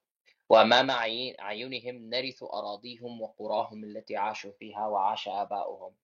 وأمام 0.48 0.90
عي- 0.90 1.36
أعينهم 1.40 2.10
نرث 2.10 2.42
أراضيهم 2.42 3.22
وقراهم 3.22 3.84
التي 3.84 4.16
عاشوا 4.16 4.52
فيها 4.52 4.86
وعاش 4.86 5.28
آباؤهم. 5.28 5.94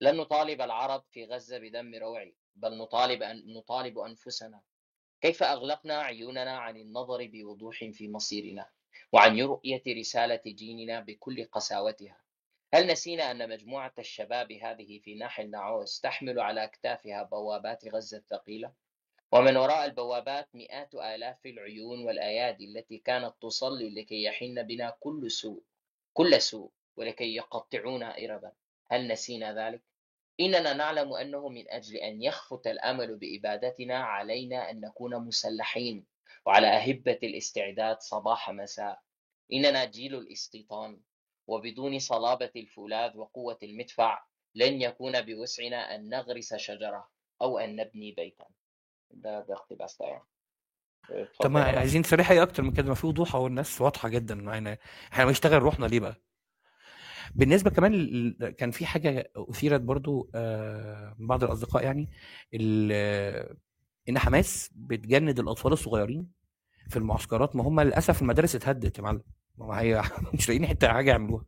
لن 0.00 0.16
نطالب 0.16 0.60
العرب 0.60 1.04
في 1.10 1.24
غزة 1.24 1.58
بدم 1.58 1.94
روعي. 1.94 2.34
بل 2.56 2.78
نطالب 2.78 3.22
أن 3.22 3.52
نطالب 3.52 3.98
أنفسنا. 3.98 4.60
كيف 5.20 5.42
أغلقنا 5.42 5.98
عيوننا 5.98 6.58
عن 6.58 6.76
النظر 6.76 7.26
بوضوح 7.26 7.84
في 7.84 8.08
مصيرنا 8.08 8.66
وعن 9.12 9.40
رؤية 9.40 9.82
رسالة 9.88 10.40
ديننا 10.46 11.00
بكل 11.00 11.44
قساوتها؟ 11.44 12.20
هل 12.74 12.86
نسينا 12.86 13.30
أن 13.30 13.48
مجموعة 13.48 13.92
الشباب 13.98 14.52
هذه 14.52 14.98
في 14.98 15.14
ناحي 15.14 15.42
النعوس 15.42 16.00
تحمل 16.00 16.40
على 16.40 16.64
أكتافها 16.64 17.22
بوابات 17.22 17.88
غزة 17.88 18.18
الثقيلة؟ 18.18 18.72
ومن 19.32 19.56
وراء 19.56 19.84
البوابات 19.84 20.48
مئات 20.54 20.94
آلاف 20.94 21.46
العيون 21.46 22.04
والأيادي 22.04 22.64
التي 22.64 22.98
كانت 22.98 23.34
تصلي 23.40 23.90
لكي 23.90 24.24
يحن 24.24 24.62
بنا 24.62 24.96
كل 25.00 25.30
سوء 25.30 25.62
كل 26.12 26.40
سوء 26.40 26.70
ولكي 26.96 27.34
يقطعونا 27.34 28.18
إربا. 28.24 28.52
هل 28.90 29.08
نسينا 29.08 29.68
ذلك؟ 29.68 29.82
إننا 30.40 30.72
نعلم 30.72 31.12
أنه 31.12 31.48
من 31.48 31.64
أجل 31.70 31.96
أن 31.96 32.22
يخفت 32.22 32.66
الأمل 32.66 33.16
بإبادتنا 33.16 33.98
علينا 33.98 34.70
أن 34.70 34.80
نكون 34.80 35.16
مسلحين 35.26 36.06
وعلى 36.46 36.66
أهبة 36.66 37.18
الاستعداد 37.22 38.00
صباح 38.00 38.50
مساء. 38.50 39.00
إننا 39.52 39.84
جيل 39.84 40.14
الاستيطان 40.14 41.00
وبدون 41.46 41.98
صلابة 41.98 42.50
الفولاذ 42.56 43.16
وقوة 43.16 43.58
المدفع 43.62 44.24
لن 44.54 44.82
يكون 44.82 45.20
بوسعنا 45.20 45.94
أن 45.94 46.08
نغرس 46.08 46.54
شجرة 46.54 47.08
أو 47.42 47.58
أن 47.58 47.76
نبني 47.76 48.12
بيتا. 48.12 48.44
ده 49.10 49.40
ده 49.40 49.54
اقتباس 49.54 50.00
يعني 50.00 50.22
طب 51.40 51.50
ما 51.50 51.62
عايزين 51.62 52.02
صريحه 52.02 52.42
أكتر 52.42 52.62
من 52.62 52.72
كده 52.72 52.88
ما 52.88 52.94
في 52.94 53.06
وضوح 53.06 53.34
اهو 53.34 53.46
الناس 53.46 53.80
واضحة 53.80 54.08
جدا. 54.08 54.34
معانا 54.34 54.78
إحنا 55.12 55.24
بنشتغل 55.24 55.62
روحنا 55.62 55.86
ليه 55.86 56.00
بقى؟ 56.00 56.16
بالنسبة 57.34 57.70
كمان 57.70 58.34
كان 58.58 58.70
في 58.70 58.86
حاجة 58.86 59.30
أثيرت 59.36 59.80
برضو 59.80 60.30
آه، 60.34 61.14
من 61.18 61.26
بعض 61.26 61.44
الأصدقاء 61.44 61.84
يعني 61.84 62.08
إن 64.08 64.18
حماس 64.18 64.70
بتجند 64.74 65.38
الأطفال 65.38 65.72
الصغيرين 65.72 66.28
في 66.88 66.96
المعسكرات. 66.96 67.56
ما 67.56 67.62
هم 67.64 67.80
للأسف 67.80 68.22
المدارس 68.22 68.54
اتهدت 68.56 68.98
يا 68.98 69.02
معلم. 69.02 69.22
ما 69.58 69.80
هي 69.80 70.02
مش 70.34 70.48
لاقيين 70.48 70.66
حتة 70.66 70.88
حاجة 70.88 71.10
يعملوها. 71.10 71.44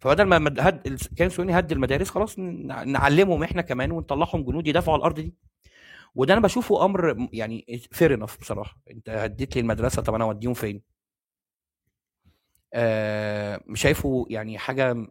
فبدل 0.00 0.22
ما 0.24 0.54
هد 0.58 0.98
كان 1.16 1.26
الصهيوني 1.26 1.58
هد 1.58 1.72
المدارس 1.72 2.10
خلاص 2.10 2.38
نعلمهم 2.38 3.42
إحنا 3.42 3.62
كمان 3.62 3.92
ونطلعهم 3.92 4.44
جنود 4.44 4.66
يدافعوا 4.66 4.94
على 4.94 5.00
الأرض 5.00 5.14
دي. 5.20 5.34
وده 6.14 6.34
أنا 6.34 6.42
بشوفه 6.42 6.84
أمر 6.84 7.28
يعني 7.32 7.66
فير 7.92 8.14
انف 8.14 8.40
بصراحة. 8.40 8.78
أنت 8.90 9.10
هديت 9.10 9.56
لي 9.56 9.60
المدرسة 9.62 10.02
طب 10.02 10.14
أنا 10.14 10.24
اوديهم 10.24 10.54
فين؟ 10.54 10.82
آه 12.74 13.60
شايفه 13.74 14.26
يعني 14.30 14.58
حاجة 14.58 15.06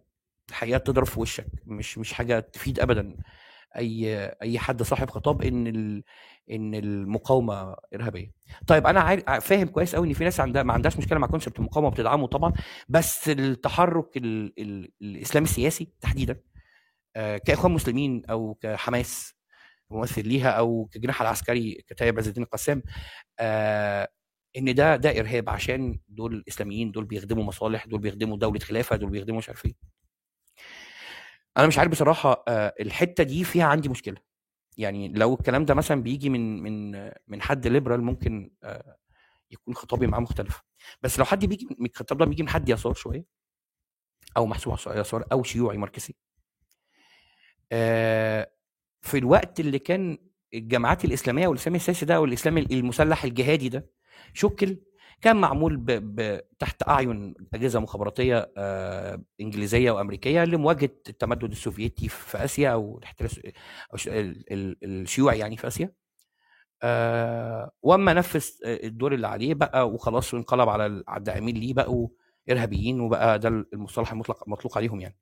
الحقيقة 0.50 0.78
تضرب 0.78 1.06
في 1.06 1.20
وشك 1.20 1.48
مش 1.66 1.98
مش 1.98 2.14
حاجة 2.14 2.40
تفيد 2.40 2.80
ابدا. 2.80 3.18
أي 3.78 4.26
أي 4.42 4.60
حد 4.60 4.84
صاحب 4.84 5.10
خطاب 5.10 5.42
إن 5.42 5.68
ال... 5.68 6.04
إن 6.52 6.76
المقاومة 6.76 7.76
إرهابية. 7.96 8.32
طيب 8.68 8.88
أنا 8.88 9.40
فاهم 9.40 9.68
كويس 9.68 9.96
قوي 9.96 10.08
إن 10.08 10.14
في 10.14 10.24
ناس 10.24 10.40
عندها 10.40 10.64
ما 10.64 10.74
عندهاش 10.74 10.98
مشكلة 10.98 11.20
مع 11.20 11.28
concept 11.28 11.60
المقاومة 11.60 11.88
وبتدعمه 11.88 12.28
طبعا 12.28 12.54
بس 12.90 13.30
التحرك 13.30 14.18
ال... 14.18 14.54
ال... 14.60 14.92
الإسلامي 15.02 15.46
السياسي 15.48 15.92
تحديدا 16.02 16.40
آه، 17.16 17.38
كإخوان 17.38 17.72
مسلمين 17.74 18.26
أو 18.26 18.54
كحماس 18.62 19.34
ممثل 19.90 20.28
ليها 20.28 20.50
أو 20.52 20.90
كجناح 20.92 21.22
العسكري 21.22 21.84
كتايب 21.88 22.20
عز 22.20 22.28
الدين 22.28 22.44
القسام 22.44 22.84
آه 23.40 24.08
إن 24.58 24.76
ده 24.76 24.96
ده 24.96 25.20
إرهاب 25.20 25.50
عشان 25.50 26.00
دول 26.10 26.44
إسلاميين 26.48 26.92
دول 26.92 27.06
بيخدموا 27.06 27.44
مصالح 27.44 27.86
دول 27.88 28.00
بيخدموا 28.00 28.38
دولة 28.38 28.60
خلافة 28.60 28.96
دول 28.96 29.10
بيخدموا 29.10 29.38
مش 29.38 29.50
عارف 29.50 29.66
إيه. 29.66 29.74
أنا 31.58 31.68
مش 31.68 31.78
عارف 31.80 31.92
بصراحة 31.92 32.44
آه 32.48 32.74
الحتة 32.80 33.24
دي 33.24 33.44
فيها 33.44 33.66
عندي 33.66 33.90
مشكلة. 33.90 34.18
يعني 34.78 35.08
لو 35.08 35.34
الكلام 35.34 35.66
ده 35.66 35.74
مثلا 35.74 36.04
بيجي 36.04 36.30
من 36.30 36.64
من 36.64 37.12
من 37.28 37.42
حد 37.42 37.68
ليبرال 37.68 38.02
ممكن 38.04 38.52
آه، 38.64 38.98
يكون 39.52 39.76
خطابي 39.76 40.08
معاه 40.08 40.20
مختلف. 40.22 40.62
بس 41.02 41.20
لو 41.20 41.26
حد 41.26 41.46
بيجي 41.46 41.68
من 41.80 41.86
الخطاب 41.86 42.18
ده 42.18 42.26
بيجي 42.26 42.44
من 42.44 42.50
حد 42.50 42.70
يسار 42.70 42.94
شوية 42.94 43.26
أو 44.38 44.46
محسوب 44.46 44.74
يسار 44.88 45.26
أو 45.32 45.44
شيوعي 45.44 45.78
ماركسي. 45.78 46.16
آه، 47.72 48.52
في 49.02 49.18
الوقت 49.18 49.60
اللي 49.60 49.80
كان 49.80 50.18
الجماعات 50.54 51.06
الإسلامية 51.06 51.48
والإسلام 51.48 51.76
السياسي 51.76 52.06
ده 52.06 52.22
والإسلام 52.22 52.58
المسلح 52.58 53.24
الجهادي 53.24 53.70
ده 53.70 53.90
شكل 54.34 54.78
كان 55.22 55.36
معمول 55.36 55.78
ب... 55.78 55.86
ب... 55.92 56.42
تحت 56.60 56.88
أعين 56.90 57.34
أجهزة 57.54 57.80
مخابراتية 57.80 58.52
آه 58.58 59.22
إنجليزية 59.42 59.92
وأمريكية 59.92 60.44
لمواجهة 60.46 60.90
التمدد 61.10 61.52
السوفيتي 61.52 62.10
في 62.10 62.44
آسيا 62.44 62.70
أو 62.70 62.98
الاحتلال 62.98 63.56
الشيوعي 64.84 65.40
يعني 65.40 65.58
في 65.58 65.68
آسيا. 65.68 65.92
آه 66.84 67.72
وأما 67.82 68.14
نفذ 68.14 68.46
الدور 68.66 69.14
اللي 69.14 69.28
عليه 69.28 69.54
بقى 69.54 69.90
وخلاص 69.90 70.34
وانقلب 70.34 70.70
على 70.70 71.04
الداعمين 71.18 71.58
ليه 71.58 71.74
بقوا 71.74 72.08
إرهابيين 72.50 73.00
وبقى 73.02 73.40
ده 73.40 73.50
المصطلح 73.50 74.12
المطلق 74.12 74.50
مطلوق 74.50 74.78
عليهم 74.78 75.00
يعني. 75.02 75.18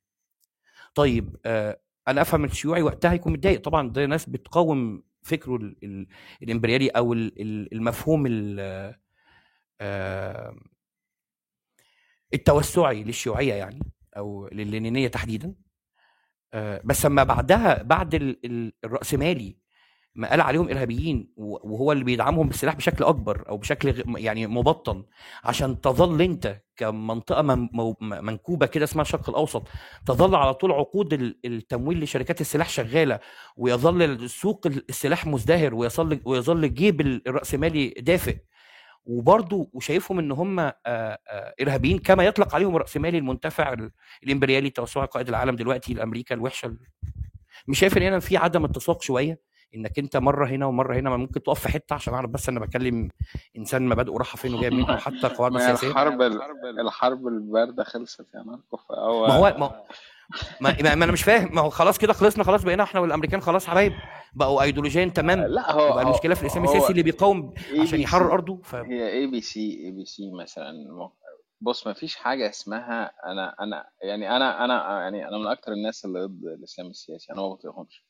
طيب 0.96 1.36
آه 1.46 1.80
أنا 2.08 2.22
أفهم 2.22 2.46
الشيوعي 2.46 2.82
وقتها 2.82 3.14
يكون 3.14 3.34
متضايق. 3.34 3.62
طبعا 3.62 3.90
ده 3.90 4.06
ناس 4.06 4.30
بتقاوم 4.30 5.04
فكره 5.22 5.56
ال 5.56 5.76
ال 5.84 6.08
الإمبريالي 6.44 6.90
أو 6.90 7.14
ال 7.14 7.74
المفهوم 7.74 8.24
التوسعي 12.34 13.04
للشيوعية 13.04 13.54
يعني 13.54 13.80
أو 14.18 14.50
لللينينيه 14.52 15.08
تحديدا. 15.08 15.56
بس 16.84 17.06
أما 17.06 17.24
بعدها 17.24 17.84
بعد 17.84 18.36
الرأسمالي 18.84 19.58
ما 20.16 20.30
قال 20.30 20.42
عليهم 20.42 20.70
إرهابيين 20.70 21.34
وهو 21.38 21.92
اللي 21.92 22.04
بيدعمهم 22.04 22.48
بالسلاح 22.48 22.76
بشكل 22.76 23.04
أكبر 23.04 23.50
أو 23.50 23.58
بشكل 23.58 24.04
يعني 24.18 24.48
مبطن 24.48 25.04
عشان 25.44 25.82
تظل 25.82 26.22
أنت 26.22 26.62
كمنطقة 26.76 27.42
منكوبة 28.02 28.66
كده 28.66 28.84
اسمها 28.84 29.02
الشرق 29.02 29.30
الأوسط 29.30 29.68
تظل 30.06 30.36
على 30.36 30.54
طول 30.54 30.72
عقود 30.72 31.14
التمويل 31.46 32.04
لشركات 32.04 32.42
السلاح 32.42 32.70
شغالة 32.70 33.20
ويظل 33.58 34.30
سوق 34.30 34.68
السلاح 34.68 35.26
مزدهر 35.28 35.76
ويظل 35.76 36.22
ويظل 36.26 36.64
الجيب 36.64 37.02
الرأسمالي 37.02 37.90
دافئ. 37.90 38.38
وبرضه 39.06 39.70
وشايفهم 39.74 40.20
إن 40.20 40.32
هم 40.32 40.72
إرهابيين 41.62 42.00
كما 42.00 42.24
يطلق 42.24 42.56
عليهم 42.56 42.76
الراسمالي 42.76 43.18
المنتفع 43.18 43.76
الإمبريالي 44.24 44.70
توسع 44.70 45.06
قائد 45.06 45.30
العالم 45.30 45.56
دلوقتي 45.56 45.94
الامريكا 45.94 46.36
الوحشة 46.36 46.76
مش 47.68 47.80
شايف 47.80 47.98
إن 47.98 48.04
هنا 48.04 48.20
في 48.20 48.38
عدم 48.38 48.66
اتساق 48.66 49.02
شوية؟ 49.02 49.40
إنك 49.76 50.00
أنت 50.00 50.18
مرة 50.18 50.48
هنا 50.48 50.66
ومرة 50.66 50.96
هنا 50.96 51.10
ما 51.10 51.18
ممكن 51.18 51.44
تقف 51.44 51.60
في 51.60 51.70
حتة 51.70 51.94
عشان 51.94 52.14
أعرف 52.14 52.30
بس 52.30 52.50
أنا 52.50 52.60
بكلم 52.60 53.10
إنسان 53.58 53.90
مبادئه 53.90 54.14
رايحه 54.14 54.38
فين 54.38 54.54
وجايه 54.54 54.70
منين 54.70 54.92
وحتى 54.92 55.28
قواعد 55.28 55.56
السياسية. 55.56 55.88
الحرب 55.88 56.22
الحرب 56.80 57.28
الباردة 57.28 57.84
خلصت 57.84 58.28
يا 58.36 58.42
ماركو 58.44 58.80
ما 58.90 59.34
هو 59.34 59.56
ما 59.60 59.84
ما, 60.62 60.76
ما 60.82 60.94
أنا 60.94 61.12
مش 61.12 61.24
فاهم. 61.24 61.56
ما 61.56 61.62
هو 61.62 61.70
خلاص 61.70 61.98
كده 61.98 62.14
خلصنا 62.14 62.44
خلاص 62.44 62.64
بقينا 62.64 62.84
إحنا 62.84 63.00
والامريكان 63.00 63.42
خلاص 63.42 63.68
حبايب. 63.68 63.94
بقوا 64.34 64.62
ايديولوجيا 64.62 65.06
تمام. 65.06 65.40
لا 65.40 65.72
هو 65.72 65.88
يبقى 65.88 66.02
المشكلة 66.04 66.36
في 66.36 66.42
الإسلام 66.42 66.64
السياسي 66.64 66.92
اللي 66.92 67.04
بيقاوم 67.04 67.54
عشان 67.82 68.00
يحرر 68.02 68.34
أرضه. 68.34 68.62
ف... 68.64 68.76
هي 68.76 69.12
اي 69.12 69.28
بي 69.28 69.42
سي 69.42 69.86
اي 69.86 69.92
بي 69.92 70.06
سي 70.06 70.32
مثلا. 70.32 70.74
بص 71.62 71.88
ما 71.88 71.94
فيش 71.94 72.16
حاجة 72.16 72.50
اسمها 72.50 73.12
أنا 73.26 73.56
أنا 73.60 73.90
يعني 74.04 74.36
أنا 74.36 74.66
أنا 74.66 75.02
يعني 75.02 75.28
أنا 75.28 75.38
من 75.38 75.48
أكتر 75.48 75.72
الناس 75.72 76.06
اللي 76.06 76.26
ضد 76.26 76.44
الإسلام 76.60 76.88
السياسي 76.88 77.34
أنا 77.34 77.42
ما 77.42 77.50
بطيقهمش. 77.50 78.06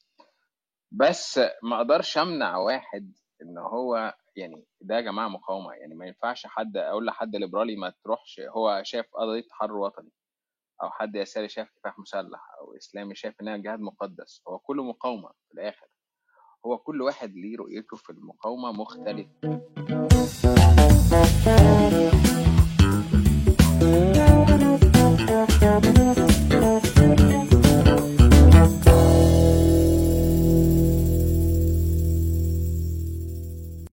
بس 0.92 1.40
ما 1.64 1.78
أقدرش 1.78 2.18
أمنع 2.18 2.58
واحد 2.58 3.12
إن 3.42 3.58
هو 3.58 4.14
يعني 4.36 4.66
ده 4.82 4.96
يا 4.96 5.02
جماعة 5.02 5.28
مقاومة. 5.28 5.74
يعني 5.74 5.96
ما 5.96 6.06
ينفعش 6.06 6.46
حد 6.48 6.78
أقول 6.78 7.06
لحد 7.06 7.36
ليبرالي 7.36 7.76
ما 7.76 7.94
تروحش 8.04 8.42
هو 8.56 8.82
شايف 8.84 9.06
قضية 9.14 9.42
تحرر 9.50 9.78
وطني. 9.78 10.12
أو 10.84 10.90
حد 10.90 11.16
يساري 11.16 11.50
شايف 11.50 11.70
كفاح 11.80 12.00
مسلح 12.00 12.40
أو 12.62 12.76
إسلامي 12.78 13.16
شايف 13.16 13.42
إنها 13.42 13.58
جهاد 13.58 13.80
مقدس 13.80 14.42
هو 14.48 14.60
كله 14.60 14.84
مقاومة 14.84 15.30
في 15.48 15.54
الآخر. 15.54 15.88
هو 16.66 16.78
كل 16.78 17.02
واحد 17.02 17.34
ليه 17.36 17.58
رؤيته 17.58 17.98
في 17.98 18.10
المقاومة 18.10 18.72
مختلفة. 18.72 19.30